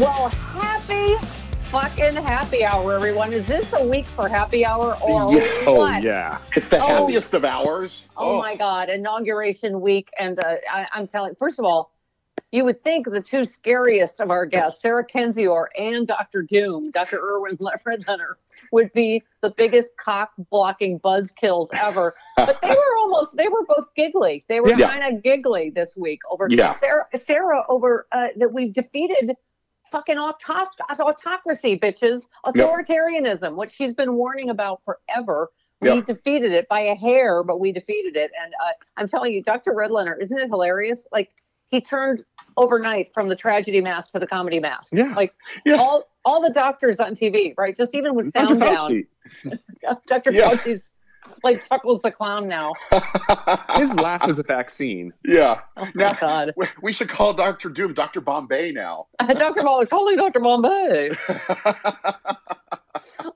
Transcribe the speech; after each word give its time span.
Well, 0.00 0.30
happy 0.30 1.16
fucking 1.70 2.14
happy 2.14 2.64
hour, 2.64 2.94
everyone. 2.94 3.34
Is 3.34 3.46
this 3.46 3.70
a 3.74 3.86
week 3.86 4.06
for 4.06 4.28
happy 4.28 4.64
hour 4.64 4.96
or 5.02 5.34
Yeah. 5.34 5.46
Oh 5.66 5.86
yeah. 6.02 6.38
It's 6.56 6.68
the 6.68 6.82
Oh. 6.82 6.86
happiest 6.86 7.34
of 7.34 7.44
hours. 7.44 8.06
Oh, 8.16 8.38
my 8.38 8.56
God, 8.56 8.88
inauguration 8.88 9.82
week. 9.82 10.08
And 10.18 10.42
uh, 10.42 10.54
I, 10.70 10.86
I'm 10.94 11.06
telling, 11.06 11.34
first 11.34 11.58
of 11.58 11.66
all, 11.66 11.92
you 12.50 12.64
would 12.64 12.82
think 12.82 13.10
the 13.10 13.20
two 13.20 13.44
scariest 13.44 14.20
of 14.20 14.30
our 14.30 14.46
guests, 14.46 14.80
Sarah 14.80 15.06
Kendzior 15.06 15.66
and 15.78 16.06
Dr. 16.06 16.42
Doom, 16.42 16.90
Dr. 16.90 17.18
Irwin 17.20 17.58
Redlener, 17.58 18.38
would 18.72 18.90
be 18.94 19.22
the 19.42 19.50
biggest 19.50 19.98
cock 19.98 20.32
blocking 20.50 20.98
buzzkills 20.98 21.68
ever. 21.74 22.14
But 22.38 22.60
they 22.62 22.70
were 22.70 22.96
almost, 23.00 23.36
they 23.36 23.48
were 23.48 23.66
both 23.66 23.94
giggly. 23.94 24.46
They 24.48 24.60
were 24.60 24.74
Yeah. 24.74 24.90
kind 24.98 25.14
of 25.14 25.22
giggly 25.22 25.68
this 25.70 25.94
week 25.94 26.20
over 26.30 26.46
Yeah. 26.50 26.70
Sarah, 26.70 27.04
Sarah 27.14 27.64
over 27.68 28.06
uh, 28.12 28.28
that 28.36 28.52
we've 28.54 28.72
defeated 28.72 29.36
fucking 29.90 30.16
autoc- 30.16 30.68
autocracy, 31.00 31.78
bitches, 31.78 32.28
authoritarianism, 32.46 33.54
what 33.54 33.70
she's 33.70 33.94
been 33.94 34.14
warning 34.14 34.50
about 34.50 34.82
forever. 34.84 35.50
We 35.80 35.88
Yep. 35.88 36.04
defeated 36.04 36.52
it 36.52 36.68
by 36.68 36.80
a 36.80 36.94
hair, 36.94 37.42
but 37.42 37.58
we 37.58 37.72
defeated 37.72 38.14
it. 38.16 38.30
And 38.42 38.52
uh, 38.62 38.72
I'm 38.98 39.08
telling 39.08 39.32
you, 39.32 39.42
Dr. 39.42 39.72
Redlener, 39.72 40.14
isn't 40.20 40.38
it 40.38 40.48
hilarious? 40.48 41.08
Like 41.10 41.30
he 41.68 41.80
turned 41.80 42.24
overnight 42.56 43.10
from 43.10 43.28
the 43.28 43.36
tragedy 43.36 43.80
mask 43.80 44.10
to 44.12 44.18
the 44.18 44.26
comedy 44.26 44.60
mask. 44.60 44.92
Yeah. 44.94 45.14
Like 45.14 45.34
Yeah. 45.64 45.76
all 45.76 46.04
all 46.22 46.42
the 46.42 46.50
doctors 46.50 47.00
on 47.00 47.14
TV, 47.14 47.54
right? 47.56 47.74
Just 47.74 47.94
even 47.94 48.14
with 48.14 48.30
Dr. 48.32 48.56
sound 48.56 48.60
down. 48.60 49.04
Fauci. 49.44 49.58
Dr. 50.06 50.32
Yeah. 50.32 50.50
Fauci's 50.50 50.90
like 51.44 51.66
chuckles 51.66 52.00
the 52.02 52.10
clown 52.10 52.48
now. 52.48 52.72
His 53.76 53.94
laugh 53.94 54.28
is 54.28 54.38
a 54.38 54.42
vaccine. 54.42 55.12
yeah. 55.24 55.60
Oh 55.76 55.86
my 55.94 56.04
Now- 56.04 56.12
god. 56.14 56.52
We- 56.56 56.66
We 56.82 56.92
should 56.92 57.08
call 57.08 57.32
Dr. 57.34 57.68
Doom 57.68 57.94
Dr. 57.94 58.20
Bombay 58.20 58.72
now. 58.72 59.06
Dr. 59.20 59.62
Bombay, 59.62 59.86
calling 59.86 60.16
Dr. 60.16 60.40
Bombay. 60.40 61.10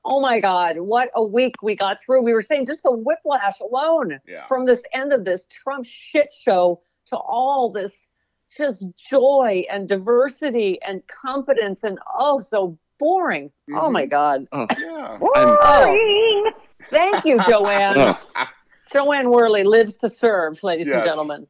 Oh 0.04 0.20
my 0.20 0.40
God, 0.40 0.78
what 0.78 1.10
a 1.14 1.22
week 1.22 1.54
we 1.62 1.74
got 1.76 1.98
through. 2.04 2.22
We 2.22 2.32
were 2.34 2.42
saying 2.42 2.66
just 2.66 2.82
the 2.82 2.90
whiplash 2.92 3.60
alone 3.60 4.18
yeah. 4.26 4.46
from 4.46 4.66
this 4.66 4.84
end 4.92 5.12
of 5.12 5.24
this 5.24 5.46
Trump 5.46 5.86
shit 5.86 6.32
show 6.32 6.80
to 7.06 7.16
all 7.16 7.70
this 7.70 8.10
just 8.56 8.84
joy 8.96 9.64
and 9.70 9.88
diversity 9.88 10.78
and 10.86 11.02
competence 11.06 11.84
and 11.84 11.98
oh, 12.18 12.40
so 12.40 12.78
boring. 12.98 13.48
Mm-hmm. 13.70 13.78
Oh 13.78 13.90
my 13.90 14.06
God. 14.06 14.46
Oh. 14.52 14.66
Yeah. 14.78 15.18
Oh, 15.20 16.52
thank 16.90 17.24
you, 17.24 17.42
Joanne. 17.44 18.16
Joanne 18.92 19.30
Worley 19.30 19.64
lives 19.64 19.96
to 19.98 20.08
serve, 20.08 20.62
ladies 20.62 20.90
and 20.90 21.04
gentlemen. 21.04 21.46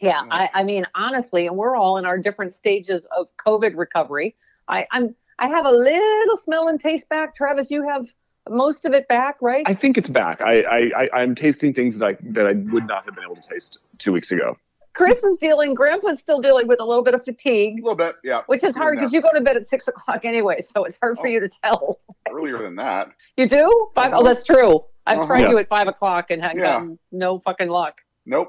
Yeah, 0.00 0.20
mm-hmm. 0.20 0.32
I, 0.32 0.50
I 0.54 0.64
mean, 0.64 0.86
honestly, 0.94 1.46
and 1.46 1.56
we're 1.56 1.76
all 1.76 1.96
in 1.96 2.04
our 2.04 2.18
different 2.18 2.52
stages 2.52 3.06
of 3.16 3.28
COVID 3.36 3.76
recovery. 3.76 4.36
I, 4.68 4.86
I'm 4.90 5.14
I 5.38 5.48
have 5.48 5.64
a 5.64 5.70
little 5.70 6.36
smell 6.36 6.68
and 6.68 6.80
taste 6.80 7.08
back. 7.08 7.34
Travis, 7.34 7.70
you 7.70 7.88
have 7.88 8.06
most 8.48 8.84
of 8.84 8.92
it 8.92 9.08
back, 9.08 9.36
right? 9.40 9.64
I 9.66 9.74
think 9.74 9.96
it's 9.96 10.08
back. 10.08 10.40
I, 10.40 10.62
I, 10.62 10.90
I 10.96 11.08
I'm 11.20 11.34
tasting 11.34 11.72
things 11.72 11.98
that 11.98 12.06
I 12.06 12.16
that 12.20 12.46
I 12.46 12.52
would 12.52 12.86
not 12.86 13.04
have 13.04 13.14
been 13.14 13.24
able 13.24 13.36
to 13.36 13.48
taste 13.48 13.82
two 13.98 14.12
weeks 14.12 14.30
ago. 14.32 14.56
Chris 14.94 15.22
is 15.24 15.36
dealing, 15.38 15.74
Grandpa's 15.74 16.20
still 16.20 16.40
dealing 16.40 16.68
with 16.68 16.80
a 16.80 16.84
little 16.84 17.02
bit 17.02 17.14
of 17.14 17.24
fatigue. 17.24 17.78
A 17.78 17.82
little 17.82 17.96
bit, 17.96 18.16
yeah. 18.22 18.42
which 18.46 18.62
is 18.62 18.76
hard 18.76 18.98
because 18.98 19.12
you 19.12 19.22
go 19.22 19.30
to 19.34 19.40
bed 19.40 19.56
at 19.56 19.66
six 19.66 19.88
o'clock 19.88 20.24
anyway, 20.24 20.60
so 20.60 20.84
it's 20.84 20.98
hard 21.00 21.16
for 21.18 21.26
Oh. 21.26 21.30
you 21.30 21.40
to 21.40 21.48
tell. 21.48 22.00
Earlier 22.30 22.58
than 22.58 22.76
that. 22.76 23.08
You 23.36 23.48
do? 23.48 23.88
5 23.94 24.12
Oh, 24.12 24.16
Uh-huh. 24.18 24.22
that's 24.28 24.44
true. 24.44 24.84
I've 25.06 25.18
Uh-huh. 25.18 25.26
tried 25.26 25.40
Yeah. 25.40 25.50
you 25.50 25.58
at 25.58 25.68
five 25.68 25.88
o'clock 25.88 26.30
and 26.30 26.42
had 26.42 26.56
Yeah. 26.56 26.86
no 27.10 27.38
fucking 27.40 27.68
luck. 27.68 28.00
Nope. 28.26 28.48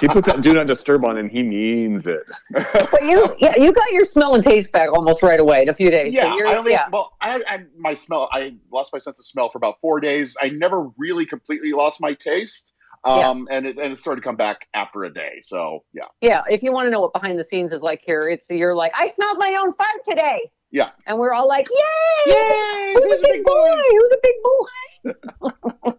He 0.00 0.08
puts 0.08 0.26
that 0.26 0.40
do 0.40 0.52
not 0.52 0.66
disturb 0.66 1.04
on 1.04 1.18
and 1.18 1.30
he 1.30 1.42
means 1.42 2.06
it. 2.08 2.28
But 2.90 3.04
you, 3.04 3.34
yeah, 3.38 3.54
you 3.56 3.72
got 3.72 3.90
your 3.92 4.04
smell 4.04 4.34
and 4.34 4.42
taste 4.42 4.72
back 4.72 4.90
almost 4.92 5.22
right 5.22 5.38
away 5.38 5.62
in 5.62 5.68
a 5.68 5.74
few 5.74 5.90
days. 5.90 6.12
So 6.12 6.18
yeah, 6.20 6.34
you're, 6.34 6.48
I 6.48 6.56
only, 6.56 6.72
yeah. 6.72 6.88
well, 6.92 7.12
I, 7.20 7.36
I 7.48 7.58
my 7.76 7.94
smell. 7.94 8.28
I 8.32 8.56
lost 8.72 8.92
my 8.92 8.98
sense 8.98 9.18
of 9.20 9.24
smell 9.24 9.48
for 9.50 9.58
about 9.58 9.76
four 9.80 10.00
days. 10.00 10.36
I 10.42 10.48
never 10.48 10.88
really 10.98 11.24
completely 11.26 11.70
lost 11.72 12.00
my 12.00 12.12
taste, 12.14 12.72
um, 13.04 13.48
and 13.50 13.66
it 13.66 13.78
and 13.78 13.92
it 13.92 13.98
started 13.98 14.20
to 14.22 14.24
come 14.26 14.36
back 14.36 14.66
after 14.74 15.04
a 15.04 15.12
day. 15.12 15.40
So 15.42 15.84
yeah, 15.92 16.04
Yeah, 16.20 16.42
if 16.48 16.62
you 16.62 16.72
want 16.72 16.86
to 16.86 16.90
know 16.90 17.00
what 17.00 17.12
behind 17.12 17.38
the 17.38 17.44
scenes 17.44 17.72
is 17.72 17.82
like 17.82 18.02
here, 18.04 18.28
it's 18.28 18.48
you're 18.50 18.74
like, 18.74 18.92
I 18.96 19.06
smelled 19.08 19.38
my 19.38 19.56
own 19.60 19.72
fart 19.72 20.00
today. 20.08 20.50
Yeah. 20.70 20.90
And 21.06 21.18
we're 21.18 21.32
all 21.32 21.48
like, 21.48 21.66
Yay! 21.70 22.32
Yay! 22.34 22.92
Who's 22.94 23.12
a 23.12 23.22
big 23.22 23.44
boy? 23.44 23.76
Who's 23.90 24.12
a 24.12 24.18
big 24.22 24.34
boy? 24.42 25.68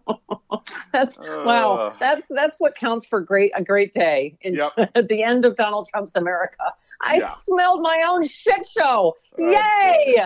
that's 0.92 1.18
wow. 1.18 1.72
Uh. 1.74 1.94
That's 2.00 2.28
that's 2.28 2.58
what 2.60 2.74
counts 2.76 3.06
for 3.06 3.20
great 3.20 3.52
a 3.54 3.62
great 3.64 3.92
day 3.92 4.36
in 4.42 4.54
Yep. 4.54 4.72
at 4.94 5.08
the 5.08 5.22
end 5.22 5.44
of 5.44 5.56
Donald 5.56 5.88
Trump's 5.92 6.14
America. 6.16 6.56
I 7.04 7.16
Yeah. 7.16 7.28
smelled 7.30 7.82
my 7.82 8.04
own 8.08 8.24
shit 8.26 8.66
show. 8.66 9.14
Uh, 9.38 9.42
Yay! 9.42 10.24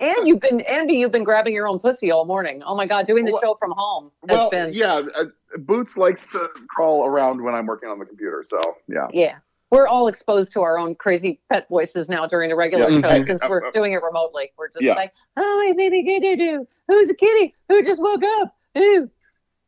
And 0.00 0.28
you've 0.28 0.40
been 0.40 0.60
Andy, 0.62 0.94
you've 0.94 1.12
been 1.12 1.24
grabbing 1.24 1.54
your 1.54 1.66
own 1.68 1.78
pussy 1.78 2.10
all 2.10 2.24
morning. 2.24 2.62
Oh 2.66 2.74
my 2.74 2.86
god, 2.86 3.06
doing 3.06 3.24
the 3.24 3.32
Well- 3.32 3.40
show 3.40 3.54
from 3.58 3.72
home 3.76 4.10
has 4.28 4.36
Well, 4.36 4.50
been 4.50 4.72
yeah. 4.72 5.02
Uh, 5.16 5.24
Boots 5.58 5.96
likes 5.96 6.24
to 6.32 6.48
crawl 6.68 7.04
around 7.06 7.42
when 7.42 7.54
I'm 7.54 7.66
working 7.66 7.88
on 7.88 7.98
the 7.98 8.04
computer. 8.06 8.44
So 8.50 8.58
yeah. 8.88 9.08
Yeah. 9.12 9.36
We're 9.70 9.86
all 9.86 10.08
exposed 10.08 10.52
to 10.54 10.62
our 10.62 10.78
own 10.78 10.96
crazy 10.96 11.40
pet 11.48 11.68
voices 11.68 12.08
now 12.08 12.26
during 12.26 12.50
the 12.50 12.56
regular 12.56 12.90
Yeah. 12.90 13.00
show 13.00 13.08
Mhm. 13.20 13.24
since 13.26 13.42
we're 13.48 13.70
doing 13.70 13.92
it 13.92 14.02
remotely. 14.02 14.52
We're 14.58 14.68
just 14.68 14.82
Yeah. 14.82 14.94
like, 14.94 15.12
oh, 15.36 15.62
hey, 15.64 15.72
baby, 15.74 16.02
get 16.02 16.22
do 16.22 16.36
do. 16.36 16.66
Who's 16.88 17.08
a 17.10 17.14
kitty? 17.14 17.54
Who 17.68 17.80
just 17.82 18.02
woke 18.02 18.22
up? 18.40 18.56
Who? 18.74 19.08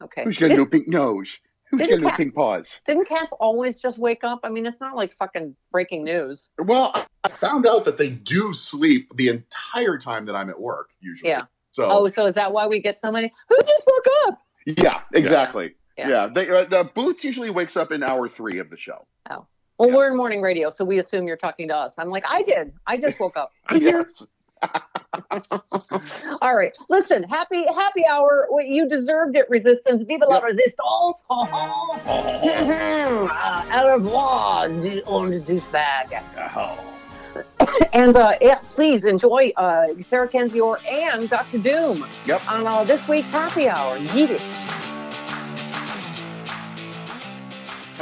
Okay. 0.03 0.25
Who's 0.25 0.39
got 0.39 0.49
Did, 0.49 0.59
no 0.59 0.67
pink 0.67 0.89
nose? 0.89 1.39
Who's 1.73 1.81
didn't 1.81 1.99
got 2.01 2.03
no 2.05 2.09
cat- 2.11 2.17
pink 2.19 2.35
paws? 2.35 2.79
didn't 2.87 3.09
cats 3.09 3.33
always 3.41 3.81
just 3.81 3.99
wake 3.99 4.23
up? 4.25 4.41
I 4.45 4.49
mean, 4.51 4.67
it's 4.67 4.81
not 4.81 4.95
like 4.95 5.13
fucking 5.13 5.57
breaking 5.73 6.05
news. 6.05 6.51
Well, 6.59 6.93
I- 7.25 7.29
found 7.29 7.67
out 7.67 7.85
that 7.87 7.97
they 7.97 8.11
do 8.11 8.53
sleep 8.53 9.11
the 9.17 9.29
entire 9.29 9.99
time 9.99 10.27
that 10.27 10.35
I'm 10.37 10.49
at 10.51 10.61
work. 10.61 10.91
Usually. 11.01 11.31
Yeah. 11.31 11.43
So 11.71 11.89
Oh, 11.91 12.09
so 12.09 12.27
is 12.27 12.35
that 12.35 12.53
why 12.53 12.67
we 12.67 12.79
get 12.81 13.01
so 13.01 13.11
many? 13.11 13.33
Who 13.49 13.57
just 13.67 13.85
woke 13.87 14.05
up? 14.29 14.39
yeah, 14.67 15.01
exactly. 15.15 15.75
Yeah. 15.99 16.09
Yeah. 16.09 16.27
They, 16.33 16.49
uh, 16.51 16.65
the 16.65 16.91
Boots 16.95 17.25
usually 17.25 17.51
wakes 17.51 17.77
up 17.77 17.91
in 17.93 18.03
hour 18.03 18.29
three 18.29 18.59
of 18.59 18.71
the 18.71 18.77
show. 18.77 19.07
Oh. 19.31 19.47
Well, 19.79 19.89
Yeah. 19.89 19.97
we're 19.97 20.09
in 20.11 20.17
morning 20.17 20.41
radio, 20.43 20.71
so 20.71 20.85
we 20.85 20.99
assume 20.99 21.27
you're 21.27 21.37
talking 21.37 21.69
to 21.69 21.77
us. 21.77 21.99
I'm 21.99 22.11
like, 22.11 22.25
I 22.29 22.43
did. 22.43 22.73
I 22.87 22.97
just 22.99 23.19
woke 23.19 23.37
up. 23.37 23.51
Yes. 23.73 24.27
All 26.41 26.55
right. 26.55 26.77
Listen, 26.89 27.23
happy 27.25 27.65
happy 27.67 28.05
hour. 28.11 28.49
You 28.65 28.89
deserved 28.89 29.37
it, 29.37 29.49
resistance. 29.51 30.03
Viva 30.05 30.25
la 30.27 30.37
Yep. 30.37 30.45
resistance. 30.45 31.25
au 31.31 31.47
revoir, 33.95 34.69
orange 35.07 35.41
douchebag. 35.45 36.23
And 37.93 38.15
uh, 38.17 38.35
yeah, 38.41 38.59
please 38.69 39.05
enjoy 39.07 39.53
uh, 39.57 39.87
Sarah 40.01 40.29
Kendzior 40.29 40.77
and 40.91 41.29
Dr. 41.29 41.59
Doom 41.59 42.05
Yep. 42.27 42.43
on 42.49 42.67
uh, 42.67 42.85
this 42.85 43.07
week's 43.09 43.31
happy 43.31 43.69
hour. 43.69 43.97
Yeet 43.97 44.31
it. 44.31 44.43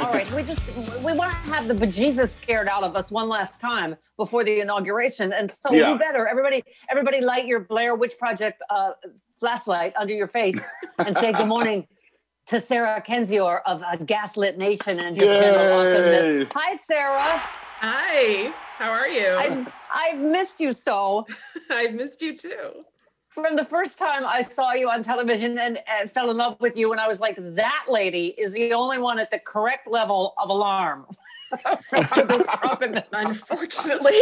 All 0.01 0.11
right, 0.11 0.31
we 0.33 0.41
just 0.41 0.61
we 1.05 1.13
want 1.13 1.31
to 1.31 1.37
have 1.53 1.67
the 1.67 1.75
bejesus 1.75 2.29
scared 2.29 2.67
out 2.67 2.83
of 2.83 2.95
us 2.95 3.11
one 3.11 3.29
last 3.29 3.61
time 3.61 3.95
before 4.17 4.43
the 4.43 4.59
inauguration, 4.59 5.31
and 5.31 5.49
so 5.49 5.71
Yeah. 5.73 5.91
you 5.91 5.99
better 5.99 6.27
everybody 6.27 6.63
everybody 6.89 7.21
light 7.21 7.45
your 7.45 7.59
Blair 7.59 7.93
Witch 7.93 8.17
Project 8.17 8.63
uh, 8.71 8.93
flashlight 9.39 9.93
under 9.95 10.13
your 10.13 10.27
face 10.27 10.57
and 10.97 11.15
say 11.17 11.31
good 11.33 11.47
morning 11.47 11.87
to 12.47 12.59
Sarah 12.59 13.03
Kendzior 13.07 13.61
of 13.67 13.83
uh, 13.83 13.95
Gaslit 13.97 14.57
Nation 14.57 14.99
and 14.99 15.15
just 15.15 15.33
general 15.39 15.65
Yay. 15.65 15.71
awesomeness. 15.71 16.47
Hi, 16.55 16.75
Sarah. 16.77 17.39
Hi, 17.83 18.51
how 18.77 18.91
are 18.91 19.07
you? 19.07 19.27
I've, 19.27 19.67
I've 19.93 20.19
missed 20.19 20.59
you 20.59 20.73
so. 20.73 21.25
I've 21.69 21.93
missed 21.93 22.21
you 22.23 22.35
too. 22.35 22.85
From 23.31 23.55
the 23.55 23.63
first 23.63 23.97
time 23.97 24.25
I 24.25 24.41
saw 24.41 24.73
you 24.73 24.89
on 24.89 25.03
television 25.03 25.57
and, 25.57 25.79
and 25.87 26.11
fell 26.11 26.29
in 26.31 26.37
love 26.37 26.57
with 26.59 26.75
you, 26.75 26.91
and 26.91 26.99
I 26.99 27.07
was 27.07 27.21
like, 27.21 27.37
that 27.55 27.85
lady 27.87 28.35
is 28.37 28.51
the 28.51 28.73
only 28.73 28.97
one 28.97 29.19
at 29.19 29.31
the 29.31 29.39
correct 29.39 29.87
level 29.87 30.33
of 30.37 30.49
alarm. 30.49 31.05
this 31.91 32.07
Trump 32.11 32.81
admin- 32.81 33.05
Unfortunately. 33.13 34.11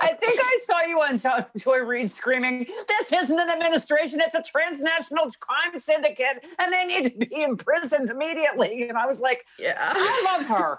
I 0.00 0.16
think 0.20 0.40
I 0.42 0.58
saw 0.66 0.82
you 0.82 1.00
on 1.00 1.18
Jo- 1.18 1.46
Joy 1.56 1.78
Reid 1.78 2.10
screaming, 2.10 2.66
This 2.88 3.12
isn't 3.12 3.38
an 3.38 3.48
administration, 3.48 4.20
it's 4.20 4.34
a 4.34 4.42
transnational 4.42 5.28
crime 5.38 5.78
syndicate, 5.78 6.46
and 6.58 6.72
they 6.72 6.84
need 6.84 7.12
to 7.12 7.26
be 7.26 7.42
imprisoned 7.42 8.10
immediately. 8.10 8.88
And 8.88 8.98
I 8.98 9.06
was 9.06 9.20
like, 9.20 9.46
yeah. 9.56 9.76
I 9.78 10.36
love 10.36 10.46
her. 10.48 10.78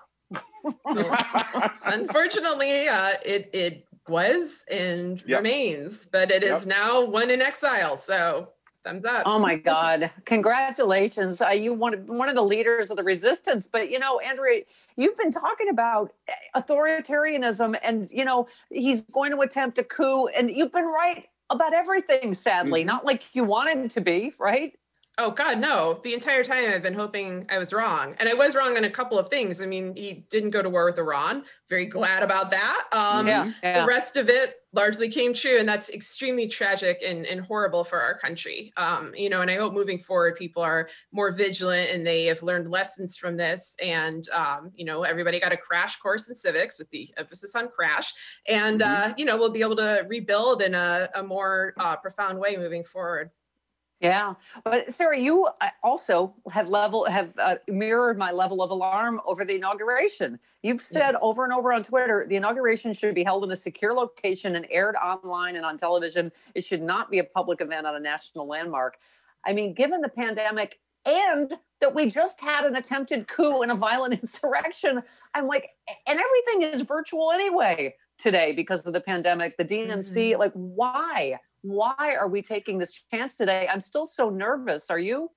Unfortunately, 1.86 2.88
uh, 2.88 3.14
it 3.26 3.50
it 3.54 3.88
was 4.10 4.66
and 4.70 5.22
Yep. 5.28 5.38
remains, 5.40 6.06
but 6.06 6.32
it 6.32 6.44
is 6.44 6.66
now 6.66 7.04
one 7.06 7.30
in 7.30 7.42
exile. 7.42 7.96
So 7.98 8.50
thumbs 8.84 9.06
up. 9.06 9.24
Oh 9.26 9.38
my 9.40 9.56
God! 9.56 10.10
Congratulations! 10.26 11.42
Uh, 11.42 11.50
you 11.50 11.74
one 11.74 12.06
one 12.08 12.30
of 12.30 12.36
the 12.36 12.42
leaders 12.42 12.90
of 12.90 12.98
the 12.98 13.04
resistance. 13.04 13.68
But 13.68 13.90
you 13.92 14.00
know, 14.00 14.20
Andrea, 14.20 14.64
you've 14.96 15.18
been 15.18 15.32
talking 15.32 15.70
about 15.70 16.14
authoritarianism, 16.56 17.78
and 17.84 18.10
you 18.12 18.24
know 18.26 18.48
he's 18.70 19.02
going 19.02 19.32
to 19.32 19.42
attempt 19.42 19.78
a 19.80 19.84
coup, 19.84 20.28
and 20.28 20.50
you've 20.50 20.72
been 20.72 20.86
right 20.86 21.28
about 21.50 21.74
everything. 21.74 22.34
Sadly, 22.34 22.84
Mhm. 22.84 22.88
not 22.88 23.06
like 23.06 23.24
you 23.34 23.44
wanted 23.44 23.92
to 23.92 24.02
be, 24.02 24.34
right? 24.40 24.79
Oh 25.22 25.32
God, 25.32 25.60
no! 25.60 26.00
The 26.02 26.14
entire 26.14 26.46
time 26.46 26.72
I've 26.72 26.82
been 26.82 26.94
hoping 26.94 27.46
I 27.50 27.58
was 27.58 27.74
wrong, 27.74 28.16
and 28.20 28.30
I 28.30 28.34
was 28.34 28.56
wrong 28.56 28.78
on 28.78 28.86
a 28.86 28.90
couple 28.90 29.20
of 29.20 29.28
things. 29.28 29.62
I 29.62 29.66
mean, 29.66 29.94
he 29.94 30.26
didn't 30.30 30.52
go 30.52 30.64
to 30.64 30.70
war 30.70 30.86
with 30.86 30.98
Iran. 30.98 31.44
Very 31.68 31.86
glad 31.86 32.24
about 32.24 32.50
that. 32.52 32.86
Um, 32.94 33.28
yeah, 33.28 33.52
yeah. 33.62 33.82
The 33.82 33.88
rest 33.88 34.16
of 34.16 34.30
it 34.30 34.56
largely 34.72 35.10
came 35.10 35.34
true, 35.34 35.58
and 35.60 35.68
that's 35.68 35.90
extremely 35.90 36.48
tragic 36.48 37.02
and, 37.06 37.26
and 37.26 37.42
horrible 37.42 37.84
for 37.84 38.00
our 38.00 38.18
country. 38.18 38.72
Um, 38.78 39.12
you 39.14 39.30
know, 39.30 39.42
and 39.42 39.52
I 39.52 39.56
hope 39.56 39.74
moving 39.74 40.00
forward, 40.00 40.36
people 40.36 40.64
are 40.64 40.88
more 41.12 41.32
vigilant 41.32 41.90
and 41.92 42.08
they 42.08 42.26
have 42.26 42.42
learned 42.42 42.70
lessons 42.70 43.18
from 43.18 43.36
this. 43.36 43.76
And 43.84 44.26
um, 44.30 44.72
you 44.74 44.86
know, 44.86 45.04
everybody 45.04 45.38
got 45.40 45.52
a 45.52 45.58
crash 45.58 45.98
course 45.98 46.30
in 46.30 46.36
civics 46.36 46.80
with 46.80 46.90
the 46.92 47.14
emphasis 47.18 47.56
on 47.56 47.68
crash, 47.68 48.14
and 48.48 48.82
uh, 48.82 49.14
you 49.18 49.26
know, 49.26 49.36
we'll 49.36 49.50
be 49.50 49.62
able 49.62 49.76
to 49.76 50.06
rebuild 50.08 50.62
in 50.62 50.76
a, 50.76 51.10
a 51.16 51.24
more 51.24 51.74
uh, 51.78 51.98
profound 51.98 52.40
way 52.40 52.56
moving 52.56 52.86
forward. 52.86 53.32
Yeah, 54.02 54.36
but 54.64 54.94
Sarah, 54.94 55.20
you 55.20 55.50
uh, 55.60 55.70
also 55.84 56.34
have 56.50 56.70
level 56.70 57.04
have 57.06 57.34
uh, 57.38 57.56
mirrored 57.68 58.18
my 58.18 58.32
level 58.32 58.62
of 58.62 58.72
alarm 58.72 59.20
over 59.26 59.44
the 59.44 59.56
inauguration. 59.56 60.40
You've 60.64 60.82
said 60.82 61.12
Yes. 61.12 61.20
over 61.22 61.44
and 61.44 61.52
over 61.52 61.74
on 61.74 61.84
Twitter 61.84 62.26
the 62.28 62.38
inauguration 62.38 62.94
should 62.94 63.14
be 63.14 63.26
held 63.26 63.44
in 63.44 63.52
a 63.52 63.58
secure 63.58 63.94
location 63.94 64.56
and 64.56 64.66
aired 64.72 64.96
online 64.96 65.58
and 65.58 65.66
on 65.66 65.78
television. 65.78 66.32
It 66.56 66.64
should 66.64 66.82
not 66.82 67.12
be 67.12 67.20
a 67.20 67.26
public 67.26 67.60
event 67.60 67.86
on 67.86 67.96
a 67.96 68.00
national 68.00 68.48
landmark. 68.48 68.98
I 69.46 69.52
mean, 69.52 69.74
given 69.74 70.00
the 70.00 70.10
pandemic 70.10 70.80
and 71.06 71.54
that 71.82 71.94
we 71.94 72.10
just 72.10 72.40
had 72.40 72.66
an 72.66 72.76
attempted 72.78 73.28
coup 73.28 73.64
and 73.64 73.72
a 73.72 73.76
violent 73.76 74.14
insurrection, 74.22 75.04
I'm 75.34 75.48
like, 75.48 75.70
and 76.08 76.20
everything 76.20 76.72
is 76.72 76.82
virtual 76.82 77.32
anyway 77.32 77.96
today 78.18 78.54
because 78.54 78.86
of 78.86 78.94
the 78.94 79.02
pandemic, 79.02 79.58
the 79.58 79.66
DNC. 79.66 80.38
Like, 80.38 80.52
why? 80.54 81.40
Why 81.62 82.16
are 82.20 82.28
we 82.28 82.42
taking 82.42 82.78
this 82.78 82.94
chance 83.12 83.36
today? 83.36 83.68
I'm 83.72 83.82
still 83.82 84.06
so 84.06 84.30
nervous. 84.30 84.90
Are 84.90 85.00
you? 85.00 85.30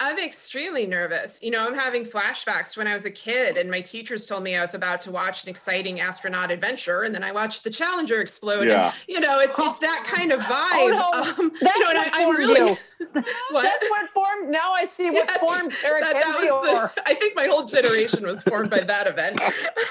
I'm 0.00 0.16
extremely 0.20 0.86
nervous. 0.86 1.40
You 1.42 1.50
know, 1.50 1.66
I'm 1.66 1.74
having 1.74 2.04
flashbacks 2.04 2.76
when 2.76 2.86
I 2.86 2.92
was 2.92 3.04
a 3.04 3.10
kid, 3.10 3.56
and 3.56 3.68
my 3.68 3.80
teachers 3.80 4.26
told 4.26 4.44
me 4.44 4.54
I 4.54 4.60
was 4.60 4.74
about 4.74 5.02
to 5.02 5.10
watch 5.10 5.42
an 5.42 5.48
exciting 5.50 5.98
astronaut 5.98 6.52
adventure, 6.52 7.02
and 7.02 7.12
then 7.12 7.24
I 7.24 7.32
watched 7.32 7.64
the 7.64 7.70
Challenger 7.70 8.20
explode. 8.20 8.60
and, 8.60 8.70
Yeah. 8.70 8.92
you 9.08 9.18
know, 9.18 9.40
it's 9.40 9.58
it's 9.58 9.78
that 9.78 10.04
kind 10.06 10.30
of 10.30 10.38
vibe. 10.40 10.68
Oh, 10.78 10.88
no. 10.90 11.44
um, 11.44 11.52
That's 11.60 11.74
you 11.76 11.80
know, 11.82 11.86
what 11.88 11.96
I, 11.96 12.10
I'm 12.20 12.24
formed 12.26 12.38
really 12.38 12.70
you. 12.70 12.76
what? 13.50 13.62
That's 13.62 13.90
what 13.90 14.10
formed. 14.10 14.50
Now 14.50 14.72
I 14.72 14.86
see 14.86 15.10
what 15.10 15.26
Yes, 15.28 15.38
formed 15.38 15.72
Sarah 15.72 16.00
that, 16.00 16.12
that 16.14 16.26
was 16.26 16.92
the, 16.94 17.02
I 17.06 17.14
think 17.14 17.34
my 17.36 17.46
whole 17.46 17.64
generation 17.64 18.24
was 18.26 18.42
formed 18.42 18.70
by 18.70 18.80
that 18.80 19.06
event. 19.06 19.40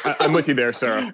I, 0.06 0.16
I'm 0.22 0.34
with 0.34 0.48
you 0.48 0.54
there, 0.54 0.72
Sarah. 0.74 1.12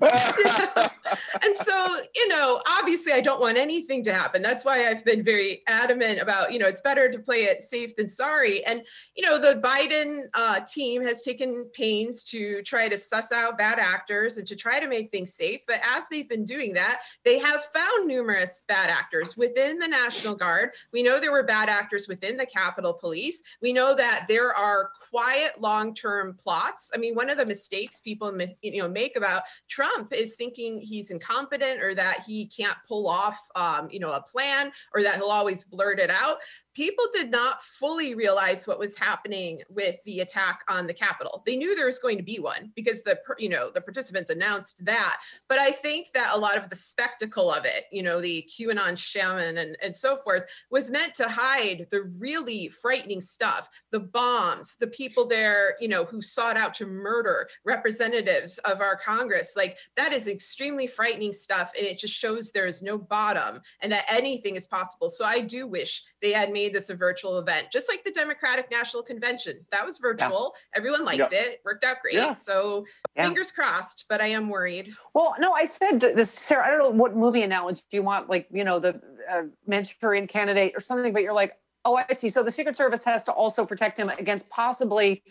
and 1.44 1.56
so, 1.56 1.98
you 2.16 2.28
know, 2.28 2.62
obviously 2.80 3.14
I 3.14 3.22
don't 3.22 3.40
want 3.40 3.58
anything 3.58 4.04
to 4.04 4.14
happen. 4.14 4.42
That's 4.42 4.66
why 4.66 4.88
I've 4.88 5.04
been 5.06 5.24
very 5.24 5.62
adamant 5.68 6.20
about, 6.20 6.52
you 6.52 6.60
know, 6.60 6.68
it's 6.68 6.82
better 6.82 7.12
to 7.12 7.20
play 7.20 7.44
it 7.44 7.62
safe 7.62 7.96
than 7.96 8.08
sorry. 8.10 8.64
And, 8.66 8.83
you 9.16 9.26
know, 9.26 9.40
the 9.40 9.60
Biden 9.62 10.24
uh, 10.34 10.62
team 10.62 11.04
has 11.04 11.22
taken 11.22 11.70
pains 11.74 12.24
to 12.24 12.62
try 12.64 12.88
to 12.88 12.98
suss 12.98 13.32
out 13.32 13.58
bad 13.58 13.80
actors 13.80 14.38
and 14.38 14.48
to 14.48 14.56
try 14.56 14.80
to 14.80 14.88
make 14.88 15.12
things 15.12 15.34
safe. 15.34 15.64
But 15.68 15.80
as 15.84 16.06
they've 16.10 16.30
been 16.30 16.46
doing 16.46 16.74
that, 16.74 17.02
they 17.24 17.40
have 17.40 17.64
found 17.66 18.08
numerous 18.08 18.64
bad 18.68 18.90
actors 18.90 19.38
within 19.38 19.80
the 19.80 19.88
National 19.88 20.36
Guard. 20.36 20.72
We 20.92 21.04
know 21.04 21.20
there 21.20 21.32
were 21.32 21.44
bad 21.44 21.70
actors 21.70 22.08
within 22.08 22.38
the 22.38 22.46
Capitol 22.46 22.94
Police. 22.94 23.44
We 23.62 23.74
know 23.74 23.96
that 23.96 24.26
there 24.28 24.54
are 24.54 24.92
quiet 25.10 25.60
long-term 25.62 26.38
plots. 26.40 26.92
I 26.94 26.98
mean, 26.98 27.16
one 27.16 27.30
of 27.30 27.38
the 27.38 27.46
mistakes 27.46 28.02
people 28.02 28.36
you 28.62 28.82
know 28.82 28.90
make 28.90 29.16
about 29.16 29.44
Trump 29.70 30.14
is 30.14 30.36
thinking 30.36 30.80
he's 30.80 31.12
incompetent 31.12 31.82
or 31.82 31.96
that 31.96 32.24
he 32.26 32.46
can't 32.48 32.78
pull 32.88 33.08
off 33.08 33.40
um, 33.56 33.88
you 33.92 34.00
know 34.00 34.12
a 34.12 34.22
plan 34.22 34.72
or 34.94 35.02
that 35.02 35.16
he'll 35.16 35.26
always 35.26 35.64
blurt 35.64 36.00
it 36.00 36.10
out. 36.10 36.38
People 36.74 37.06
did 37.14 37.30
not 37.30 37.62
fully 37.62 38.16
realize 38.16 38.68
what 38.68 38.80
was 38.80 38.98
happening 38.98 39.62
with 39.70 40.04
the 40.06 40.22
attack 40.22 40.64
on 40.68 40.88
the 40.88 40.94
Capitol. 40.94 41.44
They 41.46 41.56
knew 41.56 41.76
there 41.76 41.86
was 41.86 42.00
going 42.00 42.18
to 42.18 42.24
be 42.24 42.40
one 42.40 42.72
because 42.76 43.04
the 43.04 43.20
you 43.38 43.50
know 43.50 43.70
the 43.70 43.82
participants 43.82 44.30
announced 44.30 44.84
that. 44.86 45.18
But 45.50 45.60
I 45.60 45.72
think 45.72 46.12
that 46.14 46.32
a 46.34 46.38
lot 46.38 46.58
of 46.58 46.70
the 46.70 46.76
spectacle 46.76 47.52
of 47.52 47.66
it, 47.66 47.86
you 47.92 48.04
know, 48.04 48.22
the 48.22 48.48
QAnon 48.50 48.98
shaman 48.98 49.58
and, 49.58 49.78
and 49.82 49.96
so 49.96 50.18
forth, 50.18 50.46
was 50.72 50.90
meant 50.90 51.16
to 51.16 51.28
hide 51.28 51.88
the 51.92 52.04
really 52.20 52.70
frightening 52.70 53.22
stuff, 53.22 53.70
the 53.92 54.00
bombs, 54.00 54.76
the 54.76 54.88
people 54.88 55.28
there, 55.28 55.76
you 55.80 55.88
know, 55.88 56.06
who 56.06 56.22
sought 56.22 56.58
out 56.58 56.74
to 56.76 56.86
murder 56.86 57.48
representatives 57.66 58.58
of 58.60 58.82
our 58.82 58.96
Congress. 58.96 59.54
Like 59.56 59.78
that 59.96 60.14
is 60.14 60.28
extremely 60.28 60.88
frightening 60.88 61.32
stuff. 61.32 61.72
And 61.78 61.86
it 61.86 61.98
just 61.98 62.14
shows 62.14 62.52
there 62.52 62.68
is 62.68 62.82
no 62.82 62.98
bottom 62.98 63.62
and 63.82 63.92
that 63.92 64.06
anything 64.10 64.56
is 64.56 64.68
possible. 64.68 65.10
So 65.10 65.26
I 65.26 65.40
do 65.40 65.68
wish 65.68 66.04
they 66.22 66.32
had 66.32 66.52
made 66.52 66.63
this 66.70 66.90
a 66.90 66.96
virtual 66.96 67.38
event, 67.40 67.68
just 67.72 67.88
like 67.90 68.04
the 68.04 68.12
Democratic 68.12 68.70
National 68.72 69.04
Convention. 69.04 69.66
That 69.72 69.86
was 69.86 69.98
virtual. 69.98 70.56
Everyone 70.76 71.04
liked 71.06 71.32
it, 71.34 71.62
worked 71.66 71.84
out 71.84 71.98
great. 72.02 72.16
Yeah. 72.16 72.34
So 72.34 72.86
Yeah. 73.16 73.26
fingers 73.26 73.52
crossed, 73.52 74.06
but 74.10 74.22
I 74.22 74.28
am 74.28 74.50
worried. 74.50 74.94
Well, 75.14 75.36
no, 75.40 75.54
I 75.54 75.66
said 75.66 76.00
this, 76.00 76.32
Sarah. 76.32 76.66
I 76.68 76.70
don't 76.70 76.80
know 76.80 76.90
what 76.90 77.16
movie 77.16 77.44
analogy 77.44 77.82
do 77.90 77.98
you 77.98 78.04
want, 78.04 78.30
like 78.30 78.48
you 78.52 78.64
know, 78.64 78.80
the 78.80 79.02
uh, 79.32 79.44
Manchurian 79.68 80.28
Candidate 80.28 80.74
or 80.76 80.80
something. 80.80 81.14
But 81.14 81.24
you're 81.24 81.34
like, 81.34 81.54
oh, 81.86 81.96
I 81.98 82.06
see. 82.14 82.30
So 82.30 82.44
the 82.44 82.52
Secret 82.52 82.76
Service 82.76 83.04
has 83.04 83.24
to 83.26 83.32
also 83.32 83.66
protect 83.66 83.98
him 84.00 84.10
against 84.10 84.50
possibly 84.50 85.24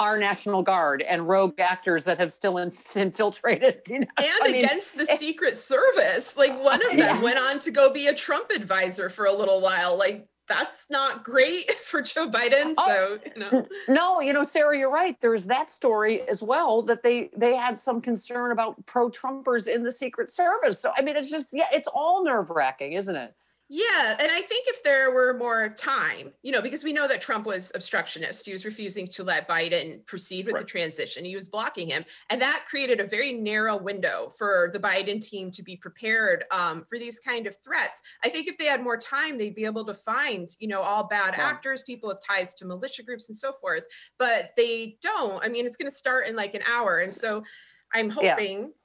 our 0.00 0.16
National 0.16 0.62
Guard 0.62 1.02
and 1.02 1.28
rogue 1.28 1.58
actors 1.58 2.04
that 2.04 2.18
have 2.18 2.32
still 2.32 2.58
in- 2.58 2.72
infiltrated. 2.94 3.80
You 3.88 4.00
know? 4.00 4.06
and 4.18 4.26
I 4.42 4.46
mean, 4.52 4.64
against 4.64 4.96
the 4.96 5.04
Secret 5.06 5.56
Service. 5.56 6.36
Like 6.36 6.56
one 6.62 6.80
of 6.82 6.90
them 6.96 6.98
Yeah. 6.98 7.20
went 7.20 7.36
on 7.38 7.58
to 7.58 7.72
go 7.72 7.92
be 7.92 8.06
a 8.06 8.14
Trump 8.14 8.50
advisor 8.50 9.10
for 9.10 9.26
a 9.26 9.32
little 9.32 9.60
while. 9.60 9.96
Like 9.98 10.28
that's 10.48 10.88
not 10.90 11.24
great 11.24 11.70
for 11.84 12.02
Joe 12.02 12.28
Biden. 12.28 12.74
Oh. 12.76 12.86
So 12.88 13.30
you 13.34 13.40
know, 13.40 13.66
No, 13.88 14.20
you 14.20 14.32
know, 14.32 14.42
Sarah, 14.42 14.76
you're 14.76 14.90
right. 14.90 15.20
There's 15.20 15.44
that 15.46 15.70
story 15.70 16.22
as 16.28 16.42
well 16.42 16.82
that 16.82 17.02
they 17.02 17.30
they 17.36 17.54
had 17.54 17.78
some 17.78 18.00
concern 18.00 18.52
about 18.52 18.84
pro-Trumpers 18.86 19.68
in 19.68 19.82
the 19.82 19.92
Secret 19.92 20.30
Service. 20.30 20.80
So 20.80 20.92
I 20.96 21.02
mean, 21.02 21.16
it's 21.16 21.30
just 21.30 21.50
yeah, 21.52 21.66
it's 21.72 21.88
all 21.88 22.24
nerve-wracking, 22.24 22.92
isn't 22.92 23.16
it? 23.16 23.34
Yeah. 23.70 24.16
And 24.18 24.32
I 24.32 24.40
think 24.40 24.66
if 24.66 24.82
there 24.82 25.10
were 25.12 25.34
more 25.34 25.68
time, 25.68 26.32
you 26.42 26.52
know, 26.52 26.62
because 26.62 26.84
we 26.84 26.92
know 26.92 27.06
that 27.06 27.20
Trump 27.20 27.44
was 27.44 27.70
obstructionist, 27.74 28.46
he 28.46 28.52
was 28.52 28.64
refusing 28.64 29.06
to 29.08 29.22
let 29.22 29.46
Biden 29.46 30.06
proceed 30.06 30.46
with 30.46 30.56
the 30.56 30.64
transition. 30.64 31.22
He 31.22 31.34
was 31.34 31.50
blocking 31.50 31.88
him, 31.88 32.04
and 32.30 32.40
that 32.40 32.64
created 32.66 32.98
a 32.98 33.04
very 33.04 33.32
narrow 33.34 33.76
window 33.76 34.30
for 34.38 34.70
the 34.72 34.78
Biden 34.78 35.20
team 35.20 35.50
to 35.50 35.62
be 35.62 35.76
prepared 35.76 36.44
um, 36.50 36.86
for 36.88 36.98
these 36.98 37.20
kind 37.20 37.46
of 37.46 37.56
threats. 37.62 38.00
I 38.24 38.30
think 38.30 38.48
if 38.48 38.56
they 38.56 38.64
had 38.64 38.82
more 38.82 38.96
time, 38.96 39.36
they'd 39.36 39.54
be 39.54 39.66
able 39.66 39.84
to 39.84 39.94
find, 39.94 40.48
you 40.58 40.68
know, 40.68 40.80
all 40.80 41.06
bad 41.06 41.34
Yeah. 41.36 41.46
actors, 41.46 41.82
people 41.82 42.08
with 42.08 42.22
ties 42.26 42.54
to 42.54 42.64
militia 42.64 43.02
groups 43.02 43.28
and 43.28 43.36
so 43.36 43.52
forth. 43.52 43.86
But 44.18 44.52
they 44.56 44.96
don't. 45.02 45.44
I 45.44 45.48
mean, 45.48 45.66
it's 45.66 45.76
going 45.76 45.90
to 45.90 45.94
start 45.96 46.26
in 46.26 46.36
like 46.36 46.54
an 46.54 46.62
hour, 46.66 47.00
and 47.00 47.12
so 47.12 47.44
I'm 47.92 48.10
Yeah. 48.20 48.36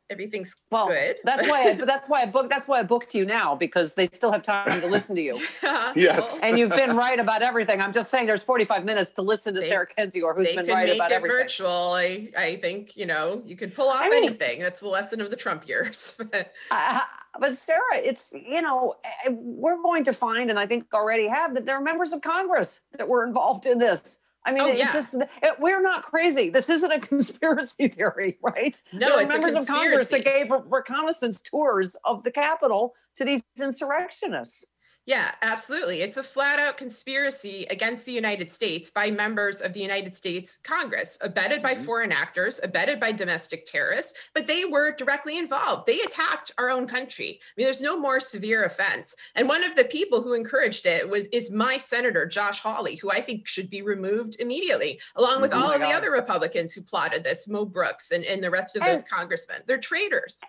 Hoping 0.09 0.23
everything's 0.23 0.55
well, 0.71 0.87
good. 0.87 1.17
That's 1.23 1.47
why. 1.47 1.69
I, 1.69 1.73
that's 1.85 2.09
why 2.09 2.21
I 2.21 2.25
booked. 2.25 2.49
That's 2.49 2.67
why 2.67 2.79
I 2.79 2.83
booked 2.83 3.15
you 3.15 3.25
now 3.25 3.55
because 3.55 3.93
they 3.93 4.07
still 4.11 4.31
have 4.31 4.43
time 4.43 4.81
to 4.81 4.87
listen 4.87 5.15
to 5.15 5.21
you. 5.21 5.39
yes. 5.95 6.39
and 6.41 6.57
you've 6.57 6.69
been 6.69 6.95
right 6.95 7.19
about 7.19 7.41
everything. 7.41 7.81
I'm 7.81 7.93
just 7.93 8.09
saying, 8.11 8.27
there's 8.27 8.43
45 8.43 8.85
minutes 8.85 9.11
to 9.13 9.21
listen 9.21 9.53
to 9.55 9.61
They- 9.61 9.69
Sarah 9.69 9.87
Kendzior, 9.87 10.35
who's 10.35 10.55
been 10.55 10.67
right 10.67 10.67
about 10.67 10.67
everything. 10.67 10.67
They 10.67 10.67
can 10.67 10.75
right 10.75 10.87
make 10.87 10.95
about 10.95 11.11
it 11.11 11.15
everything. 11.15 11.37
virtual. 11.37 11.69
I, 11.69 12.29
I 12.37 12.55
think 12.57 12.97
you 12.97 13.05
know 13.05 13.41
you 13.45 13.55
can 13.55 13.71
pull 13.71 13.89
off 13.89 14.01
I 14.01 14.09
mean- 14.09 14.25
anything. 14.25 14.59
That's 14.59 14.81
the 14.81 14.87
lesson 14.87 15.21
of 15.21 15.29
the 15.29 15.37
Trump 15.37 15.67
years. 15.67 16.15
Uh, 16.71 17.01
but 17.39 17.57
Sarah, 17.57 17.95
it's 17.95 18.29
you 18.33 18.61
know 18.61 18.95
eh, 19.03 19.29
we're 19.31 19.81
going 19.81 20.03
to 20.05 20.13
find, 20.13 20.49
and 20.49 20.59
I 20.59 20.65
think 20.65 20.85
already 20.93 21.27
have 21.27 21.53
that 21.53 21.65
there 21.65 21.75
are 21.75 21.81
members 21.81 22.13
of 22.13 22.21
Congress 22.21 22.79
that 22.97 23.07
were 23.07 23.25
involved 23.25 23.65
in 23.65 23.77
this. 23.77 24.19
I 24.45 24.51
mean, 24.51 24.61
Oh, 24.61 24.67
it's 24.67 24.79
yeah. 24.79 24.91
just 24.93 25.13
it, 25.13 25.53
we're 25.59 25.81
not 25.81 26.03
crazy. 26.03 26.49
This 26.49 26.69
isn't 26.69 26.91
a 26.91 26.99
conspiracy 27.11 27.87
theory, 27.87 28.37
right? 28.41 28.79
No, 28.91 29.09
there 29.09 29.21
it's 29.21 29.31
members 29.31 29.55
of 29.55 29.67
Congress 29.67 30.09
that 30.09 30.23
gave 30.23 30.49
re- 30.51 30.59
reconnaissance 30.65 31.41
tours 31.41 31.95
of 32.03 32.23
the 32.23 32.31
Capitol 32.31 32.93
to 33.15 33.25
these 33.25 33.41
insurrectionists. 33.59 34.65
Yeah, 35.05 35.35
absolutely. 35.41 36.01
It's 36.01 36.15
a 36.15 36.23
flat 36.23 36.59
out 36.59 36.77
conspiracy 36.77 37.67
against 37.69 38.05
the 38.05 38.13
United 38.13 38.49
States 38.49 38.89
by 38.89 39.11
members 39.11 39.59
of 39.59 39.73
the 39.73 39.81
United 39.81 40.15
States 40.15 40.57
Congress, 40.63 41.17
abetted 41.19 41.61
by 41.61 41.73
Mm-hmm. 41.73 41.83
foreign 41.83 42.11
actors, 42.13 42.61
abetted 42.63 43.01
by 43.01 43.11
domestic 43.11 43.65
terrorists, 43.65 44.29
but 44.33 44.47
they 44.47 44.63
were 44.63 44.91
directly 44.95 45.37
involved. 45.37 45.85
They 45.85 45.99
attacked 46.01 46.51
our 46.57 46.69
own 46.69 46.87
country. 46.87 47.39
I 47.41 47.51
mean, 47.57 47.65
there's 47.65 47.81
no 47.81 47.99
more 47.99 48.21
severe 48.21 48.63
offense. 48.63 49.13
And 49.35 49.49
one 49.49 49.63
of 49.65 49.75
the 49.75 49.85
people 49.85 50.21
who 50.21 50.35
encouraged 50.35 50.85
it 50.85 51.09
was 51.09 51.23
is 51.33 51.51
my 51.51 51.75
senator, 51.77 52.25
Josh 52.25 52.59
Hawley, 52.61 52.95
who 52.95 53.11
I 53.11 53.19
think 53.21 53.45
should 53.45 53.69
be 53.69 53.81
removed 53.81 54.37
immediately, 54.39 54.99
along 55.17 55.41
with 55.41 55.53
Oh 55.53 55.57
all 55.65 55.71
of 55.73 55.81
the 55.81 55.87
other 55.91 56.11
Republicans 56.11 56.71
who 56.73 56.81
plotted 56.81 57.25
this, 57.25 57.45
Mo 57.47 57.65
Brooks 57.65 58.11
and, 58.11 58.23
and 58.23 58.41
the 58.41 58.51
rest 58.51 58.77
of 58.77 58.83
And- 58.83 58.91
those 58.91 59.03
congressmen. 59.03 59.63
They're 59.65 59.77
traitors. 59.79 60.39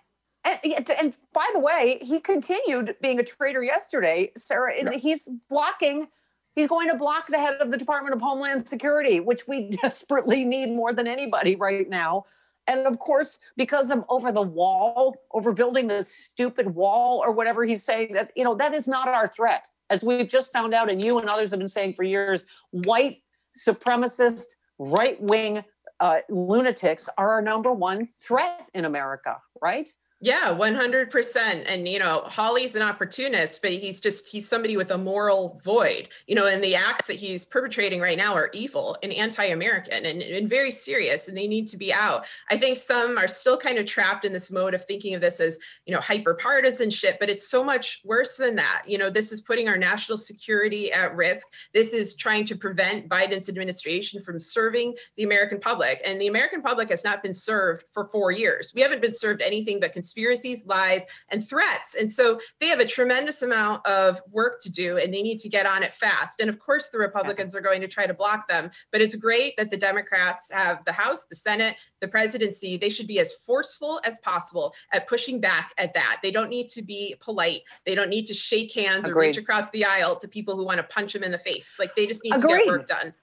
And, 0.44 0.90
and- 0.90 1.16
by 1.32 1.48
the 1.52 1.58
way, 1.58 1.98
he 2.02 2.20
continued 2.20 2.96
being 3.00 3.18
a 3.18 3.24
traitor 3.24 3.62
yesterday, 3.62 4.32
Sarah. 4.36 4.74
He's 4.96 5.22
blocking. 5.48 6.08
He's 6.54 6.68
going 6.68 6.88
to 6.88 6.94
block 6.96 7.26
the 7.28 7.38
head 7.38 7.54
of 7.60 7.70
the 7.70 7.76
Department 7.76 8.14
of 8.14 8.20
Homeland 8.20 8.68
Security, 8.68 9.20
which 9.20 9.48
we 9.48 9.70
desperately 9.82 10.44
need 10.44 10.70
more 10.70 10.92
than 10.92 11.06
anybody 11.06 11.56
right 11.56 11.88
now. 11.88 12.24
And 12.66 12.86
of 12.86 12.98
course, 12.98 13.38
because 13.56 13.90
of 13.90 14.04
over 14.08 14.32
the 14.32 14.42
wall, 14.42 15.16
over 15.32 15.52
building 15.52 15.86
this 15.86 16.14
stupid 16.14 16.74
wall 16.74 17.20
or 17.22 17.32
whatever 17.32 17.64
he's 17.64 17.82
saying, 17.82 18.14
that 18.14 18.32
you 18.36 18.44
know 18.44 18.54
that 18.54 18.72
is 18.72 18.88
not 18.88 19.08
our 19.08 19.28
threat. 19.28 19.68
As 19.90 20.02
we've 20.02 20.28
just 20.28 20.50
found 20.52 20.72
out, 20.72 20.90
and 20.90 21.04
you 21.04 21.18
and 21.18 21.28
others 21.28 21.50
have 21.50 21.60
been 21.60 21.68
saying 21.68 21.92
for 21.94 22.04
years, 22.04 22.46
white 22.70 23.22
supremacist, 23.56 24.56
right 24.78 25.20
wing 25.20 25.62
uh, 26.00 26.20
lunatics 26.28 27.08
are 27.18 27.32
our 27.32 27.42
number 27.42 27.72
one 27.72 28.08
threat 28.20 28.68
in 28.74 28.84
America, 28.84 29.36
right? 29.60 29.92
Yeah, 30.24 30.56
100%. 30.58 31.64
And, 31.66 31.86
you 31.86 31.98
know, 31.98 32.22
Hawley's 32.24 32.74
an 32.74 32.80
opportunist, 32.80 33.60
but 33.60 33.72
he's 33.72 34.00
just, 34.00 34.26
he's 34.26 34.48
somebody 34.48 34.74
with 34.78 34.90
a 34.90 34.96
moral 34.96 35.60
void, 35.62 36.08
you 36.26 36.34
know, 36.34 36.46
and 36.46 36.64
the 36.64 36.74
acts 36.74 37.08
that 37.08 37.16
he's 37.16 37.44
perpetrating 37.44 38.00
right 38.00 38.16
now 38.16 38.32
are 38.32 38.48
evil 38.54 38.96
and 39.02 39.12
anti 39.12 39.44
American 39.44 40.06
and, 40.06 40.22
and 40.22 40.48
very 40.48 40.70
serious, 40.70 41.28
and 41.28 41.36
they 41.36 41.46
need 41.46 41.66
to 41.66 41.76
be 41.76 41.92
out. 41.92 42.26
I 42.48 42.56
think 42.56 42.78
some 42.78 43.18
are 43.18 43.28
still 43.28 43.58
kind 43.58 43.76
of 43.76 43.84
trapped 43.84 44.24
in 44.24 44.32
this 44.32 44.50
mode 44.50 44.72
of 44.72 44.82
thinking 44.86 45.14
of 45.14 45.20
this 45.20 45.40
as, 45.40 45.58
you 45.84 45.92
know, 45.92 46.00
hyper 46.00 46.32
partisanship, 46.32 47.18
but 47.20 47.28
it's 47.28 47.46
so 47.46 47.62
much 47.62 48.00
worse 48.02 48.38
than 48.38 48.56
that. 48.56 48.84
You 48.86 48.96
know, 48.96 49.10
this 49.10 49.30
is 49.30 49.42
putting 49.42 49.68
our 49.68 49.76
national 49.76 50.16
security 50.16 50.90
at 50.90 51.14
risk. 51.14 51.52
This 51.74 51.92
is 51.92 52.14
trying 52.14 52.46
to 52.46 52.56
prevent 52.56 53.10
Biden's 53.10 53.50
administration 53.50 54.22
from 54.22 54.40
serving 54.40 54.96
the 55.18 55.24
American 55.24 55.60
public. 55.60 56.00
And 56.02 56.18
the 56.18 56.28
American 56.28 56.62
public 56.62 56.88
has 56.88 57.04
not 57.04 57.22
been 57.22 57.34
served 57.34 57.84
for 57.90 58.06
four 58.06 58.30
years. 58.30 58.72
We 58.74 58.80
haven't 58.80 59.02
been 59.02 59.12
served 59.12 59.42
anything 59.42 59.80
but 59.80 59.92
conspiracies, 60.14 60.64
lies, 60.66 61.04
and 61.30 61.46
threats. 61.46 61.94
And 61.94 62.10
so 62.10 62.38
they 62.60 62.68
have 62.68 62.80
a 62.80 62.86
tremendous 62.86 63.42
amount 63.42 63.84
of 63.86 64.20
work 64.30 64.60
to 64.62 64.70
do 64.70 64.96
and 64.96 65.12
they 65.12 65.22
need 65.22 65.38
to 65.40 65.48
get 65.48 65.66
on 65.66 65.82
it 65.82 65.92
fast. 65.92 66.40
And 66.40 66.48
of 66.48 66.58
course, 66.58 66.90
the 66.90 66.98
Republicans 66.98 67.54
are 67.54 67.60
going 67.60 67.80
to 67.80 67.88
try 67.88 68.06
to 68.06 68.14
block 68.14 68.46
them. 68.48 68.70
But 68.92 69.00
it's 69.00 69.14
great 69.16 69.56
that 69.56 69.70
the 69.70 69.76
Democrats 69.76 70.50
have 70.52 70.84
the 70.84 70.92
House, 70.92 71.26
the 71.26 71.34
Senate, 71.34 71.76
the 72.00 72.08
presidency. 72.08 72.76
They 72.76 72.90
should 72.90 73.08
be 73.08 73.18
as 73.18 73.34
forceful 73.34 74.00
as 74.04 74.20
possible 74.20 74.74
at 74.92 75.08
pushing 75.08 75.40
back 75.40 75.72
at 75.78 75.92
that. 75.94 76.20
They 76.22 76.30
don't 76.30 76.50
need 76.50 76.68
to 76.68 76.82
be 76.82 77.16
polite. 77.20 77.62
They 77.84 77.94
don't 77.94 78.10
need 78.10 78.26
to 78.26 78.34
shake 78.34 78.72
hands 78.72 79.08
or 79.08 79.14
reach 79.14 79.36
across 79.36 79.70
the 79.70 79.84
aisle 79.84 80.16
to 80.16 80.28
people 80.28 80.56
who 80.56 80.64
want 80.64 80.78
to 80.78 80.84
punch 80.84 81.12
them 81.12 81.24
in 81.24 81.32
the 81.32 81.38
face. 81.38 81.74
Like 81.78 81.94
they 81.94 82.06
just 82.06 82.22
need 82.22 82.34
to 82.34 82.46
get 82.46 82.66
work 82.66 82.86
done. 82.86 83.14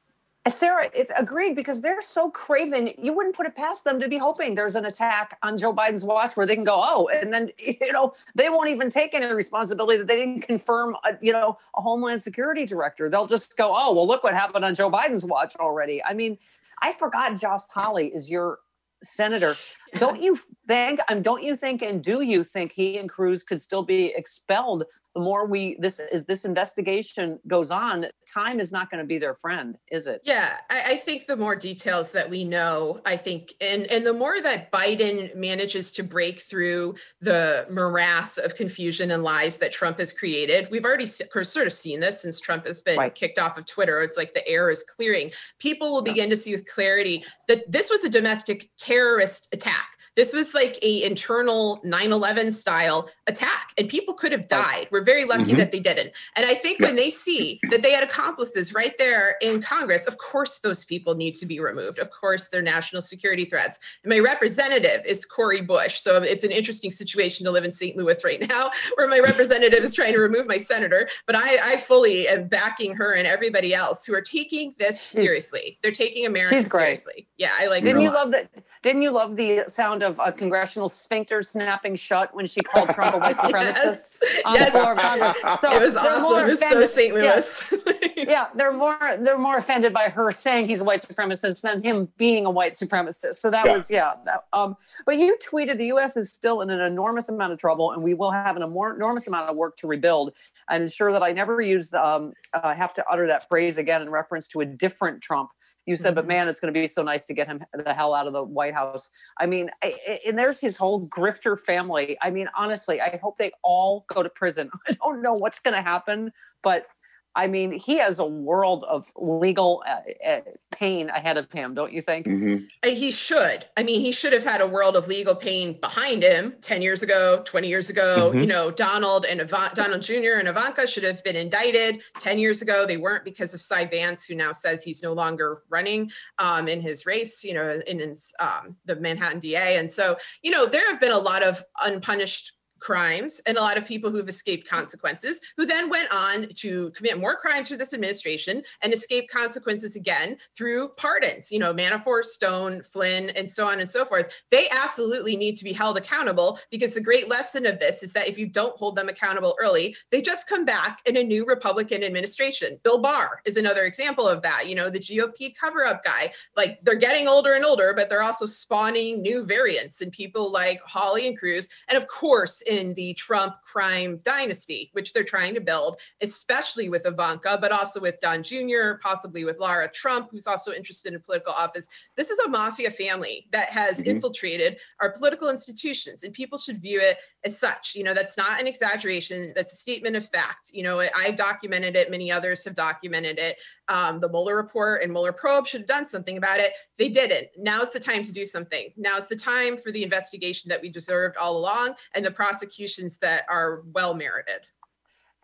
Uh, 0.43 0.49
Sarah, 0.49 0.89
it's 0.95 1.11
agreed 1.15 1.55
because 1.55 1.81
they're 1.81 2.01
so 2.01 2.31
craven. 2.31 2.91
You 2.97 3.13
wouldn't 3.13 3.35
put 3.35 3.45
it 3.45 3.55
past 3.55 3.83
them 3.83 3.99
to 3.99 4.07
be 4.07 4.17
hoping 4.17 4.55
there's 4.55 4.75
an 4.75 4.85
attack 4.85 5.37
on 5.43 5.55
Joe 5.55 5.71
Biden's 5.71 6.03
watch 6.03 6.35
where 6.35 6.47
they 6.47 6.55
can 6.55 6.63
go, 6.63 6.83
oh, 6.83 7.09
and 7.09 7.31
then 7.31 7.51
you 7.59 7.91
know 7.91 8.13
they 8.33 8.49
won't 8.49 8.69
even 8.69 8.89
take 8.89 9.13
any 9.13 9.27
responsibility 9.27 9.99
that 9.99 10.07
they 10.07 10.15
didn't 10.15 10.41
confirm, 10.41 10.95
a, 11.05 11.13
you 11.21 11.31
know, 11.31 11.57
a 11.75 11.81
Homeland 11.81 12.21
Security 12.21 12.65
director. 12.65 13.07
They'll 13.07 13.27
just 13.27 13.55
go, 13.55 13.75
oh, 13.75 13.93
well, 13.93 14.07
look 14.07 14.23
what 14.23 14.33
happened 14.33 14.65
on 14.65 14.73
Joe 14.73 14.89
Biden's 14.89 15.23
watch 15.23 15.55
already. 15.57 16.03
I 16.03 16.13
mean, 16.13 16.39
I 16.81 16.91
forgot 16.91 17.39
Josh 17.39 17.61
Hawley 17.71 18.07
is 18.07 18.27
your 18.27 18.59
senator. 19.03 19.55
Don't 19.97 20.21
you 20.21 20.37
think? 20.67 20.99
Um, 21.09 21.21
don't 21.21 21.43
you 21.43 21.55
think? 21.55 21.81
And 21.81 22.03
do 22.03 22.21
you 22.21 22.43
think 22.43 22.71
he 22.71 22.97
and 22.97 23.09
Cruz 23.09 23.43
could 23.43 23.61
still 23.61 23.83
be 23.83 24.13
expelled? 24.15 24.83
The 25.13 25.19
more 25.19 25.45
we 25.45 25.75
this 25.79 25.99
is 25.99 26.23
this 26.23 26.45
investigation 26.45 27.37
goes 27.45 27.69
on, 27.69 28.05
time 28.33 28.61
is 28.61 28.71
not 28.71 28.89
going 28.89 29.03
to 29.03 29.05
be 29.07 29.17
their 29.17 29.35
friend, 29.35 29.77
is 29.91 30.07
it? 30.07 30.21
Yeah, 30.23 30.57
I, 30.69 30.83
I 30.91 30.95
think 30.97 31.27
the 31.27 31.35
more 31.35 31.53
details 31.53 32.13
that 32.13 32.29
we 32.29 32.45
know, 32.45 33.01
I 33.05 33.17
think, 33.17 33.53
and 33.59 33.87
and 33.87 34.05
the 34.05 34.13
more 34.13 34.39
that 34.41 34.71
Biden 34.71 35.35
manages 35.35 35.91
to 35.93 36.03
break 36.03 36.39
through 36.41 36.95
the 37.19 37.67
morass 37.69 38.37
of 38.37 38.55
confusion 38.55 39.11
and 39.11 39.21
lies 39.21 39.57
that 39.57 39.73
Trump 39.73 39.99
has 39.99 40.13
created, 40.13 40.69
we've 40.71 40.85
already 40.85 41.05
sort 41.07 41.67
of 41.67 41.73
seen 41.73 41.99
this 41.99 42.21
since 42.21 42.39
Trump 42.39 42.65
has 42.65 42.81
been 42.81 42.97
Right. 42.97 43.13
kicked 43.13 43.37
off 43.39 43.57
of 43.57 43.65
Twitter. 43.65 44.01
It's 44.03 44.15
like 44.15 44.33
the 44.33 44.47
air 44.47 44.69
is 44.69 44.81
clearing. 44.83 45.31
People 45.59 45.91
will 45.91 46.01
begin 46.01 46.29
to 46.29 46.37
see 46.37 46.53
with 46.53 46.65
clarity 46.73 47.25
that 47.49 47.69
this 47.69 47.89
was 47.89 48.05
a 48.05 48.09
domestic 48.09 48.69
terrorist 48.77 49.49
attack. 49.51 49.80
This 50.15 50.33
was 50.33 50.53
like 50.53 50.77
a 50.81 51.03
internal 51.03 51.79
9/11 51.85 52.51
style 52.51 53.09
attack, 53.27 53.71
and 53.77 53.87
people 53.87 54.13
could 54.13 54.33
have 54.33 54.45
died. 54.49 54.89
We're 54.91 55.03
very 55.05 55.23
lucky 55.23 55.53
Mhm. 55.53 55.57
that 55.57 55.71
they 55.71 55.79
didn't. 55.79 56.11
And 56.35 56.45
I 56.45 56.53
think 56.53 56.79
when 56.79 56.97
they 56.97 57.09
see 57.09 57.61
that 57.69 57.81
they 57.81 57.91
had 57.91 58.03
accomplices 58.03 58.73
right 58.73 58.93
there 58.97 59.37
in 59.41 59.61
Congress, 59.61 60.05
of 60.07 60.17
course 60.17 60.59
those 60.59 60.83
people 60.83 61.15
need 61.15 61.35
to 61.35 61.45
be 61.45 61.61
removed. 61.61 61.97
Of 61.97 62.11
course, 62.11 62.49
they're 62.49 62.61
national 62.61 63.01
security 63.01 63.45
threats. 63.45 63.79
And 64.03 64.09
my 64.09 64.19
representative 64.19 65.05
is 65.05 65.23
Cori 65.23 65.61
Bush. 65.61 66.01
So 66.01 66.21
it's 66.21 66.43
an 66.43 66.51
interesting 66.51 66.91
situation 66.91 67.45
to 67.45 67.51
live 67.51 67.63
in 67.63 67.71
St. 67.71 67.95
Louis 67.95 68.21
right 68.25 68.45
now, 68.49 68.69
where 68.95 69.07
my 69.07 69.19
representative 69.19 69.81
is 69.81 69.93
trying 69.93 70.11
to 70.11 70.19
remove 70.19 70.45
my 70.45 70.57
senator. 70.57 71.07
But 71.25 71.37
I, 71.37 71.73
I 71.73 71.77
fully 71.77 72.27
am 72.27 72.49
backing 72.49 72.93
her 72.95 73.13
and 73.13 73.25
everybody 73.25 73.73
else 73.73 74.05
who 74.05 74.13
are 74.13 74.21
taking 74.21 74.75
this 74.77 75.01
seriously. 75.01 75.79
They're 75.81 75.93
taking 75.93 76.25
America 76.25 76.61
seriously. 76.63 77.29
Yeah, 77.37 77.51
I 77.57 77.67
like 77.67 77.83
Didn't 77.83 78.01
you 78.01 78.11
love 78.11 78.31
that? 78.31 78.49
Didn't 78.81 79.03
you 79.03 79.11
love 79.11 79.35
the 79.35 79.65
sound 79.67 80.01
of 80.01 80.19
a 80.23 80.31
congressional 80.31 80.89
sphincter 80.89 81.43
snapping 81.43 81.95
shut 81.95 82.33
when 82.33 82.47
she 82.47 82.61
called 82.61 82.89
Trump 82.89 83.15
a 83.15 83.19
white 83.19 83.37
supremacist 83.37 84.17
Yes. 84.23 84.41
on 84.43 84.53
the 84.53 84.59
Yes. 84.59 84.71
floor 84.71 84.91
of 84.93 84.97
Congress? 84.97 85.37
So 85.61 85.71
it 85.71 85.81
was 85.81 85.95
awesome. 85.95 86.39
It 86.39 86.45
was 86.45 86.59
so 86.59 86.83
St. 86.85 87.15
Yeah. 87.15 87.21
Louis. 87.35 87.73
yeah, 88.17 88.47
they're 88.55 88.73
more 88.73 88.97
they're 89.19 89.37
more 89.37 89.57
offended 89.57 89.93
by 89.93 90.05
her 90.09 90.31
saying 90.31 90.67
he's 90.67 90.81
a 90.81 90.83
white 90.83 91.01
supremacist 91.01 91.61
than 91.61 91.83
him 91.83 92.09
being 92.17 92.45
a 92.47 92.49
white 92.49 92.73
supremacist. 92.73 93.35
So 93.35 93.51
that 93.51 93.67
Yeah. 93.67 93.73
was 93.73 93.89
yeah. 93.91 94.13
That, 94.25 94.45
um, 94.51 94.75
but 95.05 95.17
you 95.17 95.37
tweeted 95.47 95.77
the 95.77 95.87
U.S. 95.87 96.17
is 96.17 96.31
still 96.33 96.61
in 96.61 96.71
an 96.71 96.79
enormous 96.81 97.29
amount 97.29 97.53
of 97.53 97.59
trouble, 97.59 97.91
and 97.91 98.01
we 98.01 98.15
will 98.15 98.31
have 98.31 98.55
an 98.55 98.63
enormous 98.63 99.27
amount 99.27 99.47
of 99.49 99.55
work 99.55 99.77
to 99.77 99.87
rebuild 99.87 100.33
and 100.69 100.81
ensure 100.81 101.11
that 101.11 101.21
I 101.21 101.31
never 101.33 101.61
use 101.61 101.89
the, 101.89 102.03
um, 102.03 102.33
uh, 102.53 102.73
have 102.73 102.93
to 102.95 103.05
utter 103.11 103.27
that 103.27 103.47
phrase 103.47 103.77
again 103.77 104.01
in 104.01 104.09
reference 104.09 104.47
to 104.49 104.61
a 104.61 104.65
different 104.65 105.21
Trump. 105.21 105.51
You 105.91 105.97
said, 105.97 106.15
but 106.15 106.23
Mhm. 106.23 106.29
man, 106.29 106.47
it's 106.47 106.61
going 106.61 106.73
to 106.73 106.79
be 106.79 106.87
so 106.87 107.03
nice 107.03 107.25
to 107.25 107.33
get 107.33 107.47
him 107.47 107.65
the 107.73 107.93
hell 107.93 108.13
out 108.13 108.25
of 108.25 108.31
the 108.31 108.41
White 108.43 108.73
House. 108.73 109.09
I 109.37 109.45
mean, 109.45 109.69
I- 109.83 110.21
and 110.25 110.39
there's 110.39 110.61
his 110.61 110.77
whole 110.77 111.05
grifter 111.07 111.59
family. 111.59 112.17
I 112.21 112.29
mean, 112.29 112.49
honestly, 112.55 113.01
I 113.01 113.17
hope 113.21 113.35
they 113.37 113.51
all 113.61 114.05
go 114.07 114.23
to 114.23 114.29
prison. 114.29 114.71
I 114.89 114.93
don't 114.93 115.21
know 115.21 115.33
what's 115.33 115.59
going 115.59 115.75
to 115.75 115.81
happen, 115.81 116.31
but 116.63 116.85
I 117.35 117.47
mean, 117.47 117.71
he 117.71 117.97
has 117.97 118.19
a 118.19 118.25
world 118.25 118.83
of 118.83 119.09
legal 119.15 119.83
uh, 119.87 120.29
uh, 120.29 120.41
pain 120.71 121.09
ahead 121.09 121.37
of 121.37 121.49
him, 121.51 121.73
don't 121.73 121.93
you 121.93 122.01
think? 122.01 122.25
Mhm. 122.27 122.67
Uh, 122.83 122.89
He 122.89 123.11
should. 123.11 123.65
I 123.77 123.83
mean, 123.83 124.01
he 124.01 124.11
should 124.11 124.33
have 124.33 124.43
had 124.43 124.59
a 124.59 124.67
world 124.67 124.95
of 124.97 125.07
legal 125.07 125.35
pain 125.35 125.79
behind 125.79 126.23
him 126.23 126.55
10 126.61 126.81
years 126.81 127.03
ago, 127.03 127.41
20 127.45 127.67
years 127.69 127.89
ago. 127.89 128.31
Mhm. 128.33 128.41
You 128.41 128.47
know, 128.47 128.69
Donald 128.71 129.25
and 129.25 129.39
Ivan- 129.41 129.73
Donald 129.75 130.01
Jr. 130.01 130.33
and 130.39 130.47
Ivanka 130.47 130.85
should 130.87 131.03
have 131.03 131.23
been 131.23 131.35
indicted 131.37 132.03
10 132.19 132.37
years 132.37 132.61
ago. 132.61 132.85
They 132.85 132.97
weren't 132.97 133.23
because 133.23 133.53
of 133.53 133.61
Cy 133.61 133.85
Vance, 133.85 134.25
who 134.25 134.35
now 134.35 134.51
says 134.51 134.83
he's 134.83 135.01
no 135.01 135.13
longer 135.13 135.61
running 135.69 136.11
um, 136.37 136.67
in 136.67 136.81
his 136.81 137.05
race, 137.05 137.43
you 137.43 137.53
know, 137.53 137.79
in 137.87 137.99
his, 137.99 138.33
um, 138.39 138.75
the 138.85 138.95
Manhattan 138.97 139.39
DA. 139.39 139.77
And 139.77 139.91
so, 139.91 140.17
you 140.41 140.51
know, 140.51 140.65
there 140.65 140.85
have 140.89 140.99
been 140.99 141.11
a 141.11 141.17
lot 141.19 141.43
of 141.43 141.63
unpunished 141.83 142.53
crimes 142.81 143.39
and 143.45 143.57
a 143.57 143.61
lot 143.61 143.77
of 143.77 143.87
people 143.87 144.11
who've 144.11 144.27
escaped 144.27 144.67
consequences, 144.67 145.39
who 145.55 145.65
then 145.65 145.89
went 145.89 146.11
on 146.11 146.47
to 146.55 146.89
commit 146.91 147.19
more 147.19 147.35
crimes 147.35 147.67
through 147.67 147.77
this 147.77 147.93
administration 147.93 148.61
and 148.81 148.91
escape 148.91 149.29
consequences 149.29 149.95
again 149.95 150.37
through 150.57 150.89
pardons. 150.97 151.51
You 151.51 151.59
know, 151.59 151.73
Manafort, 151.73 152.25
Stone, 152.25 152.83
Flynn, 152.83 153.29
and 153.31 153.49
so 153.49 153.67
on 153.67 153.79
and 153.79 153.89
so 153.89 154.03
forth. 154.03 154.41
They 154.49 154.67
absolutely 154.69 155.35
need 155.35 155.55
to 155.57 155.63
be 155.63 155.73
held 155.73 155.97
accountable 155.97 156.59
because 156.69 156.93
the 156.93 157.01
great 157.01 157.29
lesson 157.29 157.65
of 157.65 157.79
this 157.79 158.03
is 158.03 158.11
that 158.13 158.27
if 158.27 158.37
you 158.37 158.47
don't 158.47 158.77
hold 158.77 158.95
them 158.95 159.09
accountable 159.09 159.55
early, 159.61 159.95
they 160.09 160.21
just 160.21 160.47
come 160.47 160.65
back 160.65 160.99
in 161.05 161.17
a 161.17 161.23
new 161.23 161.45
Republican 161.45 162.03
administration. 162.03 162.79
Bill 162.83 163.01
Barr 163.01 163.41
is 163.45 163.57
another 163.57 163.83
example 163.83 164.27
of 164.27 164.41
that. 164.41 164.67
You 164.67 164.75
know, 164.75 164.89
the 164.89 164.99
GOP 164.99 165.55
cover 165.55 165.85
up 165.85 166.03
guy. 166.03 166.31
Like 166.55 166.79
they're 166.83 166.95
getting 166.95 167.27
older 167.27 167.53
and 167.53 167.63
older, 167.65 167.93
but 167.95 168.09
they're 168.09 168.23
also 168.23 168.45
spawning 168.45 169.21
new 169.21 169.45
variants 169.45 170.01
and 170.01 170.11
people 170.11 170.51
like 170.51 170.81
Hawley 170.81 171.27
and 171.27 171.37
Cruz. 171.37 171.69
And 171.87 171.97
of 171.97 172.07
course, 172.07 172.61
in 172.71 172.93
the 172.93 173.13
Trump 173.15 173.55
crime 173.65 174.19
dynasty, 174.23 174.89
which 174.93 175.11
they're 175.11 175.25
trying 175.25 175.53
to 175.53 175.59
build, 175.59 175.99
especially 176.21 176.87
with 176.87 177.05
Ivanka, 177.05 177.57
but 177.59 177.73
also 177.73 177.99
with 177.99 178.17
Don 178.21 178.41
Jr., 178.41 178.93
possibly 179.01 179.43
with 179.43 179.59
Lara 179.59 179.89
Trump, 179.91 180.29
who's 180.31 180.47
also 180.47 180.71
interested 180.71 181.13
in 181.13 181.19
political 181.19 181.51
office. 181.51 181.89
This 182.15 182.31
is 182.31 182.39
a 182.39 182.49
mafia 182.49 182.89
family 182.89 183.47
that 183.51 183.69
has 183.69 183.97
mm-hmm. 183.97 184.11
infiltrated 184.11 184.79
our 185.01 185.11
political 185.11 185.49
institutions, 185.49 186.23
and 186.23 186.33
people 186.33 186.57
should 186.57 186.81
view 186.81 187.01
it 187.01 187.17
as 187.43 187.59
such. 187.59 187.93
You 187.93 188.05
know, 188.05 188.13
that's 188.13 188.37
not 188.37 188.61
an 188.61 188.67
exaggeration, 188.67 189.51
that's 189.53 189.73
a 189.73 189.77
statement 189.77 190.15
of 190.15 190.27
fact. 190.27 190.71
You 190.71 190.83
know, 190.83 191.01
I've 191.15 191.35
documented 191.35 191.97
it, 191.97 192.09
many 192.09 192.31
others 192.31 192.63
have 192.63 192.75
documented 192.75 193.37
it. 193.37 193.57
Um, 193.89 194.21
the 194.21 194.29
Mueller 194.29 194.55
report 194.55 195.03
and 195.03 195.11
Mueller 195.11 195.33
probe 195.33 195.67
should 195.67 195.81
have 195.81 195.87
done 195.87 196.07
something 196.07 196.37
about 196.37 196.59
it. 196.59 196.71
They 196.97 197.09
didn't. 197.09 197.49
Now's 197.57 197.91
the 197.91 197.99
time 197.99 198.23
to 198.23 198.31
do 198.31 198.45
something. 198.45 198.93
Now's 198.95 199.27
the 199.27 199.35
time 199.35 199.75
for 199.75 199.91
the 199.91 200.03
investigation 200.03 200.69
that 200.69 200.81
we 200.81 200.87
deserved 200.87 201.35
all 201.35 201.57
along 201.57 201.95
and 202.15 202.23
the 202.23 202.31
prosecutions 202.61 203.17
that 203.17 203.43
are 203.49 203.81
well 203.93 204.13
merited. 204.13 204.61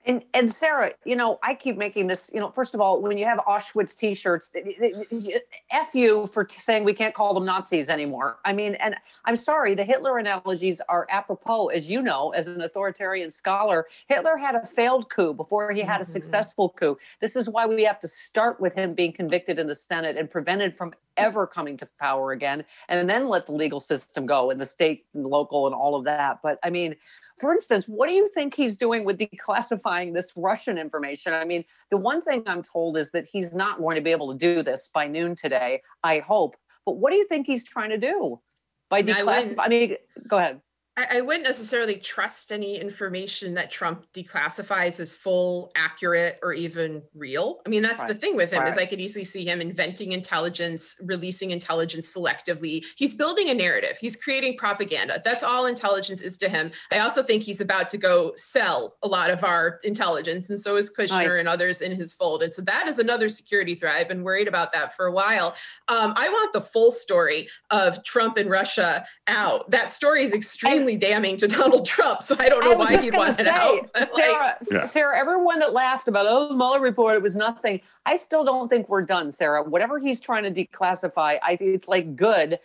And, 0.08 0.24
and 0.34 0.50
Sarah, 0.50 0.94
you 1.04 1.18
know, 1.18 1.38
I 1.44 1.54
keep 1.54 1.78
making 1.78 2.08
this, 2.08 2.32
you 2.34 2.40
know, 2.40 2.50
first 2.50 2.74
of 2.74 2.80
all, 2.80 3.02
when 3.02 3.18
you 3.18 3.26
have 3.26 3.40
Auschwitz 3.40 3.94
t 3.96 4.14
shirts, 4.14 4.52
F 5.70 5.94
you 5.94 6.28
for 6.28 6.46
t- 6.46 6.62
saying 6.62 6.86
we 6.86 6.94
can't 6.94 7.14
call 7.14 7.34
them 7.34 7.46
Nazis 7.46 7.90
anymore. 7.90 8.40
I 8.46 8.54
mean, 8.54 8.76
and 8.76 8.96
I'm 9.26 9.36
sorry, 9.36 9.76
the 9.76 9.84
Hitler 9.84 10.18
analogies 10.18 10.80
are 10.88 11.08
apropos, 11.10 11.68
as 11.68 11.90
you 11.90 12.02
know, 12.02 12.30
as 12.30 12.48
an 12.48 12.62
authoritarian 12.62 13.30
scholar. 13.30 13.88
Hitler 14.08 14.38
had 14.38 14.56
a 14.56 14.66
failed 14.66 15.10
coup 15.10 15.34
before 15.34 15.74
he 15.74 15.82
had 15.82 16.00
a 16.00 16.04
mm-hmm. 16.06 16.12
successful 16.14 16.74
coup. 16.80 16.98
This 17.20 17.36
is 17.36 17.50
why 17.50 17.66
we 17.66 17.84
have 17.84 18.00
to 18.00 18.08
start 18.08 18.62
with 18.62 18.74
him 18.74 18.94
being 18.94 19.12
convicted 19.12 19.60
in 19.60 19.68
the 19.68 19.76
Senate 19.76 20.16
and 20.16 20.32
prevented 20.32 20.78
from 20.78 20.94
ever 21.18 21.46
coming 21.46 21.76
to 21.76 21.90
power 22.00 22.32
again, 22.32 22.64
and 22.88 23.10
then 23.10 23.28
let 23.28 23.46
the 23.46 23.52
legal 23.52 23.82
system 23.82 24.26
go 24.26 24.52
and 24.52 24.62
the 24.62 24.66
state 24.66 25.04
and 25.14 25.26
local 25.26 25.66
and 25.66 25.76
all 25.76 25.96
of 25.96 26.06
that. 26.06 26.40
But 26.42 26.60
I 26.64 26.70
mean, 26.70 26.96
for 27.39 27.53
instance, 27.53 27.86
what 27.86 28.08
do 28.08 28.13
you 28.13 28.27
think 28.29 28.56
he's 28.56 28.77
doing 28.77 29.03
with 29.03 29.17
declassifying 29.17 30.13
this 30.13 30.34
Russian 30.36 30.77
information? 30.77 31.34
I 31.34 31.46
mean, 31.46 31.63
the 31.91 31.98
one 31.98 32.22
thing 32.22 32.44
I'm 32.48 32.63
told 32.63 32.98
is 32.98 33.12
that 33.12 33.25
he's 33.25 33.53
not 33.53 33.79
going 33.79 33.96
to 33.96 34.01
be 34.01 34.12
able 34.12 34.32
to 34.32 34.38
do 34.38 34.63
this 34.63 34.89
by 34.94 35.08
noon 35.08 35.36
today, 35.36 35.82
I 36.03 36.20
hope. 36.20 36.56
But 36.86 36.98
what 36.98 37.12
do 37.12 37.17
you 37.17 37.27
think 37.27 37.46
he's 37.46 37.63
trying 37.63 37.91
to 37.91 37.98
do 37.98 38.39
by 38.89 39.03
declassifying? 39.03 39.60
I, 39.60 39.65
I 39.65 39.70
mean, 39.70 39.96
go 40.27 40.38
ahead. 40.38 40.62
I, 40.98 41.18
I, 41.18 41.22
wouldn't 41.22 41.46
necessarily 41.46 41.98
trust 41.98 42.51
any 42.51 42.82
information 42.82 43.54
that 43.54 43.70
Trump 43.70 44.06
declassifies 44.13 45.00
as 45.00 45.13
full, 45.13 45.72
accurate, 45.75 46.39
or 46.42 46.54
even 46.54 47.04
real. 47.13 47.62
I 47.66 47.70
mean, 47.70 47.84
that's 47.84 48.00
right. 48.00 48.08
the 48.08 48.16
thing 48.16 48.36
with 48.36 48.51
him 48.51 48.62
right. 48.62 48.70
is 48.70 48.77
I 48.77 48.88
could 48.88 49.00
easily 49.00 49.24
see 49.24 49.46
him 49.46 49.62
inventing 49.62 50.13
intelligence, 50.13 50.98
releasing 51.04 51.51
intelligence 51.51 52.12
selectively. 52.12 52.84
He's 52.96 53.13
building 53.13 53.50
a 53.50 53.54
narrative. 53.54 53.98
He's 54.01 54.16
creating 54.16 54.58
propaganda. 54.58 55.22
That's 55.24 55.44
all 55.44 55.68
intelligence 55.68 56.22
is 56.22 56.36
to 56.39 56.50
him. 56.50 56.72
I 56.92 57.00
also 57.00 57.22
think 57.22 57.44
he's 57.44 57.62
about 57.62 57.92
to 57.92 57.98
go 57.98 58.34
sell 58.36 58.98
a 59.04 59.08
lot 59.08 59.30
of 59.30 59.44
our 59.44 59.80
intelligence, 59.84 60.50
and 60.50 60.60
so 60.60 60.77
is 60.77 60.94
Kushner 60.94 61.12
right. 61.12 61.39
and 61.39 61.48
others 61.48 61.82
in 61.82 61.92
his 61.92 62.13
fold. 62.13 62.42
And 62.42 62.51
so 62.51 62.63
that 62.63 62.88
is 62.88 62.98
another 62.98 63.30
security 63.30 63.75
threat. 63.75 63.96
I've 63.96 64.08
been 64.08 64.24
worried 64.24 64.48
about 64.48 64.74
that 64.74 64.96
for 64.96 65.06
a 65.06 65.12
while. 65.12 65.56
Um, 65.89 66.13
I 66.16 66.27
want 66.30 66.54
the 66.54 66.62
full 66.62 66.92
story 66.92 67.48
of 67.70 68.04
Trump 68.04 68.38
and 68.38 68.50
Russia 68.50 69.06
out. 69.27 69.70
That 69.70 69.92
story 69.92 70.24
is 70.24 70.34
extremely 70.34 70.87
extremely 70.88 70.98
damning 70.98 71.38
to 71.38 71.48
Donald 71.60 71.86
Trump. 71.86 72.24
So 72.24 72.36
I 72.39 72.50
don't 72.50 72.63
know 72.63 72.74
I 72.74 72.75
why 72.75 72.98
he'd 72.98 73.13
want 73.13 73.36
say, 73.36 73.44
it 73.44 73.48
out. 73.48 73.89
Sarah, 74.10 74.58
like, 74.72 74.89
Sarah, 74.89 75.17
everyone 75.17 75.60
that 75.60 75.74
laughed 75.74 76.08
about 76.08 76.25
oh 76.27 76.50
the 76.50 76.56
Mueller 76.56 76.79
report, 76.79 77.15
it 77.15 77.24
was 77.24 77.36
nothing. 77.36 77.82
I 78.06 78.15
still 78.15 78.44
don't 78.44 78.70
think 78.70 78.89
we're 78.89 79.01
done, 79.01 79.32
Sarah. 79.32 79.63
Whatever 79.63 80.00
he's 80.00 80.22
trying 80.22 80.51
to 80.51 80.65
declassify, 80.65 81.39
I 81.44 81.56
think 81.56 81.75
it's 81.75 81.88
like 81.88 82.15
good. 82.15 82.60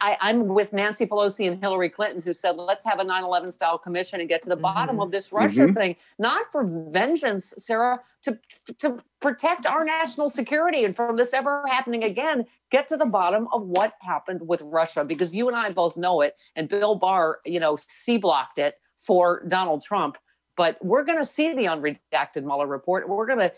I, 0.00 0.16
am 0.20 0.48
with 0.48 0.72
Nancy 0.72 1.06
Pelosi 1.06 1.50
and 1.50 1.60
Hillary 1.60 1.88
Clinton, 1.88 2.22
who 2.22 2.32
said, 2.32 2.56
let's 2.56 2.84
have 2.84 2.98
a 2.98 3.04
9 3.04 3.24
11 3.24 3.50
style 3.50 3.78
commission 3.78 4.20
and 4.20 4.28
get 4.28 4.42
to 4.42 4.48
the 4.48 4.54
mm-hmm. 4.54 4.62
bottom 4.62 5.00
of 5.00 5.10
this 5.10 5.32
Russia 5.32 5.60
mm-hmm. 5.60 5.74
thing, 5.74 5.96
not 6.18 6.50
for 6.52 6.64
vengeance, 6.64 7.54
Sarah, 7.58 8.00
to, 8.22 8.38
to 8.78 8.98
protect 9.20 9.66
our 9.66 9.84
national 9.84 10.28
security 10.28 10.84
and 10.84 10.94
from 10.94 11.16
this 11.16 11.32
ever 11.32 11.64
happening 11.68 12.04
again, 12.04 12.46
get 12.70 12.88
to 12.88 12.96
the 12.96 13.06
bottom 13.06 13.48
of 13.52 13.62
what 13.62 13.94
happened 14.00 14.46
with 14.46 14.60
Russia 14.62 15.04
because 15.04 15.32
you 15.32 15.48
and 15.48 15.56
I 15.56 15.70
both 15.70 15.96
know 15.96 16.20
it. 16.20 16.36
And 16.56 16.68
Bill 16.68 16.94
Barr, 16.94 17.38
you 17.44 17.60
know, 17.60 17.78
C 17.86 18.16
blocked 18.16 18.58
it 18.58 18.76
for 18.96 19.44
Donald 19.48 19.82
Trump. 19.82 20.18
But 20.58 20.84
we're 20.84 21.04
going 21.04 21.18
to 21.18 21.24
see 21.24 21.54
the 21.54 21.66
unredacted 21.66 22.42
Mueller 22.42 22.66
report. 22.66 23.08
We're 23.08 23.26
going 23.26 23.38
to 23.38 23.52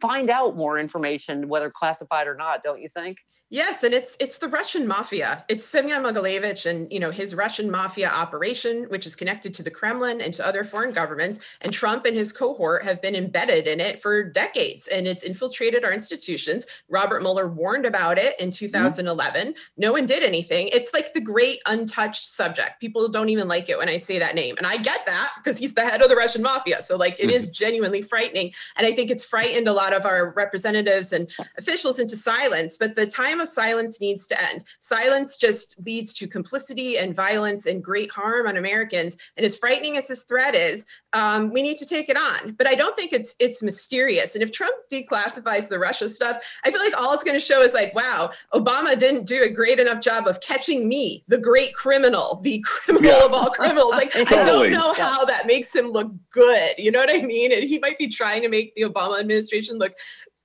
find 0.00 0.30
out 0.30 0.56
more 0.56 0.78
information, 0.78 1.46
whether 1.46 1.70
classified 1.70 2.26
or 2.26 2.34
not, 2.34 2.64
don't 2.64 2.80
you 2.80 2.88
think? 2.88 3.18
Yes, 3.52 3.82
and 3.82 3.92
it's 3.92 4.16
it's 4.18 4.38
the 4.38 4.48
Russian 4.48 4.88
mafia. 4.88 5.44
It's 5.46 5.66
Semyon 5.66 6.02
Mogilevich 6.02 6.64
and 6.64 6.90
you 6.90 6.98
know 6.98 7.10
his 7.10 7.34
Russian 7.34 7.70
mafia 7.70 8.08
operation, 8.08 8.84
which 8.84 9.04
is 9.04 9.14
connected 9.14 9.52
to 9.52 9.62
the 9.62 9.70
Kremlin 9.70 10.22
and 10.22 10.32
to 10.32 10.46
other 10.46 10.64
foreign 10.64 10.90
governments. 10.90 11.38
And 11.60 11.70
Trump 11.70 12.06
and 12.06 12.16
his 12.16 12.32
cohort 12.32 12.82
have 12.82 13.02
been 13.02 13.14
embedded 13.14 13.66
in 13.66 13.78
it 13.78 14.00
for 14.00 14.24
decades, 14.24 14.86
and 14.86 15.06
it's 15.06 15.22
infiltrated 15.22 15.84
our 15.84 15.92
institutions. 15.92 16.64
Robert 16.88 17.20
Mueller 17.20 17.46
warned 17.46 17.84
about 17.84 18.16
it 18.16 18.40
in 18.40 18.50
2011. 18.50 19.48
Mm-hmm. 19.48 19.60
No 19.76 19.92
one 19.92 20.06
did 20.06 20.22
anything. 20.22 20.68
It's 20.68 20.94
like 20.94 21.12
the 21.12 21.20
great 21.20 21.58
untouched 21.66 22.24
subject. 22.24 22.80
People 22.80 23.06
don't 23.10 23.28
even 23.28 23.48
like 23.48 23.68
it 23.68 23.76
when 23.76 23.90
I 23.90 23.98
say 23.98 24.18
that 24.18 24.34
name, 24.34 24.54
and 24.56 24.66
I 24.66 24.78
get 24.78 25.04
that 25.04 25.30
because 25.36 25.58
he's 25.58 25.74
the 25.74 25.82
head 25.82 26.00
of 26.00 26.08
the 26.08 26.16
Russian 26.22 26.42
mafia. 26.42 26.82
So 26.82 26.96
like 26.96 27.14
it 27.18 27.26
mm-hmm. 27.26 27.30
is 27.30 27.50
genuinely 27.50 28.02
frightening, 28.02 28.52
and 28.76 28.86
I 28.86 28.92
think 28.92 29.10
it's 29.10 29.24
frightened 29.24 29.68
a 29.68 29.72
lot 29.72 29.92
of 29.92 30.06
our 30.06 30.32
representatives 30.36 31.12
and 31.12 31.30
officials 31.58 31.98
into 31.98 32.16
silence. 32.16 32.76
But 32.78 32.94
the 32.94 33.06
time 33.06 33.40
of 33.40 33.48
silence 33.48 34.00
needs 34.00 34.26
to 34.28 34.40
end. 34.50 34.64
Silence 34.80 35.36
just 35.36 35.76
leads 35.84 36.12
to 36.14 36.26
complicity 36.26 36.98
and 36.98 37.14
violence 37.14 37.66
and 37.66 37.82
great 37.82 38.10
harm 38.12 38.46
on 38.46 38.56
Americans. 38.56 39.16
And 39.36 39.44
as 39.44 39.56
frightening 39.56 39.96
as 39.96 40.06
this 40.08 40.24
threat 40.24 40.54
is, 40.54 40.86
um, 41.12 41.52
we 41.52 41.62
need 41.62 41.78
to 41.78 41.86
take 41.86 42.08
it 42.08 42.16
on. 42.16 42.52
But 42.52 42.66
I 42.66 42.74
don't 42.74 42.96
think 42.96 43.12
it's 43.12 43.34
it's 43.38 43.62
mysterious. 43.62 44.34
And 44.34 44.42
if 44.42 44.52
Trump 44.52 44.74
declassifies 44.90 45.68
the 45.68 45.78
Russia 45.78 46.08
stuff, 46.08 46.44
I 46.64 46.70
feel 46.70 46.80
like 46.80 46.98
all 46.98 47.12
it's 47.12 47.24
going 47.24 47.38
to 47.38 47.44
show 47.44 47.62
is 47.62 47.74
like, 47.74 47.94
wow, 47.94 48.30
Obama 48.54 48.98
didn't 48.98 49.26
do 49.26 49.42
a 49.42 49.50
great 49.50 49.78
enough 49.78 50.00
job 50.00 50.26
of 50.26 50.40
catching 50.40 50.88
me, 50.88 51.24
the 51.28 51.38
great 51.38 51.74
criminal, 51.74 52.40
the 52.42 52.64
criminal 52.66 53.10
yeah. 53.18 53.24
of 53.24 53.32
all 53.32 53.50
criminals. 53.50 53.92
Like 53.92 54.12
totally. 54.12 54.38
I 54.38 54.42
don't 54.42 54.70
know 54.72 54.94
how 54.94 55.24
that 55.24 55.46
makes 55.46 55.74
him 55.74 55.86
look 55.86 56.11
good. 56.30 56.74
You 56.78 56.90
know 56.90 56.98
what 56.98 57.14
I 57.14 57.22
mean? 57.22 57.52
And 57.52 57.62
he 57.62 57.78
might 57.78 57.98
be 57.98 58.08
trying 58.08 58.42
to 58.42 58.48
make 58.48 58.74
the 58.74 58.82
Obama 58.82 59.20
administration 59.20 59.78
look 59.78 59.94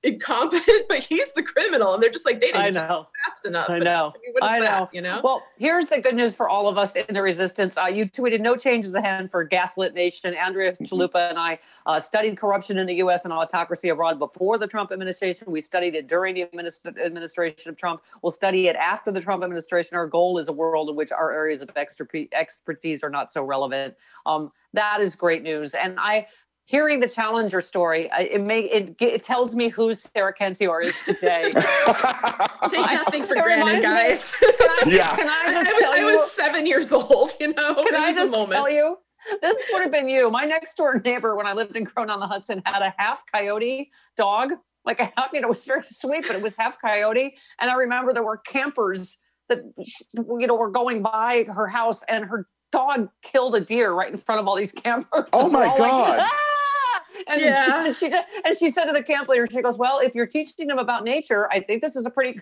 incompetent, 0.07 0.85
but 0.89 0.99
he's 0.99 1.33
the 1.33 1.43
criminal. 1.43 1.93
And 1.93 2.01
they're 2.01 2.09
just 2.09 2.25
like, 2.25 2.39
they 2.39 2.47
didn't 2.47 2.61
I 2.61 2.69
know. 2.69 3.07
fast 3.25 3.45
enough. 3.45 3.69
I 3.69 3.79
know. 3.79 4.13
I, 4.15 4.19
mean, 4.19 4.35
I 4.41 4.59
know. 4.59 4.65
That, 4.65 4.95
you 4.95 5.01
know. 5.01 5.21
Well, 5.23 5.43
here's 5.57 5.87
the 5.87 5.99
good 5.99 6.15
news 6.15 6.33
for 6.33 6.49
all 6.49 6.67
of 6.67 6.77
us 6.77 6.95
in 6.95 7.13
the 7.13 7.21
resistance. 7.21 7.77
Uh, 7.77 7.85
you 7.85 8.05
tweeted 8.05 8.39
no 8.39 8.55
changes 8.55 8.95
ahead 8.95 9.29
for 9.29 9.43
Gaslit 9.43 9.93
Nation. 9.93 10.33
Andrea 10.33 10.71
mm-hmm. 10.71 10.83
Chalupa 10.83 11.29
and 11.29 11.37
I 11.37 11.59
uh, 11.85 11.99
studied 11.99 12.37
corruption 12.37 12.77
in 12.77 12.87
the 12.87 12.95
U.S. 12.95 13.25
and 13.25 13.33
autocracy 13.33 13.89
abroad 13.89 14.19
before 14.19 14.57
the 14.57 14.67
Trump 14.67 14.91
administration. 14.91 15.51
We 15.51 15.61
studied 15.61 15.95
it 15.95 16.07
during 16.07 16.35
the 16.35 16.45
administ- 16.45 16.85
administration 17.03 17.69
of 17.69 17.77
Trump. 17.77 18.01
We'll 18.21 18.31
study 18.31 18.67
it 18.67 18.75
after 18.75 19.11
the 19.11 19.21
Trump 19.21 19.43
administration. 19.43 19.97
Our 19.97 20.07
goal 20.07 20.37
is 20.37 20.47
a 20.47 20.53
world 20.53 20.89
in 20.89 20.95
which 20.95 21.11
our 21.11 21.31
areas 21.31 21.61
of 21.61 21.69
expertise 21.75 23.03
are 23.03 23.09
not 23.09 23.31
so 23.31 23.43
relevant. 23.43 23.95
Um, 24.25 24.51
that 24.73 25.01
is 25.01 25.15
great 25.15 25.43
news. 25.43 25.73
And 25.73 25.99
I 25.99 26.27
hearing 26.67 26.99
the 26.99 27.07
challenger 27.07 27.61
story 27.61 28.09
it 28.19 28.41
may 28.41 28.59
it, 28.59 28.95
it 28.99 29.23
tells 29.23 29.55
me 29.55 29.69
who 29.69 29.93
sarah 29.93 30.33
kendzior 30.33 30.83
is 30.83 30.95
today. 31.03 31.43
Take 32.69 32.91
nothing 32.91 33.25
for 33.25 33.35
granted 33.35 33.81
guys. 33.81 34.35
Can 34.35 34.51
I, 34.51 34.83
yeah. 34.85 35.15
Can 35.15 35.27
I, 35.27 35.63
just 35.63 35.69
I, 35.69 35.73
was, 35.73 35.99
I 35.99 36.03
was 36.03 36.31
seven 36.31 36.67
years 36.67 36.91
old 36.91 37.31
you 37.39 37.53
know 37.53 37.73
can 37.73 37.95
i 37.95 38.13
just 38.13 38.33
tell 38.33 38.69
you? 38.69 38.97
This 39.41 39.69
would 39.73 39.81
have 39.81 39.91
been 39.91 40.07
you. 40.07 40.29
My 40.29 40.43
next 40.43 40.75
door 40.75 41.01
neighbor 41.03 41.35
when 41.35 41.47
i 41.47 41.53
lived 41.53 41.75
in 41.75 41.85
crone 41.85 42.09
on 42.09 42.19
the 42.19 42.27
hudson 42.27 42.61
had 42.65 42.83
a 42.83 42.93
half 42.97 43.23
coyote 43.33 43.89
dog 44.15 44.51
like 44.85 44.99
a 44.99 45.11
half 45.15 45.31
you 45.33 45.41
know 45.41 45.47
it 45.47 45.51
was 45.51 45.65
very 45.65 45.83
sweet 45.83 46.25
but 46.27 46.35
it 46.35 46.43
was 46.43 46.55
half 46.55 46.79
coyote. 46.81 47.37
And 47.59 47.71
i 47.71 47.75
remember 47.75 48.13
there 48.13 48.23
were 48.23 48.37
campers 48.37 49.17
that 49.47 49.59
you 49.77 50.47
know 50.47 50.55
were 50.55 50.71
going 50.71 51.01
by 51.01 51.45
her 51.47 51.67
house 51.67 52.03
and 52.09 52.25
her 52.25 52.47
dog 52.71 53.09
killed 53.21 53.55
a 53.55 53.61
deer 53.61 53.91
right 53.91 54.09
in 54.11 54.17
front 54.17 54.41
of 54.41 54.47
all 54.47 54.55
these 54.55 54.71
campers. 54.71 55.25
Oh 55.33 55.49
my 55.51 55.65
god! 55.77 56.17
Like, 56.17 56.19
ah! 56.21 57.01
And 57.27 57.41
yeah. 57.41 57.91
she, 57.91 57.93
she 57.93 58.13
and 58.45 58.57
she 58.57 58.69
said 58.69 58.85
to 58.85 58.93
the 58.93 59.03
camp 59.03 59.27
leader, 59.27 59.45
she 59.51 59.61
goes, 59.61 59.77
"Well, 59.77 59.99
if 59.99 60.13
you're 60.15 60.27
teaching 60.27 60.67
them 60.67 60.77
about 60.77 61.03
nature, 61.03 61.51
I 61.51 61.61
think 61.61 61.81
this 61.81 61.95
is 61.95 62.05
a 62.05 62.09
pretty." 62.09 62.39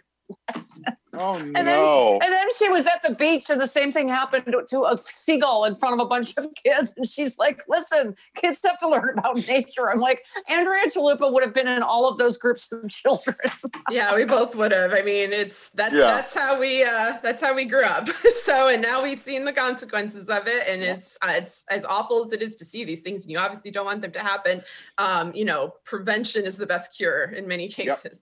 Oh 1.17 1.35
And 1.39 1.53
no! 1.53 1.63
then, 1.63 2.19
and 2.23 2.33
then 2.33 2.47
she 2.57 2.67
was 2.67 2.85
at 2.87 3.01
the 3.01 3.15
beach, 3.15 3.49
and 3.49 3.59
the 3.61 3.67
same 3.67 3.93
thing 3.93 4.09
happened 4.09 4.45
to, 4.47 4.63
to 4.69 4.83
a 4.85 4.97
seagull 4.97 5.63
in 5.63 5.73
front 5.73 5.93
of 5.93 5.99
a 5.99 6.05
bunch 6.05 6.33
of 6.37 6.47
kids. 6.63 6.93
And 6.97 7.09
she's 7.09 7.37
like, 7.37 7.63
"Listen, 7.69 8.15
kids 8.35 8.59
have 8.65 8.77
to 8.79 8.89
learn 8.89 9.17
about 9.17 9.37
nature." 9.47 9.89
I'm 9.89 9.99
like, 10.01 10.23
Andrea 10.49 10.85
Chalupa 10.87 11.31
would 11.31 11.41
have 11.43 11.53
been 11.53 11.67
in 11.69 11.81
all 11.83 12.09
of 12.09 12.17
those 12.17 12.37
groups 12.37 12.69
of 12.71 12.89
children. 12.89 13.37
Yeah, 13.91 14.15
we 14.15 14.23
both 14.25 14.55
would 14.55 14.71
have. 14.71 14.93
I 14.93 15.03
mean, 15.03 15.31
it's 15.31 15.69
that 15.71 15.93
Yeah. 15.93 16.07
that's 16.07 16.33
how 16.33 16.59
we 16.59 16.83
uh 16.83 17.17
that's 17.21 17.41
how 17.41 17.53
we 17.53 17.65
grew 17.65 17.83
up. 17.83 18.07
so 18.09 18.67
and 18.67 18.81
now 18.81 19.03
we've 19.03 19.19
seen 19.19 19.45
the 19.45 19.53
consequences 19.53 20.27
of 20.29 20.47
it 20.47 20.67
and 20.67 20.81
it's 20.81 21.17
uh, 21.21 21.33
it's 21.35 21.65
as 21.69 21.85
awful 21.85 22.23
as 22.25 22.31
it 22.31 22.41
is 22.41 22.55
to 22.57 22.65
see 22.65 22.83
these 22.83 23.01
things 23.01 23.23
and 23.23 23.31
you 23.31 23.37
obviously 23.37 23.69
don't 23.69 23.85
want 23.85 24.01
them 24.01 24.11
to 24.11 24.19
happen. 24.19 24.61
Um, 24.97 25.31
you 25.35 25.45
know, 25.45 25.75
prevention 25.85 26.45
is 26.45 26.57
the 26.57 26.65
best 26.65 26.97
cure 26.97 27.25
in 27.25 27.47
many 27.47 27.69
cases. 27.69 28.21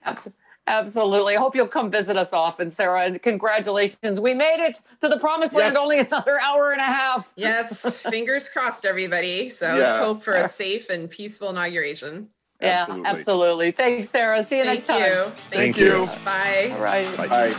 Absolutely. 0.67 1.35
I 1.35 1.39
hope 1.39 1.55
you'll 1.55 1.67
come 1.67 1.91
visit 1.91 2.15
us 2.15 2.31
often, 2.31 2.69
Sarah. 2.69 3.03
And 3.05 3.21
congratulations, 3.21 4.19
we 4.21 4.33
made 4.33 4.59
it 4.63 4.79
to 5.01 5.09
the 5.09 5.17
promised 5.19 5.53
land. 5.53 5.73
Yes. 5.73 5.81
Only 5.83 5.99
another 5.99 6.39
hour 6.39 6.71
and 6.71 6.79
a 6.79 6.85
half. 6.85 7.33
Yes, 7.35 7.97
fingers 8.09 8.47
crossed 8.47 8.85
everybody. 8.85 9.49
So 9.49 9.67
let's 9.75 9.95
hope 9.95 10.23
for 10.23 10.35
a 10.35 10.45
safe 10.47 10.89
and 10.89 11.09
peaceful 11.09 11.49
inauguration. 11.49 12.29
Yeah, 12.61 12.81
Absolutely. 12.83 13.09
absolutely. 13.09 13.71
Thanks, 13.71 14.09
Sarah. 14.09 14.41
See 14.41 14.57
you 14.59 14.63
Thank 14.63 14.75
next 14.75 14.85
time. 14.85 15.01
you. 15.11 15.31
Thank 15.51 15.77
you. 15.77 16.05
Bye. 16.23 16.71
All 16.73 16.79
right. 16.81 17.17
Bye. 17.17 17.51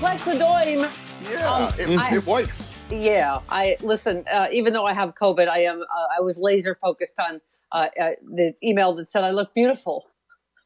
Plexaderm. 0.00 0.88
Yeah, 1.30 1.52
Um, 1.52 1.72
it, 1.78 1.98
I- 1.98 2.14
it 2.16 2.26
works. 2.26 2.70
Yeah, 2.90 3.40
I 3.50 3.76
listen. 3.82 4.24
Uh, 4.32 4.46
even 4.52 4.72
though 4.72 4.86
I 4.86 4.94
have 4.94 5.14
COVID, 5.14 5.48
I 5.48 5.58
am. 5.64 5.82
Uh, 5.82 6.06
I 6.16 6.20
was 6.22 6.38
laser 6.38 6.74
focused 6.80 7.18
on 7.20 7.40
uh, 7.72 7.88
uh, 8.00 8.10
the 8.22 8.54
email 8.62 8.92
that 8.94 9.10
said 9.10 9.24
I 9.24 9.30
look 9.30 9.52
beautiful. 9.54 10.06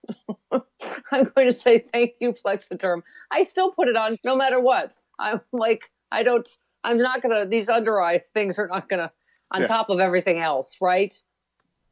I'm 0.53 1.25
going 1.35 1.47
to 1.47 1.53
say 1.53 1.79
thank 1.79 2.13
you, 2.21 2.33
Plexaderm. 2.33 3.03
I 3.31 3.43
still 3.43 3.73
put 3.73 3.89
it 3.89 3.97
on 3.97 4.19
no 4.25 4.37
matter 4.37 4.61
what. 4.61 4.95
I'm 5.19 5.41
like, 5.53 5.91
I 6.11 6.23
don't. 6.23 6.49
I'm 6.85 6.99
not 6.99 7.23
gonna. 7.23 7.47
These 7.47 7.69
under 7.69 8.01
eye 8.03 8.23
things 8.35 8.59
are 8.59 8.67
not 8.67 8.89
gonna. 8.89 9.13
On 9.53 9.61
Yeah. 9.61 9.67
top 9.67 9.91
of 9.91 10.01
everything 10.01 10.39
else, 10.39 10.77
right? 10.81 11.15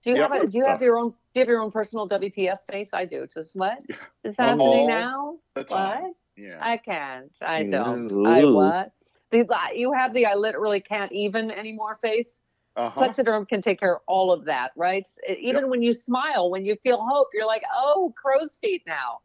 Do 0.02 0.10
you 0.10 0.16
Yep. 0.16 0.30
have 0.32 0.42
a, 0.42 0.46
Do 0.46 0.58
you 0.58 0.64
have 0.64 0.82
your 0.82 0.98
own? 0.98 1.10
Do 1.10 1.16
you 1.34 1.40
have 1.40 1.48
your 1.48 1.60
own 1.60 1.70
personal 1.70 2.08
WTF 2.08 2.58
face? 2.70 2.92
I 2.94 3.04
do. 3.04 3.26
Just 3.32 3.54
what 3.54 3.78
is 4.24 4.36
happening 4.36 4.60
All 4.62 4.86
now? 4.86 5.36
What? 5.54 5.68
time. 5.68 6.12
Yeah. 6.36 6.58
I 6.60 6.76
can't. 6.78 7.30
I 7.42 7.64
Mm, 7.64 7.70
don't. 7.70 8.26
I 8.26 8.44
what? 8.44 8.92
The, 9.30 9.46
you 9.76 9.92
have 9.92 10.12
the 10.12 10.26
I 10.26 10.34
literally 10.34 10.80
can't 10.80 11.12
even 11.12 11.50
anymore 11.50 11.94
face. 11.94 12.40
Uh-huh. 12.76 13.00
Plexaderm 13.00 13.48
can 13.48 13.60
take 13.60 13.80
care 13.80 13.96
of 13.96 14.02
all 14.06 14.32
of 14.32 14.44
that, 14.46 14.70
right? 14.76 15.06
It- 15.26 15.38
even 15.38 15.68
when 15.68 15.82
you 15.82 15.92
smile, 15.92 16.50
when 16.50 16.64
you 16.64 16.76
feel 16.82 17.00
hope, 17.04 17.28
you're 17.34 17.46
like, 17.46 17.64
oh, 17.74 18.12
crow's 18.16 18.56
feet 18.56 18.82
now. 18.86 19.20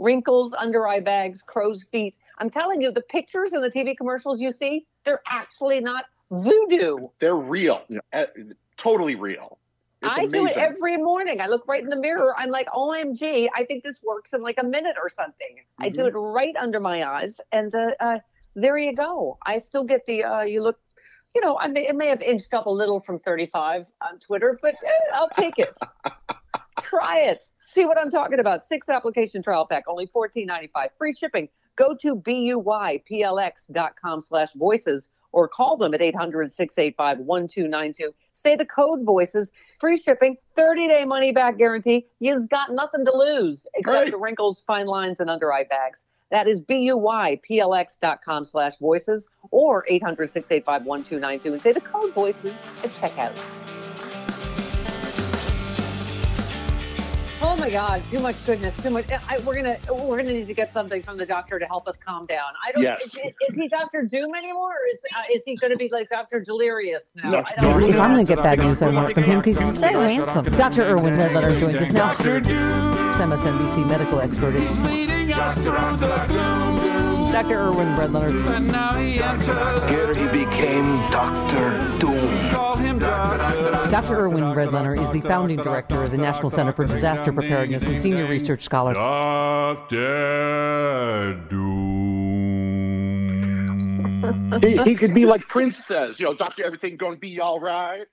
Wrinkles, 0.00 0.52
under 0.54 0.88
eye 0.88 1.00
bags, 1.00 1.40
crow's 1.42 1.84
feet. 1.84 2.18
I'm 2.38 2.50
telling 2.50 2.80
you, 2.80 2.90
the 2.90 3.00
pictures 3.00 3.52
and 3.52 3.62
the 3.62 3.70
TV 3.70 3.96
commercials 3.96 4.40
you 4.40 4.50
see, 4.50 4.86
they're 5.04 5.22
actually 5.28 5.80
not 5.80 6.06
voodoo. 6.32 7.08
They're 7.20 7.36
real. 7.36 7.82
Yeah. 7.88 8.00
Uh, 8.12 8.26
totally 8.76 9.14
real. 9.14 9.58
It's 10.02 10.12
I 10.16 10.26
do 10.26 10.46
it 10.46 10.56
every 10.56 10.96
morning. 10.96 11.40
I 11.40 11.46
look 11.46 11.66
right 11.68 11.82
in 11.82 11.88
the 11.88 11.96
mirror. 11.96 12.34
I'm 12.36 12.50
like, 12.50 12.66
OMG, 12.74 13.48
I 13.54 13.64
think 13.64 13.84
this 13.84 14.02
works 14.02 14.32
in 14.34 14.42
like 14.42 14.56
a 14.58 14.64
minute 14.64 14.96
or 15.00 15.08
something. 15.08 15.60
I 15.78 15.88
do 15.88 16.06
it 16.06 16.12
Mm-hmm. 16.12 16.18
right 16.18 16.56
under 16.56 16.80
my 16.80 17.08
eyes. 17.08 17.40
And 17.52 17.72
uh, 17.74 17.92
uh, 18.00 18.18
there 18.56 18.76
you 18.76 18.94
go. 18.94 19.38
I 19.46 19.58
still 19.58 19.84
get 19.84 20.04
the, 20.06 20.24
uh, 20.24 20.40
you 20.42 20.60
look, 20.62 20.78
you 21.34 21.40
know, 21.40 21.58
I 21.58 21.66
may, 21.68 21.88
it 21.88 21.96
may 21.96 22.08
have 22.08 22.22
inched 22.22 22.54
up 22.54 22.66
a 22.66 22.70
little 22.70 23.00
from 23.00 23.18
35 23.18 23.86
on 24.02 24.18
Twitter, 24.18 24.58
but 24.62 24.74
eh, 24.74 24.90
I'll 25.12 25.30
take 25.30 25.58
it. 25.58 25.78
Try 26.80 27.20
it. 27.20 27.46
See 27.60 27.86
what 27.86 27.98
I'm 27.98 28.10
talking 28.10 28.38
about. 28.38 28.62
Six 28.62 28.88
application 28.88 29.42
trial 29.42 29.66
pack, 29.66 29.84
only 29.88 30.06
$14.95. 30.06 30.88
Free 30.98 31.12
shipping. 31.12 31.48
Go 31.76 31.94
to 32.00 32.16
buyplx.com 32.16 33.00
slash 34.20 34.52
voices 34.54 35.10
or 35.34 35.48
call 35.48 35.76
them 35.76 35.92
at 35.94 36.00
800-685-1292. 36.00 38.12
Say 38.32 38.56
the 38.56 38.64
code 38.64 39.04
voices. 39.04 39.52
Free 39.78 39.96
shipping, 39.96 40.36
30-day 40.56 41.04
money 41.04 41.32
back 41.32 41.58
guarantee. 41.58 42.06
You've 42.20 42.48
got 42.48 42.72
nothing 42.72 43.04
to 43.04 43.16
lose 43.16 43.66
except 43.74 43.94
Right. 44.04 44.10
the 44.10 44.16
wrinkles, 44.16 44.62
fine 44.66 44.86
lines, 44.86 45.20
and 45.20 45.28
under 45.28 45.52
eye 45.52 45.64
bags. 45.64 46.06
That 46.30 46.46
is 46.48 46.60
buyplx.com 46.60 48.44
slash 48.44 48.74
voices 48.80 49.28
or 49.50 49.84
800-685-1292 49.90 51.44
and 51.52 51.62
say 51.62 51.72
the 51.72 51.80
code 51.80 52.12
voices 52.14 52.64
at 52.82 52.90
checkout. 52.90 53.83
Oh 57.42 57.56
my 57.56 57.70
God! 57.70 58.02
Too 58.04 58.20
much 58.20 58.44
goodness, 58.46 58.74
too 58.76 58.90
much. 58.90 59.06
I, 59.10 59.38
we're 59.38 59.54
gonna 59.54 59.76
we're 59.90 60.16
gonna 60.18 60.32
need 60.32 60.46
to 60.46 60.54
get 60.54 60.72
something 60.72 61.02
from 61.02 61.16
the 61.16 61.26
doctor 61.26 61.58
to 61.58 61.66
help 61.66 61.88
us 61.88 61.98
calm 61.98 62.26
down. 62.26 62.52
I 62.66 62.72
don't. 62.72 62.82
Yes. 62.82 63.04
Is, 63.04 63.14
is 63.48 63.56
he 63.56 63.68
Doctor 63.68 64.02
Doom 64.02 64.34
anymore? 64.34 64.70
Or 64.70 64.86
is 64.90 65.04
uh, 65.16 65.22
is 65.32 65.44
he 65.44 65.56
going 65.56 65.72
to 65.72 65.76
be 65.76 65.88
like 65.90 66.08
Doctor 66.08 66.40
Delirious 66.40 67.12
now? 67.16 67.30
No, 67.30 67.38
I 67.38 67.54
don't 67.60 67.62
no, 67.62 67.78
know. 67.80 67.88
If 67.88 68.00
I'm 68.00 68.14
going 68.14 68.26
to 68.26 68.34
get 68.34 68.42
bad 68.42 68.58
news, 68.58 68.82
I 68.82 68.88
want 68.88 69.10
it 69.10 69.14
from 69.14 69.24
him 69.24 69.40
because 69.40 69.60
he's 69.60 69.76
very 69.76 70.14
handsome. 70.14 70.44
Dr. 70.44 70.82
Irwin 70.82 71.16
Redlener 71.16 71.58
joins 71.58 71.76
us 71.76 71.92
now. 71.92 72.14
MSNBC 72.14 73.88
medical 73.88 74.20
expert. 74.20 74.54
Dr. 77.32 77.54
Irwin 77.54 77.96
Redlener. 77.96 78.30
Here 79.88 80.14
he 80.14 80.44
became 80.44 80.98
Doctor 81.10 81.98
Doom. 81.98 82.53
Dr. 82.74 84.18
Irwin 84.18 84.52
Redlener 84.52 85.00
is 85.00 85.08
the 85.12 85.20
founding 85.20 85.58
director 85.58 86.02
of 86.02 86.10
the 86.10 86.16
National 86.16 86.50
Center 86.50 86.72
for 86.72 86.84
Disaster 86.84 87.32
Preparedness 87.32 87.84
and 87.84 88.00
senior 88.00 88.26
research 88.26 88.64
scholar. 88.64 88.94
Doctor 88.94 89.94
Doom. 91.48 92.50
he, 94.60 94.76
he 94.82 94.96
could 94.96 95.14
be 95.14 95.24
like 95.24 95.42
Prince 95.48 95.84
says, 95.86 96.18
you 96.18 96.26
know, 96.26 96.34
Doctor, 96.34 96.64
everything 96.64 96.96
going 96.96 97.14
to 97.14 97.20
be 97.20 97.38
all 97.38 97.60
right. 97.60 98.06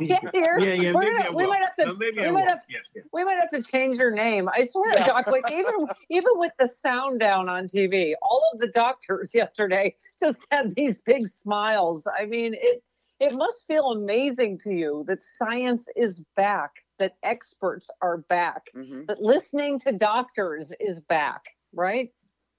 yeah, 0.00 0.18
here. 0.32 0.58
Yeah, 0.58 0.72
yeah, 0.74 0.92
We're 0.92 1.04
gonna- 1.04 1.30
we 1.32 1.46
might 1.46 1.60
have 1.60 1.76
to. 1.76 1.86
No, 1.86 1.92
we 2.00 2.10
might 2.12 2.32
will. 2.32 2.38
have. 2.38 2.58
Yes, 2.68 2.82
yes. 2.96 3.04
We 3.12 3.22
might 3.22 3.38
have 3.38 3.50
to 3.50 3.62
change 3.62 3.98
your 3.98 4.10
name. 4.10 4.48
I 4.48 4.64
swear, 4.64 4.92
Doc. 4.94 5.28
Like 5.28 5.52
even 5.52 5.86
even 6.10 6.32
with 6.34 6.52
the 6.58 6.66
sound 6.66 7.20
down 7.20 7.48
on 7.48 7.68
TV, 7.68 8.14
all 8.22 8.42
of 8.52 8.58
the 8.58 8.66
doctors 8.68 9.36
yesterday 9.36 9.94
just 10.20 10.44
had 10.50 10.74
these 10.74 10.98
big 10.98 11.28
smiles. 11.28 12.08
I 12.18 12.26
mean, 12.26 12.54
it 12.54 12.82
it 13.20 13.34
must 13.34 13.66
feel 13.66 13.92
amazing 13.92 14.58
to 14.58 14.72
you 14.72 15.04
that 15.06 15.22
science 15.22 15.88
is 15.94 16.24
back, 16.36 16.70
that 16.98 17.16
experts 17.22 17.90
are 18.00 18.18
back, 18.18 18.70
Mhm. 18.74 19.06
that 19.06 19.20
listening 19.22 19.78
to 19.80 19.92
doctors 19.92 20.72
is 20.80 21.00
back, 21.00 21.56
right? 21.72 22.12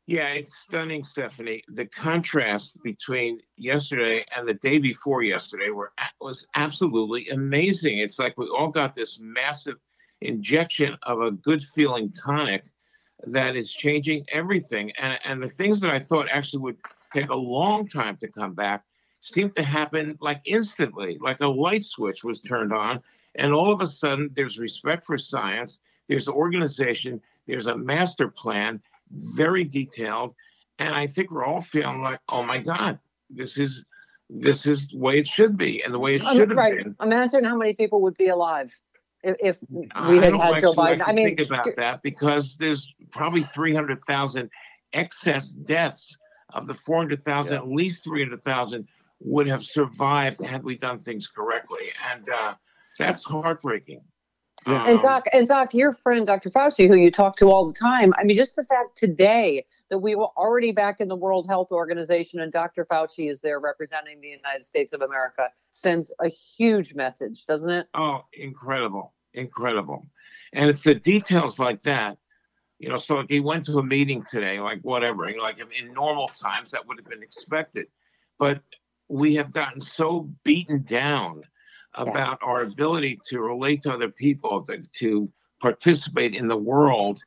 Yeah, 0.08 0.30
it's 0.30 0.58
stunning, 0.58 1.04
Stephanie. 1.04 1.64
The 1.68 1.86
contrast 1.86 2.82
between 2.84 3.40
yesterday 3.56 4.26
and 4.36 4.48
the 4.48 4.56
day 4.56 4.78
before 4.78 5.24
yesterday 5.24 5.70
were 5.70 5.94
was 6.20 6.48
absolutely 6.56 7.30
amazing. 7.30 8.00
It's 8.00 8.20
like 8.20 8.38
we 8.38 8.48
all 8.48 8.70
got 8.70 8.94
this 8.94 9.20
massive 9.20 9.78
injection 10.22 10.98
of 11.04 11.22
a 11.22 11.32
good 11.32 11.64
feeling 11.64 12.12
tonic 12.12 12.66
that 13.24 13.56
is 13.56 13.72
changing 13.72 14.26
everything. 14.30 14.92
And 14.98 15.20
and 15.24 15.42
the 15.42 15.50
things 15.50 15.80
that 15.82 15.92
I 15.92 16.00
thought 16.00 16.28
actually 16.30 16.64
would 16.64 16.78
take 17.14 17.30
a 17.30 17.36
long 17.36 17.88
time 17.88 18.18
to 18.18 18.28
come 18.28 18.54
back 18.54 18.84
seem 19.22 19.52
to 19.52 19.64
happen 19.64 20.18
like 20.20 20.42
instantly, 20.44 21.18
like 21.22 21.38
a 21.40 21.48
light 21.48 21.86
switch 21.86 22.24
was 22.24 22.42
turned 22.42 22.74
on, 22.74 23.02
and 23.36 23.54
all 23.54 23.72
of 23.72 23.80
a 23.80 23.88
sudden 23.88 24.30
there's 24.34 24.60
respect 24.60 25.06
for 25.06 25.18
science, 25.18 25.80
there's 26.10 26.28
organization, 26.28 27.22
there's 27.48 27.68
a 27.68 27.78
master 27.78 28.28
plan 28.28 28.82
very 29.12 29.64
detailed 29.64 30.34
and 30.80 30.94
i 30.94 31.06
think 31.06 31.32
we're 31.32 31.46
all 31.46 31.62
feeling 31.62 32.02
like 32.02 32.20
oh 32.30 32.44
my 32.44 32.58
god 32.58 33.00
this 33.30 33.58
is 33.58 33.86
this 34.30 34.66
is 34.66 34.88
the 34.88 34.98
way 34.98 35.20
it 35.20 35.28
should 35.28 35.58
be 35.58 35.84
and 35.84 35.94
the 35.94 36.00
way 36.00 36.16
it 36.16 36.22
should 36.22 36.50
have 36.50 36.58
right. 36.58 36.78
been 36.78 36.96
Imagine 37.02 37.44
how 37.44 37.56
many 37.58 37.74
people 37.74 38.02
would 38.02 38.16
be 38.16 38.30
alive 38.30 38.74
if, 39.24 39.36
if 39.40 39.58
we 39.70 40.18
had 40.18 40.34
had 40.34 40.62
Joe 40.62 40.70
actually 40.72 40.76
like 40.76 41.02
I 41.06 41.12
mean, 41.12 41.36
think 41.36 41.52
about 41.52 41.76
that 41.76 42.02
because 42.02 42.56
there's 42.58 42.96
probably 43.12 43.44
300,000 43.44 44.50
excess 44.94 45.50
deaths 45.50 46.18
of 46.54 46.66
the 46.66 46.74
400,000 46.74 47.56
at 47.56 47.68
least 47.68 48.06
300,000 48.06 48.88
would 49.24 49.48
have 49.48 49.64
survived 49.64 50.44
had 50.44 50.64
we 50.64 50.78
done 50.78 51.00
things 51.00 51.28
correctly 51.28 51.92
and 52.12 52.28
uh, 52.30 52.54
that's 52.98 53.24
heartbreaking 53.24 54.02
And 54.66 54.98
Um, 54.98 55.00
Doc, 55.00 55.26
and 55.34 55.48
Doc, 55.48 55.74
your 55.74 55.92
friend 55.92 56.26
Dr. 56.26 56.50
Fauci, 56.50 56.88
who 56.88 56.96
you 56.96 57.10
talk 57.10 57.36
to 57.38 57.50
all 57.50 57.66
the 57.66 57.74
time. 57.74 58.14
I 58.20 58.24
mean, 58.24 58.38
just 58.38 58.56
the 58.56 58.64
fact 58.64 58.96
today 58.96 59.66
that 59.90 59.98
we 60.00 60.14
were 60.14 60.30
already 60.38 60.72
back 60.72 61.02
in 61.02 61.08
the 61.08 61.16
World 61.16 61.48
Health 61.48 61.72
Organization 61.72 62.40
and 62.40 62.52
Dr. 62.52 62.86
Fauci 62.86 63.30
is 63.30 63.42
there 63.42 63.60
representing 63.60 64.22
the 64.22 64.28
United 64.28 64.64
States 64.64 64.94
of 64.94 65.02
America 65.02 65.50
sends 65.72 66.14
a 66.20 66.30
huge 66.30 66.94
message, 66.94 67.46
doesn't 67.48 67.72
it? 67.72 67.88
Oh, 67.96 68.26
incredible, 68.34 69.14
incredible. 69.34 70.08
And 70.54 70.70
it's 70.70 70.84
the 70.84 70.96
details 70.96 71.58
like 71.58 71.82
that. 71.84 72.18
You 72.78 72.90
know, 72.90 72.98
so 72.98 73.18
like 73.18 73.30
he 73.30 73.40
went 73.40 73.66
to 73.68 73.78
a 73.78 73.84
meeting 73.84 74.24
today, 74.30 74.60
like 74.60 74.82
whatever, 74.82 75.30
you 75.30 75.38
know, 75.38 75.44
like 75.44 75.60
in 75.60 75.94
normal 75.94 76.28
times 76.28 76.72
that 76.72 76.88
would 76.88 76.98
have 76.98 77.08
been 77.08 77.22
expected. 77.22 77.88
But 78.40 78.62
we 79.12 79.36
have 79.36 79.54
gotten 79.54 79.82
so 79.82 80.30
beaten 80.46 80.84
down 80.84 81.44
about 81.96 82.40
our 82.44 82.64
ability 82.64 83.22
to 83.30 83.42
relate 83.42 83.84
to 83.84 83.94
other 83.94 84.10
people, 84.10 84.64
to, 84.66 84.84
to 85.00 85.30
participate 85.62 86.36
in 86.36 86.48
the 86.50 86.58
world, 86.58 87.20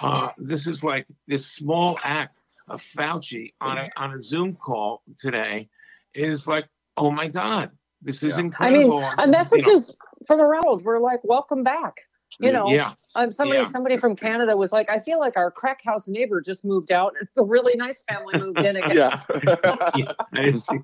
Uh, 0.00 0.30
this 0.38 0.66
is 0.66 0.84
like 0.84 1.06
this 1.26 1.46
small 1.46 1.98
act 2.04 2.38
of 2.68 2.82
Fauci 2.82 3.54
on 3.60 3.78
a 3.78 3.90
on 3.96 4.14
a 4.14 4.22
Zoom 4.22 4.54
call 4.56 5.02
today 5.18 5.68
is 6.14 6.46
like, 6.46 6.66
oh 6.98 7.10
my 7.10 7.28
God, 7.28 7.70
this 8.02 8.22
is 8.22 8.38
I 8.60 8.70
incredible. 8.70 8.70
mean, 8.70 8.92
You 9.18 9.24
uh, 9.24 9.26
know, 9.26 9.32
messages 9.32 9.96
from 10.26 10.40
around 10.40 10.62
the 10.64 10.68
world 10.68 10.84
were 10.84 11.00
like, 11.00 11.20
"Welcome 11.24 11.64
back." 11.64 12.02
You 12.38 12.52
know, 12.52 12.68
Yeah. 12.68 12.92
um, 13.14 13.32
somebody 13.32 13.60
Yeah. 13.60 13.68
somebody 13.68 13.96
from 13.96 14.16
Canada 14.16 14.56
was 14.56 14.72
like, 14.72 14.90
"I 14.90 14.98
feel 14.98 15.18
like 15.20 15.36
our 15.36 15.50
crack 15.50 15.82
house 15.84 16.08
neighbor 16.08 16.40
just 16.40 16.64
moved 16.64 16.90
out. 16.90 17.14
It's 17.20 17.36
a 17.38 17.42
really 17.44 17.76
nice 17.76 18.02
family 18.02 18.38
moved 18.38 18.58
in 18.58 18.76
again." 18.76 18.96
yeah. 18.96 19.20
yeah, 19.94 20.12
I 20.32 20.44
didn't 20.44 20.60
see- 20.60 20.78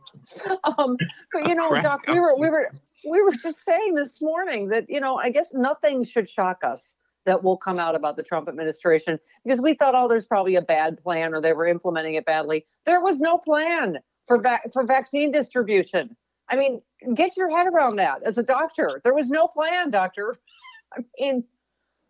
um, 0.79 0.97
but 1.33 1.49
you 1.49 1.55
know, 1.55 1.69
Crack 1.69 1.83
Doc, 1.83 2.01
we 2.09 2.21
were 2.21 2.35
we 2.39 2.49
were 2.51 2.71
we 3.09 3.23
were 3.23 3.33
just 3.33 3.65
saying 3.65 3.95
this 3.95 4.21
morning 4.23 4.69
that 4.69 4.89
you 4.89 5.01
know, 5.01 5.17
I 5.17 5.31
guess 5.31 5.53
nothing 5.55 6.05
should 6.05 6.29
shock 6.29 6.59
us 6.63 6.97
that 7.27 7.43
will 7.43 7.57
come 7.57 7.79
out 7.79 7.95
about 7.95 8.17
the 8.17 8.23
Trump 8.23 8.49
administration 8.49 9.19
because 9.45 9.61
we 9.61 9.75
thought, 9.75 9.95
oh, 9.95 10.09
there's 10.09 10.25
probably 10.27 10.57
a 10.57 10.63
bad 10.63 11.03
plan 11.03 11.35
or 11.35 11.41
they 11.41 11.53
were 11.53 11.67
implementing 11.67 12.15
it 12.15 12.25
badly. 12.25 12.67
There 12.87 13.01
was 13.01 13.21
no 13.21 13.39
plan 13.39 13.99
for 14.27 14.39
vac- 14.39 14.73
for 14.73 14.85
vaccine 14.85 15.31
distribution. 15.31 16.17
I 16.49 16.57
mean, 16.57 16.83
get 17.15 17.37
your 17.37 17.49
head 17.51 17.67
around 17.69 17.97
that 17.97 18.23
as 18.25 18.37
a 18.39 18.43
doctor. 18.43 19.01
There 19.05 19.15
was 19.15 19.31
no 19.31 19.47
plan, 19.49 19.91
doctor. 19.91 20.35
I 20.97 21.05
mean, 21.19 21.45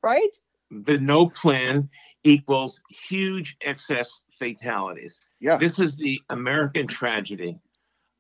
right? 0.03 0.35
the 0.71 0.99
no 0.99 1.29
plan 1.29 1.89
equals 2.25 2.81
huge 2.91 3.57
excess 3.61 4.23
fatalities. 4.31 5.23
Yeah. 5.41 5.57
This 5.57 5.79
is 5.79 5.97
the 5.97 6.21
American 6.31 6.87
tragedy 6.87 7.59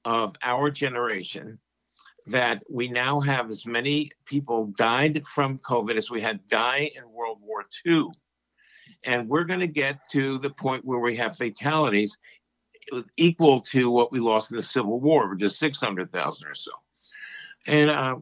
of 0.05 0.35
our 0.42 0.70
generation 0.70 1.59
that 2.27 2.62
we 2.68 2.88
now 2.88 3.20
have 3.20 3.49
as 3.49 3.66
many 3.66 4.11
people 4.25 4.66
died 4.77 5.23
from 5.27 5.59
COVID 5.59 5.96
as 5.96 6.11
we 6.11 6.20
had 6.20 6.46
die 6.49 6.90
in 6.94 7.11
World 7.12 7.38
War 7.40 7.64
II. 7.87 8.09
And 9.05 9.29
we're 9.29 9.44
going 9.44 9.61
to 9.61 9.66
get 9.66 10.01
to 10.11 10.38
the 10.38 10.51
point 10.51 10.85
where 10.85 10.99
we 10.99 11.16
have 11.16 11.37
fatalities 11.37 12.18
equal 13.16 13.61
to 13.61 13.90
what 13.90 14.12
we 14.12 14.18
lost 14.18 14.51
in 14.51 14.57
the 14.57 14.62
Civil 14.62 15.01
War, 15.01 15.29
which 15.29 15.42
is 15.42 15.59
600,000 15.59 16.46
or 16.46 16.55
so. 16.55 16.73
And 17.66 17.90
uh, 17.90 18.16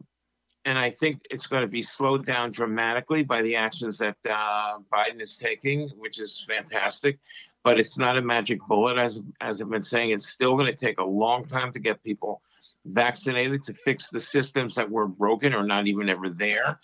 and 0.69 0.77
I 0.77 0.91
think 0.91 1.23
it's 1.31 1.47
going 1.47 1.63
to 1.63 1.67
be 1.67 1.81
slowed 1.81 2.27
down 2.27 2.51
dramatically 2.51 3.23
by 3.23 3.41
the 3.41 3.55
actions 3.55 3.97
that 3.97 4.17
uh, 4.29 4.77
Biden 4.93 5.19
is 5.19 5.35
taking, 5.35 5.89
which 5.97 6.19
is 6.19 6.45
fantastic. 6.47 7.17
But 7.63 7.79
it's 7.79 7.97
not 7.97 8.17
a 8.17 8.21
magic 8.21 8.59
bullet, 8.67 8.99
as 8.99 9.19
as 9.41 9.61
I've 9.61 9.69
been 9.71 9.81
saying. 9.81 10.11
It's 10.11 10.29
still 10.29 10.55
going 10.55 10.67
to 10.67 10.85
take 10.85 10.99
a 10.99 11.03
long 11.03 11.45
time 11.45 11.71
to 11.71 11.79
get 11.79 12.03
people 12.03 12.43
vaccinated 12.85 13.63
to 13.63 13.73
fix 13.73 14.11
the 14.11 14.19
systems 14.19 14.75
that 14.75 14.89
were 14.89 15.07
broken 15.07 15.55
or 15.55 15.63
not 15.63 15.87
even 15.87 16.07
ever 16.07 16.29
there, 16.29 16.79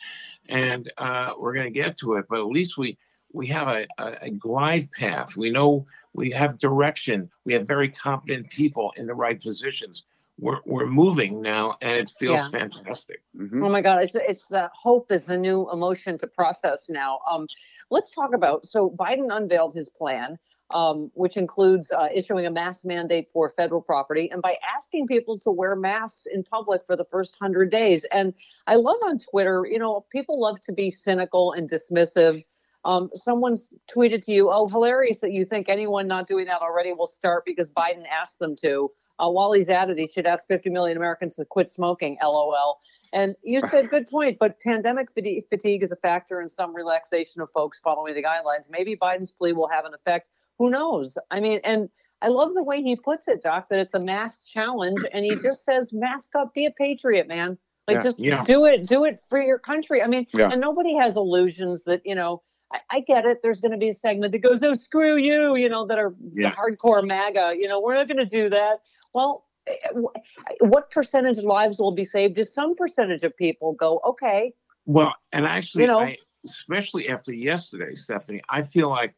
and 0.49 0.91
uh, 0.97 1.33
we're 1.37 1.53
going 1.53 1.71
to 1.71 1.79
get 1.79 1.95
to 1.97 2.15
it. 2.15 2.25
But 2.27 2.39
at 2.39 2.47
least 2.47 2.79
we 2.79 2.97
we 3.33 3.45
have 3.47 3.67
a, 3.67 3.85
a, 3.99 4.17
a 4.23 4.29
glide 4.31 4.89
path. 4.93 5.37
We 5.37 5.51
know 5.51 5.85
we 6.13 6.31
have 6.31 6.57
direction. 6.57 7.29
We 7.45 7.53
have 7.53 7.67
very 7.67 7.89
competent 7.89 8.49
people 8.49 8.93
in 8.97 9.05
the 9.05 9.13
right 9.13 9.39
positions. 9.39 10.05
We're 10.37 10.59
we're 10.65 10.85
moving 10.87 11.41
now, 11.41 11.77
and 11.81 11.97
it 11.97 12.09
feels 12.19 12.39
Yeah. 12.39 12.49
fantastic. 12.49 13.21
Mhm. 13.35 13.65
Oh 13.65 13.69
my 13.69 13.81
God, 13.81 14.03
it's 14.03 14.15
it's 14.15 14.47
the 14.47 14.69
hope 14.73 15.11
is 15.11 15.25
the 15.25 15.37
new 15.37 15.69
emotion 15.71 16.17
to 16.17 16.27
process 16.27 16.89
now. 16.89 17.19
Um, 17.29 17.47
let's 17.89 18.13
talk 18.13 18.33
about 18.33 18.65
so 18.65 18.89
Biden 18.89 19.33
unveiled 19.35 19.73
his 19.73 19.87
plan, 19.87 20.37
um, 20.73 21.09
which 21.13 21.37
includes 21.37 21.89
uh, 21.89 22.09
issuing 22.13 22.45
a 22.45 22.51
mask 22.51 22.83
mandate 22.83 23.29
for 23.31 23.47
federal 23.47 23.81
property 23.81 24.29
and 24.29 24.41
by 24.41 24.57
asking 24.75 25.07
people 25.07 25.39
to 25.39 25.51
wear 25.51 25.73
masks 25.73 26.25
in 26.25 26.43
public 26.43 26.81
for 26.85 26.97
the 26.97 27.05
first 27.05 27.37
hundred 27.39 27.71
days. 27.71 28.03
And 28.11 28.33
I 28.67 28.75
love 28.75 28.97
on 29.05 29.19
Twitter, 29.19 29.65
you 29.65 29.79
know, 29.79 30.05
people 30.11 30.37
love 30.39 30.59
to 30.61 30.73
be 30.73 30.91
cynical 30.91 31.53
and 31.53 31.69
dismissive. 31.69 32.43
Um, 32.83 33.09
someone's 33.13 33.73
tweeted 33.89 34.23
to 34.25 34.33
you, 34.33 34.51
"Oh, 34.51 34.67
hilarious 34.67 35.19
that 35.19 35.31
you 35.31 35.45
think 35.45 35.69
anyone 35.69 36.07
not 36.07 36.27
doing 36.27 36.45
that 36.47 36.61
already 36.61 36.91
will 36.91 37.07
start 37.07 37.45
because 37.45 37.71
Biden 37.71 38.03
asked 38.11 38.39
them 38.39 38.55
to." 38.57 38.91
Uh, 39.17 39.29
while 39.29 39.51
he's 39.53 39.69
at 39.69 39.89
it, 39.89 39.97
he 39.97 40.07
should 40.07 40.25
ask 40.25 40.47
50 40.47 40.69
million 40.69 40.97
Americans 40.97 41.35
to 41.35 41.45
quit 41.45 41.69
smoking. 41.69 42.17
LOL. 42.21 42.79
And 43.13 43.35
you 43.43 43.61
said, 43.71 43.89
good 43.89 44.07
point, 44.07 44.37
but 44.39 44.59
pandemic 44.59 45.09
fatigue 45.11 45.83
is 45.83 45.91
a 45.91 45.95
factor 45.97 46.41
in 46.41 46.49
some 46.49 46.75
relaxation 46.75 47.41
of 47.41 47.49
folks 47.53 47.79
following 47.79 48.13
the 48.13 48.23
guidelines. 48.23 48.69
Maybe 48.69 48.95
Biden's 48.95 49.31
plea 49.31 49.53
will 49.53 49.69
have 49.69 49.85
an 49.85 49.93
effect. 49.93 50.27
Who 50.59 50.69
knows? 50.69 51.17
I 51.31 51.39
mean, 51.39 51.59
and 51.63 51.89
I 52.21 52.27
love 52.29 52.53
the 52.55 52.63
way 52.63 52.81
he 52.81 52.95
puts 52.95 53.27
it, 53.27 53.41
Doc, 53.41 53.67
that 53.69 53.79
it's 53.79 53.93
a 53.93 53.99
mask 53.99 54.45
challenge. 54.45 54.99
And 55.13 55.23
he 55.25 55.35
just 55.35 55.63
says, 55.63 55.91
mask 55.93 56.35
up, 56.35 56.53
be 56.53 56.65
a 56.65 56.71
patriot, 56.71 57.27
man. 57.27 57.57
Like, 57.87 57.95
Yeah. 57.97 58.01
just 58.01 58.19
Yeah. 58.19 58.43
do 58.43 58.65
it, 58.65 58.85
do 58.85 59.05
it 59.05 59.19
for 59.19 59.41
your 59.41 59.59
country. 59.59 60.01
I 60.01 60.07
mean, 60.07 60.25
Yeah. 60.33 60.49
and 60.51 60.59
nobody 60.59 60.95
has 60.95 61.17
illusions 61.17 61.83
that, 61.83 62.01
you 62.03 62.15
know, 62.15 62.41
I, 62.73 62.79
I 62.89 62.99
get 63.01 63.25
it. 63.25 63.41
There's 63.43 63.61
going 63.61 63.73
to 63.73 63.77
be 63.77 63.89
a 63.89 63.93
segment 63.93 64.31
that 64.31 64.39
goes, 64.39 64.63
oh, 64.63 64.73
screw 64.73 65.17
you, 65.17 65.55
you 65.55 65.69
know, 65.69 65.85
that 65.85 65.99
are 65.99 66.15
the 66.33 66.45
hardcore 66.45 67.05
MAGA. 67.05 67.55
You 67.59 67.67
know, 67.67 67.79
we're 67.79 67.93
not 67.93 68.07
going 68.07 68.17
to 68.17 68.25
do 68.25 68.49
that. 68.49 68.79
Well, 69.15 69.45
eh, 69.65 69.75
what 70.59 70.91
percentage 70.91 71.37
of 71.37 71.45
lives 71.45 71.79
will 71.79 71.93
be 71.93 72.03
saved? 72.03 72.37
Is 72.37 72.53
some 72.53 72.75
percentage 72.75 73.23
of 73.23 73.35
people 73.37 73.71
go, 73.71 74.01
okay, 74.05 74.53
Well, 74.85 75.15
and 75.31 75.45
actually, 75.47 75.85
You 75.85 75.87
know- 75.87 76.01
I, 76.01 76.17
especially 76.45 77.09
after 77.09 77.33
yesterday, 77.33 77.95
Stephanie, 77.95 78.41
I 78.49 78.61
feel 78.61 78.89
like 78.89 79.15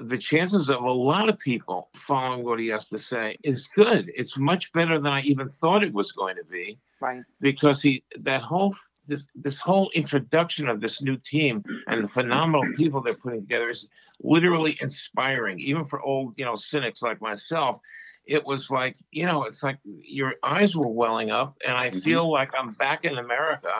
the 0.00 0.18
chances 0.18 0.68
of 0.68 0.82
a 0.82 0.92
lot 0.92 1.28
of 1.28 1.38
people 1.38 1.88
following 1.94 2.44
what 2.44 2.58
he 2.58 2.66
has 2.66 2.88
to 2.88 2.98
say 2.98 3.36
is 3.44 3.68
good. 3.68 4.10
It's 4.14 4.36
much 4.36 4.72
better 4.72 4.98
than 4.98 5.12
I 5.12 5.22
even 5.22 5.48
thought 5.48 5.84
it 5.84 5.94
was 5.94 6.10
going 6.10 6.36
to 6.36 6.44
be 6.44 6.78
right? 7.00 7.22
because 7.40 7.80
he 7.80 8.02
that 8.18 8.42
whole 8.42 8.74
this 9.06 9.26
this 9.34 9.60
whole 9.60 9.90
introduction 9.94 10.68
of 10.68 10.80
this 10.80 11.00
new 11.00 11.16
team 11.16 11.62
and 11.86 12.02
the 12.04 12.08
phenomenal 12.08 12.64
people 12.76 13.00
they're 13.00 13.14
putting 13.14 13.40
together 13.40 13.70
is 13.70 13.88
literally 14.20 14.76
inspiring, 14.80 15.60
even 15.60 15.84
for 15.84 16.02
old 16.02 16.34
you 16.36 16.44
know 16.44 16.56
cynics 16.56 17.00
like 17.00 17.20
myself. 17.22 17.78
It 18.26 18.44
was 18.46 18.70
like 18.70 18.96
you 19.10 19.26
know, 19.26 19.44
it's 19.44 19.62
like 19.62 19.78
your 19.84 20.34
eyes 20.42 20.74
were 20.74 20.88
welling 20.88 21.30
up, 21.30 21.56
and 21.66 21.76
I 21.76 21.88
Mhm. 21.90 22.02
feel 22.02 22.30
like 22.30 22.50
I'm 22.58 22.72
back 22.72 23.04
in 23.04 23.18
America, 23.18 23.72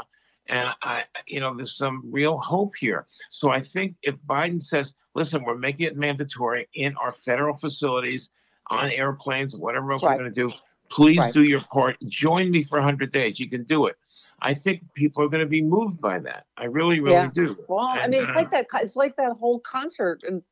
and 0.48 0.74
I 0.82 1.04
you 1.26 1.40
know 1.40 1.54
there's 1.54 1.76
some 1.76 2.02
real 2.10 2.36
hope 2.38 2.74
here. 2.76 3.06
So 3.30 3.50
I 3.50 3.60
think 3.60 3.96
if 4.02 4.22
Biden 4.22 4.62
says, 4.62 4.94
"Listen, 5.14 5.44
we're 5.44 5.56
making 5.56 5.86
it 5.86 5.96
mandatory 5.96 6.68
in 6.74 6.94
our 6.96 7.12
federal 7.12 7.56
facilities, 7.56 8.30
on 8.70 8.90
airplanes, 8.90 9.56
whatever 9.56 9.92
else 9.92 10.02
Right. 10.02 10.18
we're 10.18 10.24
going 10.24 10.34
to 10.34 10.48
do," 10.48 10.52
please 10.90 11.18
Right. 11.18 11.32
do 11.32 11.42
your 11.42 11.60
part. 11.62 11.96
Join 12.08 12.50
me 12.50 12.62
for 12.62 12.78
100 12.78 13.12
days. 13.12 13.40
You 13.40 13.48
can 13.48 13.64
do 13.64 13.86
it. 13.86 13.96
I 14.40 14.52
think 14.52 14.82
people 14.94 15.22
are 15.22 15.28
going 15.28 15.40
to 15.40 15.46
be 15.48 15.62
moved 15.62 16.00
by 16.02 16.18
that. 16.18 16.44
I 16.58 16.66
really, 16.66 17.00
really 17.00 17.14
Yeah. 17.16 17.30
do. 17.32 17.64
Well, 17.66 17.86
I 17.86 18.06
mean, 18.08 18.20
it's 18.22 18.30
uh, 18.32 18.40
like 18.40 18.50
that. 18.50 18.66
It's 18.82 18.96
like 18.96 19.16
that 19.16 19.32
whole 19.32 19.60
concert 19.60 20.20
and 20.22 20.42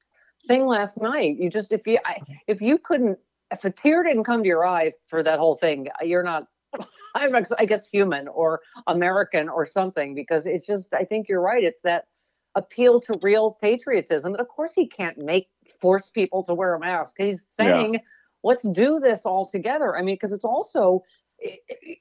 thing 0.46 0.66
last 0.66 1.00
night. 1.02 1.36
You 1.36 1.50
just 1.50 1.72
if 1.72 1.86
you 1.86 1.98
I, 2.06 2.22
if 2.46 2.62
you 2.62 2.78
couldn't 2.78 3.18
if 3.52 3.64
a 3.64 3.70
tear 3.70 4.02
didn't 4.02 4.24
come 4.24 4.42
to 4.42 4.48
your 4.48 4.66
eye 4.66 4.92
for 5.06 5.22
that 5.22 5.38
whole 5.38 5.56
thing, 5.56 5.88
you're 6.02 6.22
not. 6.22 6.44
I'm 7.14 7.36
I 7.58 7.66
guess 7.66 7.88
human 7.88 8.26
or 8.28 8.60
American 8.86 9.48
or 9.48 9.66
something 9.66 10.14
because 10.14 10.46
it's 10.46 10.66
just. 10.66 10.94
I 10.94 11.04
think 11.04 11.28
you're 11.28 11.42
right. 11.42 11.62
It's 11.62 11.82
that 11.82 12.06
appeal 12.54 13.00
to 13.00 13.18
real 13.22 13.52
patriotism. 13.60 14.32
And 14.32 14.40
of 14.40 14.48
course, 14.48 14.74
he 14.74 14.86
can't 14.86 15.18
make 15.18 15.48
force 15.80 16.08
people 16.10 16.42
to 16.44 16.54
wear 16.54 16.74
a 16.74 16.80
mask. 16.80 17.16
He's 17.18 17.46
saying, 17.48 18.00
"Let's 18.42 18.66
do 18.68 18.98
this 18.98 19.26
all 19.26 19.44
together." 19.44 19.96
I 19.96 20.02
mean, 20.02 20.14
because 20.14 20.32
it's 20.32 20.44
also 20.44 21.02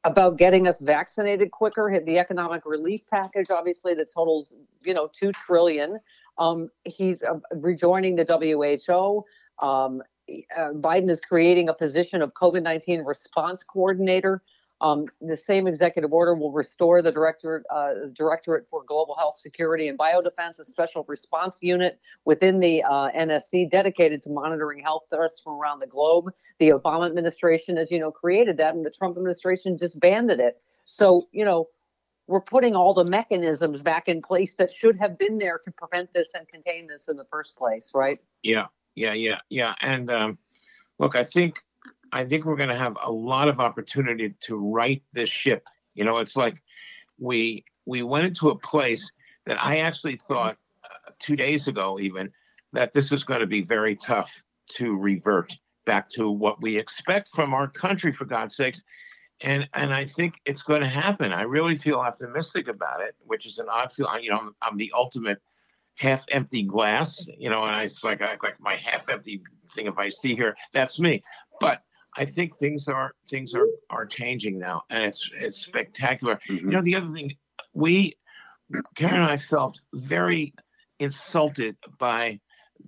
about 0.04 0.38
getting 0.38 0.68
us 0.68 0.80
vaccinated 0.80 1.52
quicker. 1.52 1.90
Hit 1.90 2.06
the 2.06 2.20
economic 2.20 2.66
relief 2.66 3.02
package, 3.10 3.50
obviously, 3.50 3.94
that 3.96 4.10
totals 4.14 4.56
you 4.84 4.94
know 4.94 5.10
two 5.12 5.32
trillion. 5.32 6.00
Um, 6.38 6.70
he's 6.86 7.22
uh, 7.24 7.40
rejoining 7.54 8.16
the 8.16 8.26
WHO. 8.26 9.26
Um, 9.66 10.02
uh, 10.58 10.70
Biden 10.74 11.10
is 11.10 11.22
creating 11.22 11.70
a 11.70 11.74
position 11.74 12.22
of 12.22 12.34
COVID 12.34 12.63
nineteen 12.63 13.02
response 13.02 13.63
coordinator. 13.63 14.41
Um, 14.82 15.06
the 15.22 15.38
same 15.38 15.67
executive 15.67 16.12
order 16.12 16.34
will 16.34 16.52
restore 16.52 17.04
the 17.04 17.12
director, 17.12 17.63
uh, 17.70 18.08
Directorate 18.13 18.65
for 18.67 18.84
Global 18.84 19.15
Health 19.15 19.38
Security 19.38 19.88
and 19.88 19.98
Biodefense, 19.98 20.60
a 20.60 20.65
special 20.65 21.06
response 21.08 21.62
unit 21.62 22.00
within 22.26 22.60
the 22.60 22.82
uh, 22.82 23.12
NSC 23.12 23.70
dedicated 23.70 24.24
to 24.24 24.32
monitoring 24.32 24.84
health 24.84 25.04
threats 25.12 25.39
from 25.39 25.54
around 25.54 25.82
the 25.82 25.88
globe. 25.88 26.32
The 26.58 26.70
Obama 26.70 27.06
administration, 27.06 27.78
as 27.78 27.91
you 27.91 28.00
know, 28.00 28.10
created 28.10 28.58
that, 28.58 28.74
and 28.74 28.84
the 28.84 28.89
Trump 28.89 29.17
administration 29.17 29.78
disbanded 29.78 30.39
it. 30.39 30.60
So, 30.86 31.28
you 31.32 31.46
know, 31.46 31.67
we're 32.26 32.41
putting 32.41 32.76
all 32.76 32.96
the 32.96 33.06
mechanisms 33.06 33.82
back 33.82 34.08
in 34.08 34.22
place 34.22 34.56
that 34.56 34.72
should 34.72 34.98
have 34.98 35.15
been 35.20 35.38
there 35.38 35.60
to 35.63 35.72
prevent 35.72 36.12
this 36.13 36.34
and 36.34 36.48
contain 36.48 36.88
this 36.88 37.08
in 37.08 37.17
the 37.17 37.26
first 37.26 37.56
place, 37.56 37.91
right? 37.94 38.20
Yeah, 38.41 38.67
yeah, 38.95 39.13
yeah, 39.13 39.39
yeah. 39.49 39.75
And 39.82 40.12
um, 40.12 40.38
look, 40.99 41.15
I 41.15 41.23
think 41.23 41.60
I 42.12 42.25
think 42.25 42.45
we're 42.45 42.58
going 42.58 42.69
to 42.69 42.75
have 42.75 42.97
a 43.01 43.12
lot 43.12 43.47
of 43.47 43.60
opportunity 43.60 44.34
to 44.41 44.58
right 44.58 45.01
this 45.13 45.30
ship. 45.30 45.65
You 45.95 46.04
know, 46.04 46.17
it's 46.17 46.36
like 46.36 46.62
we 47.19 47.65
we 47.86 48.04
went 48.04 48.27
into 48.27 48.49
a 48.49 48.58
place 48.58 49.12
that 49.45 49.62
I 49.62 49.80
actually 49.80 50.17
thought 50.17 50.58
uh, 50.84 51.12
two 51.19 51.36
days 51.36 51.67
ago, 51.67 51.99
even 51.99 52.32
that 52.73 52.93
this 52.93 53.12
is 53.12 53.23
going 53.23 53.39
to 53.41 53.47
be 53.47 53.62
very 53.62 53.95
tough 53.95 54.43
to 54.71 54.95
revert 54.95 55.58
back 55.86 56.10
to 56.10 56.30
what 56.30 56.62
we 56.62 56.77
expect 56.77 57.30
from 57.30 57.54
our 57.54 57.67
country, 57.67 58.12
for 58.12 58.25
God's 58.25 58.56
sakes. 58.56 58.84
And 59.41 59.67
and 59.73 59.93
I 59.93 60.06
think 60.06 60.39
it's 60.45 60.62
going 60.62 60.82
to 60.82 60.88
happen. 60.88 61.34
I 61.34 61.43
really 61.43 61.75
feel 61.75 61.97
optimistic 61.97 62.67
about 62.67 63.01
it, 63.01 63.15
which 63.25 63.45
is 63.45 63.58
an 63.58 63.67
odd 63.69 63.91
feel. 63.91 64.10
You 64.21 64.32
know, 64.32 64.38
I'm, 64.38 64.56
I'm 64.62 64.77
the 64.77 64.91
ultimate 64.95 65.41
half 66.02 66.26
empty 66.32 66.64
glass, 66.64 67.28
you 67.38 67.50
know, 67.50 67.64
and 67.64 67.76
I, 67.76 67.84
it's 67.84 68.04
like 68.04 68.22
I 68.22 68.32
like 68.42 68.60
my 68.60 68.76
half 68.76 69.08
empty 69.10 69.42
thing 69.70 69.88
of 69.88 69.98
iced 70.00 70.22
tea 70.22 70.36
here. 70.36 70.56
That's 70.74 71.00
me. 71.00 71.24
But 71.60 71.84
I 72.18 72.26
think 72.26 72.58
things 72.58 72.88
are 72.88 73.12
things 73.30 73.54
are 73.54 73.68
are 73.90 74.06
changing 74.06 74.58
now, 74.58 74.84
and 74.90 75.04
it's 75.04 75.30
it's 75.40 75.60
spectacular. 75.60 76.40
Mhm. 76.50 76.62
You 76.62 76.68
know, 76.72 76.82
the 76.82 76.96
other 76.96 77.08
thing 77.10 77.36
we 77.74 78.16
Karen 78.96 79.16
and 79.22 79.26
I 79.26 79.38
felt 79.38 79.80
very 79.94 80.54
insulted 81.00 81.78
by 82.00 82.40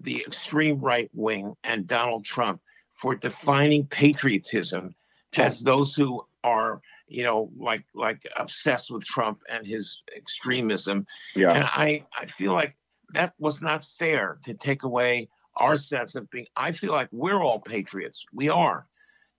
the 0.02 0.24
extreme 0.26 0.80
right 0.80 1.10
wing 1.14 1.54
and 1.64 1.86
Donald 1.88 2.26
Trump 2.26 2.62
for 2.92 3.16
defining 3.16 3.86
patriotism 3.86 4.96
as 5.36 5.62
those 5.62 5.94
who 5.96 6.26
are 6.44 6.82
you 7.08 7.24
know 7.24 7.52
like 7.58 7.84
like 7.94 8.22
obsessed 8.38 8.90
with 8.92 9.06
Trump 9.06 9.42
and 9.50 9.68
his 9.68 10.02
extremism 10.16 11.06
Yeah. 11.36 11.52
and 11.52 11.64
I, 11.66 12.06
I 12.20 12.26
feel 12.26 12.54
like 12.54 12.76
that 13.14 13.34
was 13.40 13.62
not 13.62 13.86
fair 13.86 14.38
to 14.44 14.54
take 14.54 14.84
away 14.84 15.30
our 15.56 15.78
sense 15.78 16.16
of 16.16 16.30
being. 16.30 16.48
I 16.56 16.72
feel 16.72 16.92
like 16.92 17.10
we're 17.12 17.42
all 17.42 17.60
patriots. 17.60 18.26
We 18.34 18.50
are. 18.50 18.88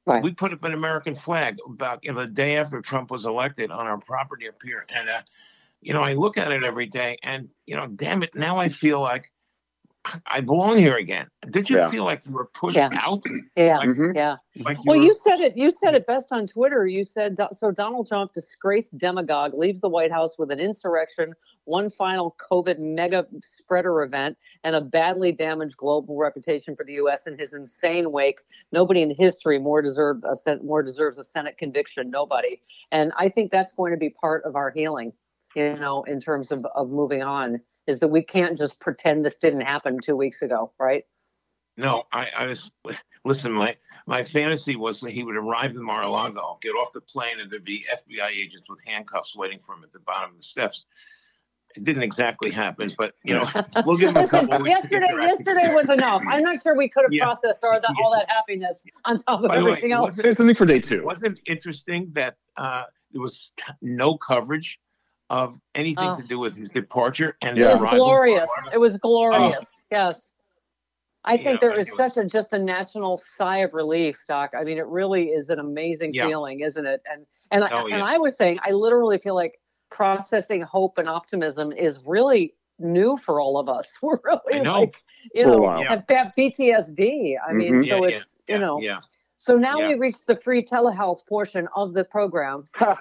Right. 0.07 0.23
We 0.23 0.33
put 0.33 0.53
up 0.53 0.65
an 0.65 0.75
American 0.75 1.15
flag 1.15 1.57
about 1.67 2.01
you 2.03 2.13
know, 2.13 2.21
the 2.21 2.27
day 2.27 2.57
after 2.57 2.81
Trump 2.81 3.11
was 3.11 3.25
elected 3.25 3.71
on 3.71 3.87
our 3.87 3.99
property 3.99 4.49
up 4.49 4.61
here, 4.63 4.85
and 4.95 5.09
uh, 5.09 5.23
you 5.81 5.95
know 5.95 6.03
I 6.03 6.13
look 6.13 6.37
at 6.37 6.53
it 6.53 6.63
every 6.63 6.87
day, 6.87 7.17
and 7.23 7.49
you 7.67 7.75
know, 7.77 7.87
damn 7.87 8.23
it, 8.23 8.35
now 8.35 8.59
I 8.59 8.69
feel 8.69 9.01
like 9.01 9.33
I 10.27 10.41
belong 10.41 10.79
here 10.79 10.97
again. 10.97 11.29
Did 11.51 11.71
you 11.71 11.77
Yeah. 11.79 11.89
feel 11.89 12.05
like 12.05 12.23
you 12.27 12.33
were 12.33 12.47
pushed 12.47 12.77
Yeah. 12.77 12.91
out? 12.93 13.23
Yeah. 13.57 13.79
Like, 13.79 13.89
Mhm. 13.89 14.15
Yeah. 14.15 14.37
like 14.61 14.79
Well, 14.85 14.99
were- 14.99 15.05
you 15.05 15.15
said 15.15 15.41
it. 15.41 15.57
You 15.57 15.71
said 15.71 15.95
it 15.95 16.07
best 16.07 16.33
on 16.33 16.47
Twitter. 16.47 16.87
You 16.87 17.05
said 17.05 17.39
so. 17.53 17.71
Donald 17.71 18.07
Trump, 18.07 18.33
disgraced 18.33 18.97
demagogue, 18.99 19.55
leaves 19.55 19.81
the 19.81 19.89
White 19.89 20.13
House 20.13 20.39
with 20.39 20.51
an 20.51 20.61
insurrection, 20.61 21.35
one 21.65 21.89
final 21.91 22.37
COVID 22.51 22.79
mega 22.79 23.27
spreader 23.43 24.03
event, 24.03 24.37
and 24.63 24.77
a 24.77 24.81
badly 24.81 25.33
damaged 25.33 25.77
global 25.77 26.17
reputation 26.17 26.77
for 26.77 26.85
the 26.85 26.95
U.S. 26.95 27.27
in 27.27 27.39
his 27.39 27.55
insane 27.55 28.13
wake. 28.13 28.41
Nobody 28.73 29.03
in 29.03 29.11
history 29.15 29.59
more 29.59 29.81
deserved 29.83 30.25
a 30.29 30.35
sen- 30.37 30.65
more 30.65 30.83
deserves 30.83 31.19
a 31.19 31.25
Senate 31.25 31.57
conviction. 31.57 32.11
Nobody. 32.11 32.61
And 32.93 33.13
I 33.17 33.29
think 33.29 33.51
that's 33.51 33.73
going 33.73 33.93
to 33.93 33.99
be 33.99 34.11
part 34.11 34.45
of 34.45 34.55
our 34.57 34.71
healing. 34.71 35.13
You 35.57 35.77
know, 35.77 36.03
in 36.03 36.19
terms 36.21 36.51
of 36.51 36.67
of 36.75 36.91
moving 36.91 37.23
on, 37.23 37.61
is 37.87 38.01
that 38.01 38.09
we 38.09 38.23
can't 38.23 38.57
just 38.57 38.81
pretend 38.81 39.25
this 39.25 39.39
didn't 39.39 39.61
happen 39.63 39.99
two 40.03 40.17
weeks 40.17 40.43
ago, 40.43 40.73
right? 40.79 41.05
No, 41.77 42.05
I, 42.13 42.29
I 42.37 42.47
was 42.47 42.73
listen. 43.25 43.53
My 43.53 43.77
my 44.07 44.23
fantasy 44.23 44.77
was 44.77 45.01
that 45.01 45.13
he 45.13 45.25
would 45.25 45.37
arrive 45.37 45.73
in 45.73 45.83
Mar-a-Lago, 45.83 46.59
get 46.63 46.71
off 46.71 46.93
the 46.93 47.01
plane, 47.01 47.41
and 47.41 47.51
there'd 47.51 47.65
be 47.65 47.85
FBI 47.93 48.29
agents 48.31 48.69
with 48.69 48.81
handcuffs 48.87 49.35
waiting 49.35 49.59
for 49.59 49.75
him 49.75 49.83
at 49.83 49.93
the 49.93 49.99
bottom 50.01 50.31
of 50.33 50.37
the 50.37 50.43
steps. 50.45 50.85
It 51.75 51.83
didn't 51.83 52.05
exactly 52.05 52.51
happen, 52.51 52.93
but 52.97 53.15
you 53.25 53.35
know, 53.35 53.49
we'll 53.85 53.97
give 53.97 54.11
him 54.11 54.17
a 54.19 54.21
Listen, 54.21 54.47
couple 54.47 54.63
weeks. 54.65 54.83
to 54.83 54.89
get 54.89 55.01
yesterday, 55.03 55.23
yesterday 55.25 55.75
was 55.75 55.89
enough. 55.91 56.23
I'm 56.29 56.45
not 56.45 56.63
sure 56.63 56.77
we 56.77 56.89
could 56.89 57.03
have 57.03 57.13
Yeah. 57.13 57.25
processed 57.25 57.65
all 57.65 57.73
that, 57.73 57.95
all 58.01 58.13
that 58.13 58.31
happiness 58.31 58.85
on 59.05 59.17
top 59.17 59.43
of 59.43 59.49
By 59.49 59.59
the 59.59 59.65
way, 59.65 59.71
everything 59.73 59.91
else. 59.91 60.15
There's 60.15 60.37
something 60.37 60.55
for 60.55 60.67
day 60.67 60.79
two. 60.79 61.03
Wasn't 61.05 61.41
interesting 61.47 62.11
that 62.13 62.37
uh, 62.57 62.85
there 63.11 63.21
was 63.21 63.53
no 63.83 64.17
coverage 64.17 64.79
of 65.31 65.59
anything 65.75 66.11
Oh. 66.11 66.17
to 66.17 66.23
do 66.23 66.39
with 66.39 66.57
his 66.57 66.69
departure 66.71 67.37
and 67.43 67.57
It 67.59 67.69
his 67.69 67.81
was 67.81 67.91
glorious. 67.91 68.51
It 68.73 68.79
was 68.79 68.97
glorious. 68.99 69.83
Yes. 69.91 70.33
I 71.27 71.33
You 71.35 71.45
think 71.45 71.63
know, 71.63 71.69
there 71.71 71.81
is 71.81 71.95
such 71.95 72.19
a 72.19 72.25
just 72.27 72.53
a 72.53 72.59
national 72.59 73.17
sigh 73.19 73.59
of 73.59 73.73
relief, 73.73 74.23
Doc. 74.29 74.53
I 74.59 74.63
mean, 74.63 74.77
it 74.77 74.87
really 74.87 75.29
is 75.29 75.49
an 75.49 75.59
amazing 75.59 76.13
Yeah. 76.13 76.27
feeling, 76.27 76.61
isn't 76.61 76.85
it? 76.87 77.01
And 77.11 77.25
and 77.51 77.65
I, 77.65 77.71
Oh, 77.71 77.87
and. 77.87 78.03
I 78.03 78.19
was 78.19 78.37
saying, 78.37 78.59
I 78.63 78.73
literally 78.73 79.17
feel 79.17 79.35
like 79.35 79.59
processing 79.91 80.61
hope 80.61 80.99
and 80.99 81.09
optimism 81.09 81.73
is 81.73 82.03
really 82.05 82.55
new 82.79 83.17
for 83.17 83.41
all 83.41 83.57
of 83.59 83.69
us. 83.71 83.97
We're 84.03 84.19
really 84.25 84.61
I 84.61 84.63
know. 84.63 84.81
like, 84.81 85.03
you 85.35 85.45
For 85.45 85.51
know, 85.51 85.59
while. 85.59 85.83
have 85.85 86.07
got 86.07 86.37
PTSD. 86.37 87.37
I 87.49 87.53
mean, 87.55 87.77
Mhm. 87.77 87.89
so 87.89 87.95
Yeah, 87.97 88.01
yeah, 88.03 88.17
it's 88.17 88.37
yeah, 88.47 88.55
you 88.57 88.61
know, 88.61 88.81
yeah. 88.81 89.01
so 89.39 89.57
now 89.57 89.79
Yeah. 89.79 89.89
we 89.89 89.95
reach 89.95 90.27
the 90.27 90.37
free 90.37 90.63
telehealth 90.63 91.27
portion 91.27 91.69
of 91.75 91.95
the 91.95 92.05
program. 92.05 92.69
Oh, 92.83 92.97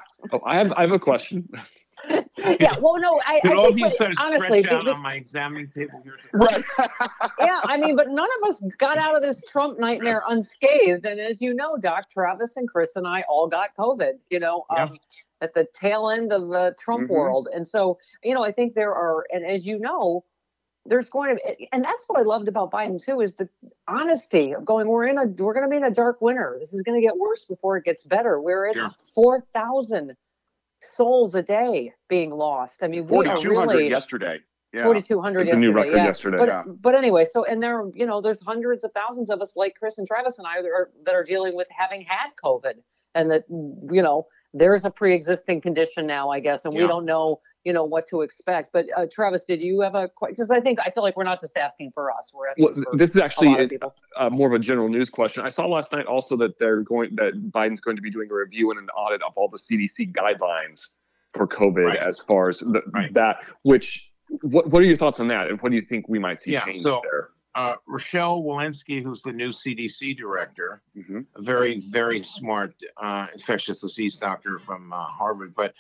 I 0.46 0.58
have 0.60 0.72
I 0.78 0.82
have 0.82 0.92
a 0.94 1.00
question. 1.00 1.50
yeah, 2.60 2.76
well, 2.80 3.00
no, 3.00 3.22
I, 3.26 3.40
Could 3.42 3.52
I 3.52 3.56
all 3.56 3.66
think 3.66 3.78
you 3.80 3.86
what- 3.86 3.94
sort 3.96 4.12
of 4.12 4.18
honestly, 4.20 4.60
stretch 4.62 4.74
out 4.76 4.86
be- 4.86 4.92
on 4.92 5.00
my 5.02 5.14
examining 5.16 5.70
table 5.70 6.02
here? 6.04 6.18
Right. 6.34 6.64
yeah, 7.40 7.60
I 7.64 7.78
mean, 7.78 7.96
but 7.96 8.10
none 8.10 8.30
of 8.42 8.50
us 8.50 8.64
got 8.78 8.98
out 8.98 9.16
of 9.16 9.22
this 9.22 9.44
Trump 9.46 9.80
nightmare 9.80 10.24
unscathed. 10.28 11.06
And 11.06 11.20
as 11.20 11.42
you 11.42 11.54
know, 11.54 11.78
Doc, 11.78 12.10
Travis 12.10 12.58
and 12.58 12.68
Chris 12.68 12.96
and 12.96 13.08
I 13.08 13.24
all 13.30 13.48
got 13.48 13.76
COVID, 13.78 14.22
you 14.30 14.40
know, 14.40 14.66
Yeah. 14.74 14.84
um, 14.86 14.98
at 15.42 15.54
the 15.54 15.68
tail 15.74 16.10
end 16.10 16.32
of 16.32 16.48
the 16.50 16.76
Trump 16.80 17.10
Mhm. 17.10 17.14
world. 17.14 17.48
And 17.54 17.68
so, 17.68 17.98
you 18.24 18.34
know, 18.34 18.44
I 18.44 18.52
think 18.52 18.76
there 18.76 18.94
are, 18.94 19.26
and 19.32 19.46
as 19.46 19.66
you 19.66 19.78
know, 19.80 20.24
there's 20.86 21.10
going 21.10 21.38
to 21.38 21.42
be, 21.58 21.70
and 21.72 21.84
that's 21.84 22.04
what 22.08 22.20
I 22.20 22.24
loved 22.24 22.48
about 22.50 22.70
Biden 22.72 23.02
too, 23.04 23.22
is 23.22 23.36
the 23.36 23.48
honesty 23.88 24.52
of 24.54 24.66
going, 24.66 24.88
we're 24.88 25.06
in 25.06 25.18
a, 25.18 25.26
we're 25.26 25.54
going 25.54 25.64
to 25.66 25.70
be 25.70 25.78
in 25.78 25.84
a 25.86 25.90
dark 25.92 26.22
winter. 26.22 26.58
This 26.60 26.74
is 26.74 26.82
going 26.82 27.00
to 27.00 27.06
get 27.06 27.18
worse 27.18 27.46
before 27.46 27.78
it 27.78 27.86
gets 27.86 28.04
better. 28.04 28.40
We're 28.42 28.68
at 28.68 28.76
Sure. 28.76 28.90
4,000 29.14 30.16
souls 30.84 31.34
a 31.36 31.42
day 31.42 31.94
being 32.10 32.32
lost. 32.32 32.84
I 32.84 32.88
mean, 32.88 33.08
we 33.08 33.18
are 33.26 33.38
4,200 33.38 33.72
really, 33.74 33.90
yesterday. 33.90 34.40
Yeah. 34.74 34.84
4,200 34.86 35.40
It's 35.40 35.50
a 35.50 35.52
yesterday. 35.52 35.68
new 35.68 35.74
record 35.74 35.96
yeah. 35.96 36.04
yesterday. 36.06 36.38
But 36.38 36.48
Yeah. 36.48 36.64
but 36.68 36.96
anyway, 36.96 37.26
so 37.26 37.46
and 37.46 37.62
there, 37.62 37.84
you 37.94 38.06
know, 38.06 38.22
there's 38.22 38.42
hundreds 38.42 38.84
of 38.84 38.92
thousands 38.94 39.30
of 39.30 39.42
us 39.42 39.56
like 39.56 39.76
Chris 39.78 39.98
and 39.98 40.08
Travis 40.08 40.40
and 40.40 40.48
I 40.48 40.62
that 40.62 40.68
are, 40.68 40.90
that 41.06 41.14
are 41.16 41.24
dealing 41.24 41.56
with 41.56 41.68
having 41.70 42.02
had 42.08 42.30
COVID, 42.44 42.74
and 43.16 43.30
that 43.32 43.44
you 43.50 44.02
know 44.02 44.26
there's 44.54 44.84
a 44.84 44.92
pre-existing 44.92 45.62
condition 45.62 46.08
now, 46.08 46.30
I 46.30 46.40
guess, 46.40 46.66
and 46.66 46.76
we 46.76 46.86
don't 46.88 47.06
know, 47.06 47.40
you 47.64 47.74
know, 47.74 47.84
what 47.84 48.08
to 48.08 48.22
expect. 48.22 48.70
But 48.74 48.86
uh, 48.98 49.06
Travis, 49.12 49.46
did 49.46 49.62
you 49.62 49.82
have 49.82 49.96
a 49.96 50.08
question? 50.10 50.34
because 50.36 50.52
I 50.52 50.60
think 50.60 50.80
I 50.86 50.90
feel 50.90 51.04
like 51.04 51.16
we're 51.16 51.24
not 51.24 51.40
just 51.40 51.58
asking 51.58 51.92
for 51.92 52.12
us, 52.12 52.32
we're 52.34 52.50
asking 52.50 52.66
Well, 52.66 52.74
for 52.92 52.98
this 52.98 53.12
is 53.12 53.16
a 53.16 53.20
lot 53.20 53.26
actually 53.26 53.64
of 53.64 53.70
people. 53.70 53.96
uh, 54.18 54.30
more 54.30 54.48
of 54.48 54.54
a 54.54 54.60
general 54.60 54.90
news 54.90 55.10
question. 55.10 55.46
I 55.46 55.50
saw 55.50 55.66
last 55.68 55.94
night 55.94 56.06
also 56.06 56.36
that 56.38 56.60
they're 56.60 56.82
going 56.82 57.16
that 57.16 57.52
Biden's 57.52 57.80
going 57.80 57.96
to 57.96 58.02
be 58.02 58.10
doing 58.12 58.30
a 58.32 58.34
review 58.36 58.72
and 58.72 58.80
an 58.80 58.90
audit 58.90 59.22
of 59.24 59.34
all 59.38 59.48
the 59.48 59.58
CDC 59.58 60.12
guidelines 60.14 60.88
for 61.32 61.48
COVID 61.48 61.86
Right. 61.88 61.98
as 62.00 62.20
far 62.20 62.50
as 62.50 62.60
the, 62.60 62.82
Right. 62.94 63.14
that. 63.14 63.38
Which 63.64 64.10
what 64.42 64.70
what 64.70 64.82
are 64.82 64.86
your 64.86 64.98
thoughts 64.98 65.20
on 65.20 65.28
that, 65.30 65.48
and 65.50 65.62
what 65.62 65.70
do 65.70 65.76
you 65.76 65.82
think 65.82 66.08
we 66.10 66.20
might 66.20 66.40
see 66.42 66.52
Yeah, 66.54 66.66
change 66.66 66.82
so- 66.82 67.02
there? 67.04 67.30
Uh, 67.56 67.76
Rochelle 67.88 68.42
Walensky, 68.42 69.04
who's 69.04 69.22
the 69.22 69.32
new 69.32 69.50
CDC 69.50 70.18
director, 70.18 70.82
hmm 70.96 71.20
a 71.36 71.42
very, 71.44 71.80
very 71.82 72.24
smart 72.24 72.74
uh, 72.98 73.28
infectious 73.32 73.82
disease 73.82 74.18
doctor 74.18 74.58
from 74.58 74.92
uh, 74.92 75.04
Harvard, 75.06 75.54
but 75.56 75.76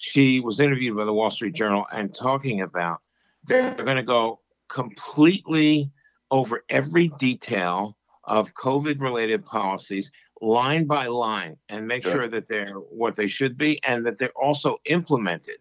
she 0.00 0.40
was 0.40 0.60
interviewed 0.60 0.96
by 0.96 1.04
the 1.04 1.12
Wall 1.12 1.30
Street 1.30 1.52
Journal 1.54 1.86
and 1.92 2.14
talking 2.14 2.62
about 2.62 3.02
they're 3.44 3.74
going 3.74 3.98
to 3.98 4.02
go 4.02 4.40
completely 4.68 5.90
over 6.30 6.64
every 6.70 7.08
detail 7.18 7.98
of 8.24 8.54
COVID 8.54 9.02
related 9.02 9.44
policies 9.44 10.10
line 10.40 10.86
by 10.86 11.06
line 11.06 11.58
and 11.68 11.86
make 11.86 12.02
Sure. 12.02 12.12
sure 12.12 12.28
that 12.28 12.48
they're 12.48 12.76
what 12.76 13.14
they 13.14 13.26
should 13.26 13.58
be 13.58 13.78
and 13.84 14.06
that 14.06 14.16
they're 14.16 14.32
also 14.42 14.78
implemented. 14.86 15.58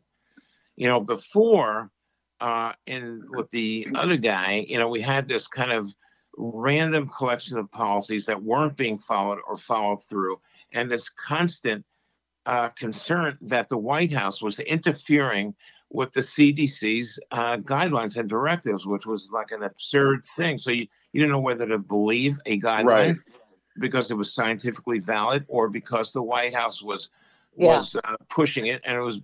You 0.78 0.88
know, 0.88 1.02
before 1.02 1.91
uh, 2.39 2.71
in 2.86 3.25
with 3.32 3.52
the 3.52 3.88
other 3.95 4.15
guy, 4.15 4.65
you 4.69 4.80
know, 4.80 4.88
we 4.88 5.02
had 5.02 5.28
this 5.28 5.47
kind 5.47 5.73
of 5.73 5.93
random 6.38 7.10
collection 7.10 7.58
of 7.58 7.69
policies 7.71 8.25
that 8.28 8.41
weren't 8.41 8.78
being 8.78 8.97
followed 8.97 9.39
or 9.45 9.58
followed 9.58 10.02
through, 10.02 10.39
and 10.71 10.89
this 10.89 11.10
constant 11.10 11.84
uh, 12.50 12.70
concern 12.70 13.38
that 13.42 13.70
the 13.70 13.78
White 13.78 14.12
House 14.12 14.42
was 14.42 14.60
interfering 14.60 15.54
with 15.92 16.12
the 16.14 16.22
CDC's 16.22 17.20
uh, 17.32 17.58
guidelines 17.58 18.18
and 18.18 18.28
directives, 18.28 18.88
which 18.88 19.06
was 19.06 19.32
like 19.32 19.52
an 19.52 19.62
absurd 19.64 20.26
thing. 20.26 20.58
So 20.58 20.72
you, 20.72 20.88
you 21.14 21.22
didn't 21.22 21.32
know 21.32 21.40
whether 21.40 21.68
to 21.68 21.78
believe 21.78 22.40
a 22.48 22.60
guideline 22.60 22.86
Right. 22.86 23.16
because 23.80 24.10
it 24.10 24.16
was 24.16 24.34
scientifically 24.34 24.98
valid 25.00 25.46
or 25.48 25.70
because 25.70 26.12
the 26.12 26.24
White 26.24 26.54
House 26.56 26.82
was 26.82 27.10
Yeah. 27.56 27.76
was 27.76 27.96
uh, 28.04 28.16
pushing 28.30 28.66
it 28.66 28.82
and 28.84 28.98
it 28.98 29.02
was 29.02 29.18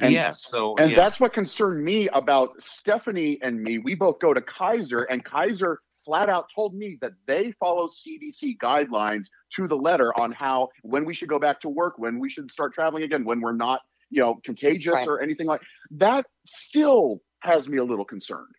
And- 0.00 0.14
BS. 0.14 0.36
so 0.36 0.76
And 0.76 0.90
yeah. 0.92 0.96
that's 0.96 1.18
what 1.18 1.32
concerned 1.32 1.84
me 1.84 2.08
about 2.10 2.62
Stephanie 2.62 3.38
and 3.42 3.60
me. 3.60 3.78
We 3.78 3.94
both 3.96 4.20
go 4.20 4.32
to 4.34 4.40
Kaiser, 4.40 5.02
and 5.10 5.24
Kaiser 5.24 5.80
flat 6.08 6.30
out 6.30 6.50
told 6.54 6.74
me 6.74 6.96
that 7.02 7.12
they 7.26 7.52
follow 7.60 7.86
CDC 7.86 8.56
guidelines 8.56 9.26
to 9.54 9.68
the 9.68 9.76
letter 9.76 10.18
on 10.18 10.32
how 10.32 10.70
when 10.80 11.04
we 11.04 11.12
should 11.12 11.28
go 11.28 11.38
back 11.38 11.60
to 11.60 11.68
work, 11.68 11.98
when 11.98 12.18
we 12.18 12.30
should 12.30 12.50
start 12.50 12.72
traveling 12.72 13.02
again, 13.02 13.26
when 13.26 13.42
we're 13.42 13.52
not, 13.52 13.82
you 14.08 14.22
know, 14.22 14.36
contagious 14.42 14.94
Right. 14.94 15.06
or 15.06 15.20
anything 15.20 15.46
like 15.46 15.60
that. 15.90 16.24
Still 16.46 17.20
has 17.40 17.68
me 17.68 17.76
a 17.76 17.84
little 17.84 18.06
concerned. 18.06 18.54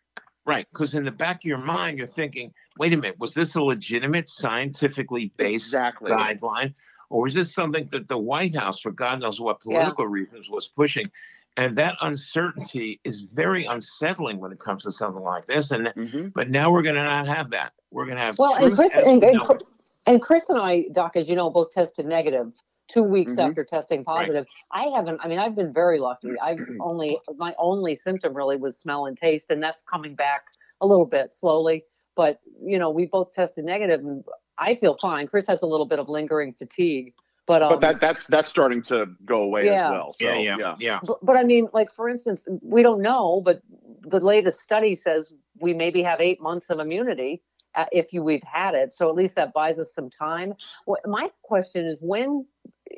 Right, 0.46 0.68
because 0.72 0.94
in 0.94 1.06
the 1.06 1.12
back 1.12 1.38
of 1.38 1.46
your 1.46 1.58
mind, 1.58 1.98
you're 1.98 2.06
thinking, 2.08 2.54
wait 2.78 2.94
a 2.94 2.98
minute, 2.98 3.20
was 3.20 3.34
this 3.34 3.56
a 3.56 3.62
legitimate, 3.64 4.30
scientifically 4.30 5.34
based 5.36 5.66
Exactly. 5.66 6.12
guideline? 6.12 6.76
Or 7.10 7.24
was 7.24 7.34
this 7.34 7.52
something 7.52 7.90
that 7.92 8.08
the 8.08 8.18
White 8.20 8.56
House, 8.56 8.80
for 8.80 8.92
God 8.92 9.22
knows 9.22 9.42
what 9.42 9.58
Yeah. 9.66 9.72
political 9.72 10.08
reasons, 10.08 10.52
was 10.52 10.68
pushing? 10.68 11.10
And 11.58 11.78
that 11.78 11.98
uncertainty 12.02 13.00
is 13.04 13.22
very 13.22 13.66
unsettling 13.66 14.40
when 14.40 14.52
it 14.52 14.60
comes 14.60 14.84
to 14.84 14.92
something 14.92 15.24
like 15.24 15.46
this. 15.48 15.72
And 15.72 15.88
Mhm. 15.88 16.34
but 16.34 16.50
now 16.50 16.72
we're 16.72 16.82
going 16.84 16.96
to 16.96 17.04
not 17.04 17.28
have 17.28 17.50
that. 17.52 17.74
We're 17.92 18.06
going 18.06 18.18
to 18.18 18.24
have 18.24 18.38
Well, 18.40 18.56
and 18.56 18.74
Chris 18.74 18.96
and, 18.96 19.24
and, 19.24 19.42
Chris- 19.42 19.64
and 20.06 20.22
Chris 20.22 20.50
and 20.50 20.60
I, 20.60 20.86
Doc, 20.94 21.16
as 21.16 21.28
you 21.28 21.36
know, 21.36 21.50
both 21.50 21.72
tested 21.72 22.06
negative 22.06 22.54
two 22.88 23.04
weeks 23.04 23.36
Mhm. 23.36 23.50
after 23.50 23.64
testing 23.64 24.04
positive. 24.04 24.46
I 24.72 24.86
haven't. 24.88 25.20
I 25.24 25.28
mean, 25.28 25.40
I've 25.40 25.56
been 25.56 25.74
very 25.74 26.00
lucky. 26.00 26.30
I've 26.42 26.60
only 26.80 27.18
my 27.36 27.54
only 27.58 27.96
symptom 27.96 28.34
really 28.34 28.56
was 28.58 28.78
smell 28.80 29.06
and 29.06 29.18
taste, 29.18 29.50
and 29.50 29.62
that's 29.62 29.82
coming 29.84 30.16
back 30.16 30.44
a 30.82 30.88
little 30.88 31.06
bit 31.06 31.34
slowly. 31.34 31.84
But 32.16 32.40
you 32.64 32.80
know, 32.80 32.90
we 32.90 33.06
both 33.06 33.32
tested 33.34 33.66
negative, 33.66 34.00
and 34.02 34.24
I 34.58 34.76
feel 34.76 34.96
fine. 34.96 35.28
Chris 35.28 35.48
has 35.48 35.62
a 35.62 35.68
little 35.68 35.86
bit 35.86 36.00
of 36.00 36.08
lingering 36.10 36.54
fatigue, 36.54 37.14
but 37.50 37.64
um, 37.64 37.70
but 37.72 37.82
that 37.82 38.00
that's 38.00 38.28
that's 38.28 38.48
starting 38.48 38.84
to 38.84 39.08
go 39.26 39.42
away 39.42 39.66
Yeah. 39.66 39.88
as 39.88 39.92
well. 39.92 40.14
So 40.14 40.32
yeah, 40.32 40.56
yeah, 40.58 40.76
yeah. 40.78 41.00
But, 41.04 41.18
but 41.26 41.36
I 41.36 41.44
mean, 41.44 41.68
like 41.74 41.92
for 41.92 42.08
instance, 42.08 42.48
we 42.62 42.84
don't 42.84 43.02
know, 43.02 43.42
but 43.42 43.64
the 44.02 44.20
latest 44.20 44.60
study 44.60 44.94
says 44.94 45.34
we 45.60 45.74
maybe 45.74 46.04
have 46.04 46.22
eight 46.22 46.40
months 46.40 46.70
of 46.70 46.80
immunity 46.80 47.42
uh, 47.74 47.86
if 47.92 48.14
you 48.14 48.22
we've 48.22 48.44
had 48.44 48.76
it. 48.76 48.94
So 48.94 49.10
at 49.10 49.16
least 49.16 49.34
that 49.36 49.52
buys 49.52 49.80
us 49.80 49.92
some 49.92 50.12
time. 50.12 50.54
What, 50.86 51.00
my 51.08 51.32
question 51.42 51.88
is, 51.88 51.98
when 52.02 52.46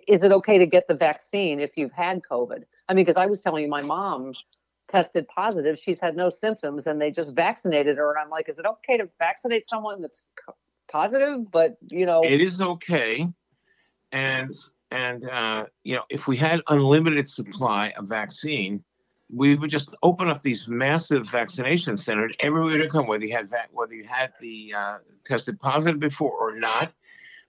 is 0.06 0.22
it 0.22 0.34
okay 0.34 0.58
to 0.58 0.66
get 0.66 0.90
the 0.90 0.96
vaccine 0.96 1.62
if 1.62 1.78
you've 1.78 1.94
had 1.94 2.22
COVID? 2.30 2.64
I 2.90 2.94
mean, 2.94 3.06
because 3.06 3.16
I 3.16 3.28
was 3.28 3.42
telling 3.42 3.64
you, 3.64 3.70
my 3.70 3.82
mom 3.82 4.34
tested 4.90 5.28
positive. 5.34 5.78
She's 5.78 6.02
had 6.02 6.18
no 6.18 6.30
symptoms, 6.30 6.88
and 6.88 7.02
they 7.02 7.10
just 7.10 7.34
vaccinated 7.34 7.96
her. 7.96 8.12
And 8.12 8.20
I'm 8.22 8.30
like, 8.30 8.50
is 8.50 8.60
it 8.60 8.66
okay 8.66 8.98
to 8.98 9.08
vaccinate 9.18 9.66
someone 9.66 10.02
that's 10.02 10.28
positive? 10.92 11.50
But 11.50 11.78
you 11.90 12.06
know, 12.06 12.22
It 12.22 12.42
is 12.42 12.62
okay, 12.62 13.30
and 14.12 14.54
and 14.92 15.30
uh, 15.30 15.66
you 15.84 15.96
know 15.96 16.04
if 16.10 16.28
we 16.28 16.38
had 16.38 16.62
unlimited 16.68 17.30
supply 17.30 17.94
of 17.98 18.08
vaccine, 18.08 18.84
we 19.34 19.56
would 19.56 19.70
just 19.70 19.94
open 20.04 20.28
up 20.30 20.42
these 20.42 20.68
massive 20.68 21.30
vaccination 21.30 21.98
centers 21.98 22.34
everywhere 22.40 22.78
to 22.78 22.90
come. 22.90 23.08
Whether 23.08 23.26
you 23.26 23.36
had 23.36 23.50
vac- 23.50 23.70
whether 23.72 23.94
you 23.94 24.04
had 24.04 24.34
the 24.42 24.74
uh, 24.78 24.98
tested 25.26 25.60
positive 25.60 26.00
before 26.00 26.32
or 26.32 26.58
not, 26.60 26.92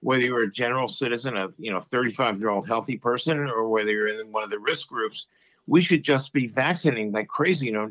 whether 0.01 0.23
you 0.23 0.33
were 0.35 0.45
a 0.45 0.51
general 0.51 0.89
citizen 0.89 1.37
of 1.37 1.55
you 1.59 1.71
know 1.73 1.81
35 1.81 2.39
year 2.41 2.51
old 2.51 2.67
healthy 2.67 2.97
person 2.97 3.39
or 3.39 3.69
whether 3.69 3.91
you're 3.91 4.09
in 4.21 4.31
one 4.33 4.45
of 4.45 4.51
the 4.51 4.59
risk 4.59 4.89
groups, 4.89 5.27
we 5.67 5.81
should 5.81 6.03
just 6.05 6.33
be 6.33 6.47
vaccinating 6.47 7.11
like 7.13 7.29
crazy. 7.29 7.67
You 7.67 7.73
know, 7.73 7.91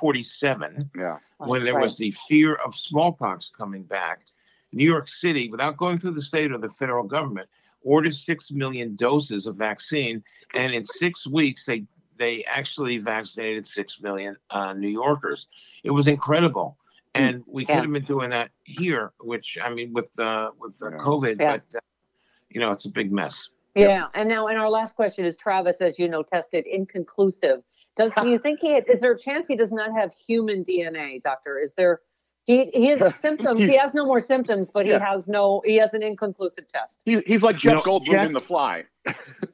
1947 0.00 0.90
yeah. 0.96 1.18
when 1.38 1.64
there 1.64 1.74
Right. 1.74 1.82
was 1.82 1.98
the 1.98 2.12
fear 2.28 2.54
of 2.54 2.74
smallpox 2.74 3.50
coming 3.50 3.82
back, 3.82 4.26
New 4.72 4.84
York 4.86 5.08
City, 5.08 5.48
without 5.50 5.76
going 5.76 5.98
through 5.98 6.12
the 6.12 6.22
state 6.22 6.52
or 6.52 6.58
the 6.58 6.68
federal 6.68 7.04
government, 7.04 7.48
ordered 7.86 8.14
six 8.14 8.50
million 8.50 8.96
doses 8.96 9.46
of 9.46 9.56
vaccine, 9.56 10.22
and 10.54 10.74
in 10.74 10.84
six 10.84 11.26
weeks 11.26 11.64
they 11.64 11.84
they 12.18 12.44
actually 12.44 12.98
vaccinated 12.98 13.66
six 13.66 14.00
million 14.00 14.36
uh, 14.50 14.72
New 14.72 14.88
Yorkers. 14.88 15.48
It 15.84 15.90
was 15.92 16.08
incredible, 16.08 16.76
and 17.14 17.44
we 17.46 17.64
could 17.64 17.76
have 17.76 17.92
been 17.92 18.02
doing 18.02 18.30
that 18.30 18.50
here. 18.64 19.12
Which 19.20 19.56
I 19.62 19.72
mean, 19.72 19.92
with 19.92 20.18
uh, 20.18 20.50
with 20.58 20.82
uh, 20.82 20.90
COVID, 20.98 21.40
Yeah. 21.40 21.52
but 21.52 21.76
uh, 21.76 21.80
you 22.50 22.60
know, 22.60 22.72
it's 22.72 22.84
a 22.84 22.90
big 22.90 23.12
mess. 23.12 23.48
Yeah, 23.74 24.06
and 24.14 24.28
now, 24.28 24.46
and 24.48 24.58
our 24.58 24.70
last 24.70 24.96
question 24.96 25.24
is 25.24 25.36
Travis, 25.36 25.80
as 25.80 25.98
you 25.98 26.08
know, 26.08 26.22
tested 26.22 26.66
inconclusive. 26.66 27.62
Does 27.94 28.14
do 28.14 28.28
you 28.28 28.38
think 28.38 28.60
he 28.60 28.72
is 28.72 29.00
there 29.00 29.12
a 29.12 29.18
chance 29.18 29.48
he 29.48 29.56
does 29.56 29.72
not 29.72 29.92
have 29.94 30.12
human 30.26 30.64
DNA, 30.64 31.20
Doctor? 31.22 31.58
Is 31.58 31.74
there 31.74 32.00
he 32.46 32.66
he 32.72 32.86
has 32.86 33.14
symptoms? 33.26 33.60
He 33.60 33.76
has 33.76 33.92
no 33.94 34.06
more 34.06 34.20
symptoms, 34.20 34.70
but 34.70 34.86
Yeah. 34.86 34.98
he 34.98 35.04
has 35.04 35.28
no 35.28 35.62
he 35.64 35.76
has 35.76 35.92
an 35.94 36.02
inconclusive 36.02 36.66
test. 36.68 37.02
He, 37.04 37.20
he's 37.26 37.42
like 37.42 37.56
You 37.56 37.70
Jeff 37.70 37.72
know, 37.74 37.82
Goldblum 37.82 38.10
Jeff- 38.10 38.26
in 38.26 38.32
The 38.32 38.40
Fly. 38.40 38.84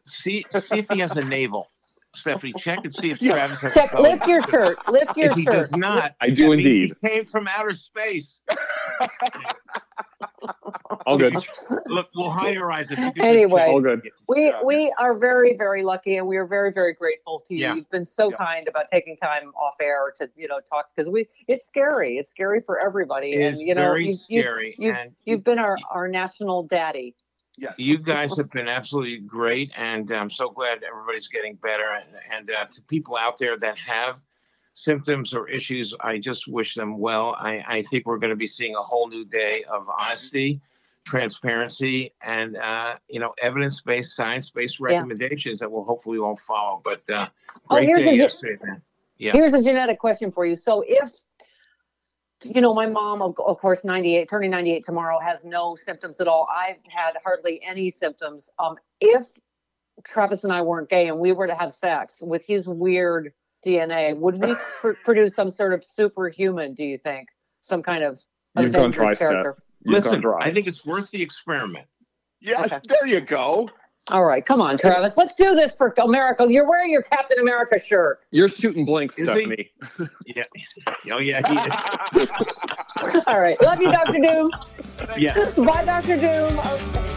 See 0.04 0.44
see 0.50 0.78
if 0.78 0.88
he 0.90 0.98
has 1.00 1.16
a 1.16 1.22
navel. 1.26 1.68
Stephanie, 2.14 2.52
check 2.58 2.84
and 2.84 2.94
see 2.94 3.10
if 3.10 3.22
Yeah. 3.22 3.32
Travis 3.32 3.62
has. 3.62 3.72
Check, 3.72 3.92
COVID. 3.92 4.00
lift 4.00 4.26
your 4.26 4.42
shirt, 4.42 4.76
lift 4.88 5.16
your 5.16 5.30
If 5.30 5.36
he 5.38 5.44
does 5.46 5.72
not, 5.72 6.14
I 6.20 6.28
do 6.28 6.52
indeed. 6.52 6.92
He 7.00 7.08
came 7.08 7.24
from 7.24 7.48
outer 7.48 7.72
space. 7.74 8.40
All 11.06 11.18
good. 11.18 11.34
Look, 11.86 12.08
we'll 12.14 12.30
hide 12.30 12.54
your 12.54 12.70
eyes 12.70 12.90
if 12.90 12.98
you 12.98 13.12
can. 13.12 13.24
Anyway. 13.24 13.66
All 13.66 13.80
good. 13.80 14.02
We 14.28 14.52
we 14.64 14.92
are 14.98 15.14
very 15.14 15.56
very 15.56 15.82
lucky, 15.82 16.16
and 16.16 16.26
we 16.26 16.36
are 16.36 16.46
very 16.46 16.72
very 16.72 16.94
grateful 16.94 17.40
to 17.46 17.54
you. 17.54 17.60
Yeah. 17.60 17.74
You've 17.74 17.90
been 17.90 18.04
so 18.04 18.30
Yeah. 18.30 18.36
kind 18.36 18.68
about 18.68 18.88
taking 18.88 19.16
time 19.16 19.52
off 19.54 19.76
air 19.80 20.12
to 20.18 20.30
you 20.36 20.48
know 20.48 20.60
talk 20.60 20.90
because 20.94 21.10
we 21.10 21.26
it's 21.48 21.66
scary. 21.66 22.18
It's 22.18 22.30
scary 22.30 22.60
for 22.60 22.84
everybody, 22.84 23.32
It 23.34 23.42
and 23.52 23.60
you 23.60 23.74
know 23.74 23.82
very 23.82 24.04
you, 24.04 24.10
you, 24.28 24.42
scary, 24.42 24.74
you- 24.78 24.92
and 24.92 25.12
you've 25.24 25.44
been 25.44 25.58
our 25.58 25.76
our 25.90 26.08
national 26.08 26.64
daddy. 26.64 27.14
Yes. 27.58 27.74
you 27.76 27.98
guys 27.98 28.34
have 28.38 28.50
been 28.50 28.66
absolutely 28.66 29.18
great, 29.18 29.72
and 29.76 30.10
I'm 30.10 30.30
so 30.30 30.48
glad 30.48 30.82
everybody's 30.82 31.28
getting 31.28 31.54
better. 31.56 31.84
And, 31.92 32.06
and 32.48 32.50
uh, 32.50 32.64
to 32.64 32.82
people 32.82 33.14
out 33.16 33.38
there 33.38 33.58
that 33.58 33.76
have 33.76 34.22
symptoms 34.74 35.34
or 35.34 35.48
issues, 35.48 35.94
I 36.00 36.18
just 36.18 36.48
wish 36.48 36.74
them 36.74 36.98
well. 36.98 37.36
I, 37.38 37.62
I 37.66 37.82
think 37.82 38.06
we're 38.06 38.18
going 38.18 38.30
to 38.30 38.36
be 38.36 38.46
seeing 38.46 38.74
a 38.74 38.80
whole 38.80 39.08
new 39.08 39.24
day 39.24 39.64
of 39.70 39.86
honesty, 40.00 40.60
transparency, 41.04 42.12
and 42.22 42.56
uh, 42.56 42.94
you 43.08 43.20
know, 43.20 43.34
evidence-based, 43.42 44.14
science-based 44.16 44.78
Yeah. 44.80 44.86
recommendations 44.96 45.60
that 45.60 45.70
will 45.70 45.84
hopefully 45.84 46.18
all 46.18 46.36
follow. 46.36 46.80
But 46.84 47.08
uh, 47.10 47.28
Oh, 47.70 47.76
here's 47.76 48.02
day 48.04 48.20
a-. 48.24 48.80
Yeah. 49.18 49.32
Here's 49.32 49.52
a 49.52 49.62
genetic 49.62 49.98
question 49.98 50.32
for 50.32 50.46
you. 50.46 50.56
So 50.56 50.82
if 50.86 51.10
you 52.44 52.60
know, 52.60 52.74
my 52.74 52.86
mom, 52.86 53.22
of 53.22 53.38
of 53.38 53.58
course, 53.58 53.84
98, 53.84 54.28
turning 54.28 54.50
98 54.50 54.82
tomorrow, 54.82 55.20
has 55.20 55.44
no 55.44 55.76
symptoms 55.76 56.20
at 56.20 56.26
all. 56.26 56.48
I've 56.52 56.80
had 56.88 57.12
hardly 57.24 57.62
any 57.64 57.88
symptoms. 57.88 58.50
Um, 58.58 58.76
if 59.00 59.38
Travis 60.04 60.42
and 60.42 60.52
I 60.52 60.62
weren't 60.62 60.88
gay 60.88 61.06
and 61.06 61.20
we 61.20 61.30
were 61.30 61.46
to 61.46 61.54
have 61.54 61.72
sex 61.72 62.20
with 62.20 62.44
his 62.44 62.66
weird 62.66 63.32
DNA, 63.66 64.16
would 64.16 64.42
we 64.42 64.54
pr- 64.80 64.92
produce 65.04 65.34
some 65.34 65.50
sort 65.50 65.72
of 65.72 65.84
superhuman? 65.84 66.74
Do 66.74 66.84
you 66.84 66.98
think 66.98 67.28
some 67.60 67.82
kind 67.82 68.02
of 68.04 68.20
You've 68.58 68.72
gone 68.72 68.80
Avengers 68.80 68.96
dry, 68.96 69.14
Steph. 69.14 69.30
character? 69.30 69.54
You've 69.84 69.94
Listen, 69.94 70.12
gone 70.12 70.20
dry. 70.20 70.38
I 70.40 70.52
think 70.52 70.66
it's 70.66 70.84
worth 70.84 71.10
the 71.10 71.22
experiment. 71.22 71.86
Yes, 72.40 72.64
Okay. 72.72 72.80
there 72.88 73.06
you 73.06 73.20
go. 73.20 73.70
All 74.08 74.24
right, 74.24 74.44
come 74.44 74.60
on, 74.60 74.76
Travis. 74.76 75.16
Let's 75.16 75.36
do 75.36 75.54
this 75.54 75.76
for 75.76 75.94
America. 76.02 76.44
You're 76.48 76.68
wearing 76.68 76.90
your 76.90 77.02
Captain 77.02 77.38
America 77.38 77.78
shirt. 77.78 78.18
You're 78.32 78.48
shooting 78.48 78.84
blanks, 78.84 79.16
Is 79.16 79.28
he? 79.28 79.70
Yeah. 80.26 80.42
Oh 81.12 81.20
yeah. 81.20 81.40
He 81.48 82.20
is. 82.20 82.26
All 83.28 83.38
right, 83.40 83.56
love 83.62 83.80
you, 83.80 83.92
Doctor 83.92 84.18
Doom. 84.18 84.50
Yeah. 85.16 85.34
Bye, 85.56 85.84
Doctor 85.84 86.16
Doom. 86.16 86.58
Okay. 86.58 87.08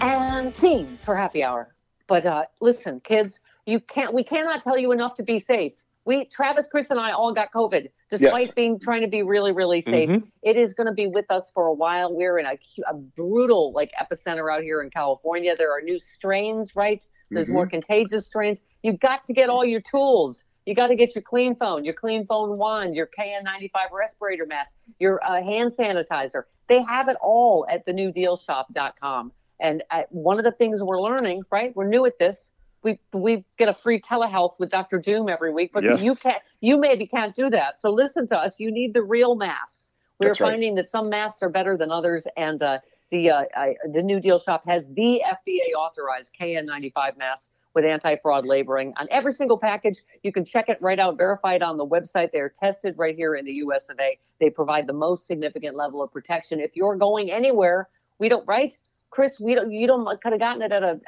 And 0.00 0.50
scene 0.52 0.98
for 1.02 1.14
happy 1.14 1.42
hour. 1.42 1.74
But 2.06 2.24
uh, 2.26 2.44
listen, 2.60 3.00
kids, 3.00 3.40
you 3.66 3.80
can't. 3.80 4.14
We 4.14 4.22
cannot 4.24 4.62
tell 4.62 4.78
you 4.78 4.92
enough 4.92 5.14
to 5.16 5.22
be 5.22 5.38
safe. 5.38 5.82
We, 6.04 6.24
Travis, 6.26 6.68
Chris, 6.68 6.90
and 6.90 7.00
I 7.00 7.10
all 7.10 7.32
got 7.32 7.50
COVID, 7.52 7.90
despite 8.10 8.46
Yes. 8.46 8.54
being 8.54 8.78
trying 8.78 9.00
to 9.00 9.08
be 9.08 9.24
really, 9.24 9.50
really 9.50 9.80
safe. 9.80 10.08
Mhm. 10.08 10.22
It 10.42 10.56
is 10.56 10.72
going 10.72 10.86
to 10.86 10.92
be 10.92 11.08
with 11.08 11.28
us 11.32 11.50
for 11.50 11.66
a 11.66 11.72
while. 11.72 12.14
We're 12.14 12.38
in 12.38 12.46
a, 12.46 12.56
a 12.88 12.94
brutal 12.94 13.72
like 13.72 13.90
epicenter 14.00 14.52
out 14.54 14.62
here 14.62 14.82
in 14.82 14.90
California. 14.90 15.56
There 15.56 15.72
are 15.76 15.80
new 15.80 15.98
strains, 15.98 16.76
right? 16.76 17.04
There's 17.32 17.48
Mhm. 17.48 17.54
more 17.54 17.66
contagious 17.66 18.24
strains. 18.24 18.62
You've 18.84 19.00
got 19.00 19.26
to 19.26 19.32
get 19.32 19.48
all 19.50 19.64
your 19.64 19.80
tools. 19.80 20.44
You 20.64 20.76
got 20.76 20.88
to 20.88 20.94
get 20.96 21.16
your 21.16 21.22
clean 21.22 21.56
phone, 21.56 21.84
your 21.84 21.94
clean 21.94 22.24
phone 22.24 22.56
wand, 22.56 22.94
your 22.94 23.06
KN95 23.08 23.90
respirator 23.92 24.46
mask, 24.46 24.76
your 25.00 25.20
uh, 25.24 25.42
hand 25.42 25.72
sanitizer. 25.72 26.44
They 26.68 26.82
have 26.82 27.08
it 27.08 27.16
all 27.20 27.66
at 27.68 27.84
thenewdealshop.com. 27.84 29.32
And 29.60 29.82
uh, 29.90 30.02
one 30.10 30.38
of 30.38 30.44
the 30.44 30.52
things 30.52 30.82
we're 30.82 31.00
learning, 31.00 31.42
right? 31.50 31.74
We're 31.74 31.88
new 31.88 32.04
at 32.06 32.18
this. 32.18 32.50
We 32.82 33.00
we 33.12 33.44
get 33.58 33.68
a 33.68 33.74
free 33.74 34.00
telehealth 34.00 34.58
with 34.58 34.70
Dr. 34.70 34.98
Doom 34.98 35.28
every 35.28 35.52
week, 35.52 35.70
but 35.72 35.82
Yes. 35.82 36.02
you 36.02 36.14
can't. 36.14 36.42
You 36.60 36.78
maybe 36.78 37.06
can't 37.06 37.34
do 37.34 37.50
that. 37.50 37.80
So 37.80 37.90
listen 37.90 38.26
to 38.28 38.36
us. 38.38 38.60
You 38.60 38.70
need 38.70 38.94
the 38.94 39.02
real 39.02 39.34
masks. 39.34 39.92
We're 40.20 40.28
That's 40.28 40.40
right. 40.40 40.50
finding 40.52 40.74
that 40.76 40.88
some 40.88 41.08
masks 41.08 41.42
are 41.42 41.48
better 41.50 41.76
than 41.76 41.90
others, 41.90 42.26
and 42.36 42.62
uh, 42.62 42.78
the 43.10 43.30
uh, 43.30 43.44
I, 43.56 43.74
the 43.92 44.02
New 44.02 44.20
Deal 44.20 44.38
Shop 44.38 44.62
has 44.66 44.86
the 44.88 45.22
FDA 45.26 45.74
authorized 45.76 46.32
KN95 46.40 47.16
masks 47.18 47.50
with 47.74 47.84
anti-fraud 47.84 48.46
labeling 48.46 48.94
on 48.98 49.06
every 49.10 49.32
single 49.32 49.58
package. 49.58 49.98
You 50.22 50.32
can 50.32 50.44
check 50.46 50.68
it 50.70 50.78
right 50.80 50.98
out, 50.98 51.18
verify 51.18 51.54
it 51.54 51.62
on 51.62 51.76
the 51.76 51.86
website. 51.86 52.30
They're 52.32 52.48
tested 52.48 52.94
right 52.96 53.14
here 53.14 53.34
in 53.34 53.44
the 53.44 53.52
U.S. 53.54 53.90
of 53.90 53.98
A. 54.00 54.18
They 54.40 54.48
provide 54.48 54.86
the 54.86 54.94
most 54.94 55.26
significant 55.26 55.76
level 55.76 56.02
of 56.02 56.10
protection. 56.10 56.58
If 56.60 56.70
you're 56.74 56.96
going 56.96 57.30
anywhere, 57.30 57.88
we 58.18 58.28
don't 58.30 58.46
right. 58.46 58.72
Chris, 59.10 59.38
we 59.40 59.54
don't. 59.54 59.70
You 59.72 59.86
don't 59.86 60.04
could 60.20 60.32
have 60.32 60.40
gotten 60.40 60.62
it 60.62 60.72
at 60.72 60.82
a 60.82 60.98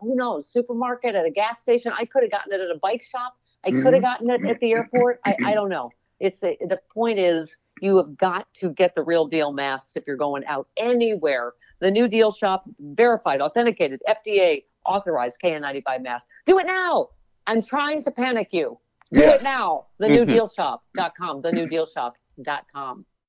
who 0.00 0.14
knows 0.14 0.48
supermarket, 0.48 1.14
at 1.14 1.24
a 1.24 1.30
gas 1.30 1.60
station. 1.60 1.92
I 1.96 2.04
could 2.04 2.22
have 2.22 2.30
gotten 2.30 2.52
it 2.52 2.60
at 2.60 2.70
a 2.70 2.78
bike 2.80 3.02
shop. 3.02 3.34
I 3.64 3.70
could 3.70 3.94
have 3.94 4.02
gotten 4.02 4.30
it 4.30 4.44
at 4.44 4.60
the 4.60 4.70
airport. 4.72 5.20
I, 5.24 5.34
I 5.44 5.54
don't 5.54 5.68
know. 5.70 5.90
It's 6.20 6.44
a, 6.44 6.56
the 6.60 6.78
point 6.94 7.18
is 7.18 7.56
you 7.80 7.96
have 7.96 8.16
got 8.16 8.46
to 8.54 8.70
get 8.70 8.94
the 8.94 9.02
real 9.02 9.26
deal 9.26 9.52
masks 9.52 9.96
if 9.96 10.04
you're 10.06 10.16
going 10.16 10.44
out 10.46 10.68
anywhere. 10.76 11.52
The 11.80 11.90
New 11.90 12.06
Deal 12.08 12.30
Shop, 12.30 12.64
verified, 12.78 13.40
authenticated, 13.40 14.00
FDA 14.08 14.64
authorized 14.86 15.38
KN95 15.44 16.02
masks. 16.02 16.28
Do 16.46 16.58
it 16.58 16.66
now. 16.66 17.08
I'm 17.48 17.60
trying 17.60 18.02
to 18.04 18.10
panic 18.10 18.48
you. 18.52 18.78
Do 19.12 19.20
Yes. 19.20 19.40
it 19.42 19.44
now. 19.44 19.86
The 19.98 20.08
Mhm. 20.08 20.26
newdealshop.com. 20.28 21.42
The 21.42 21.50
newdealshop.com. 21.50 23.04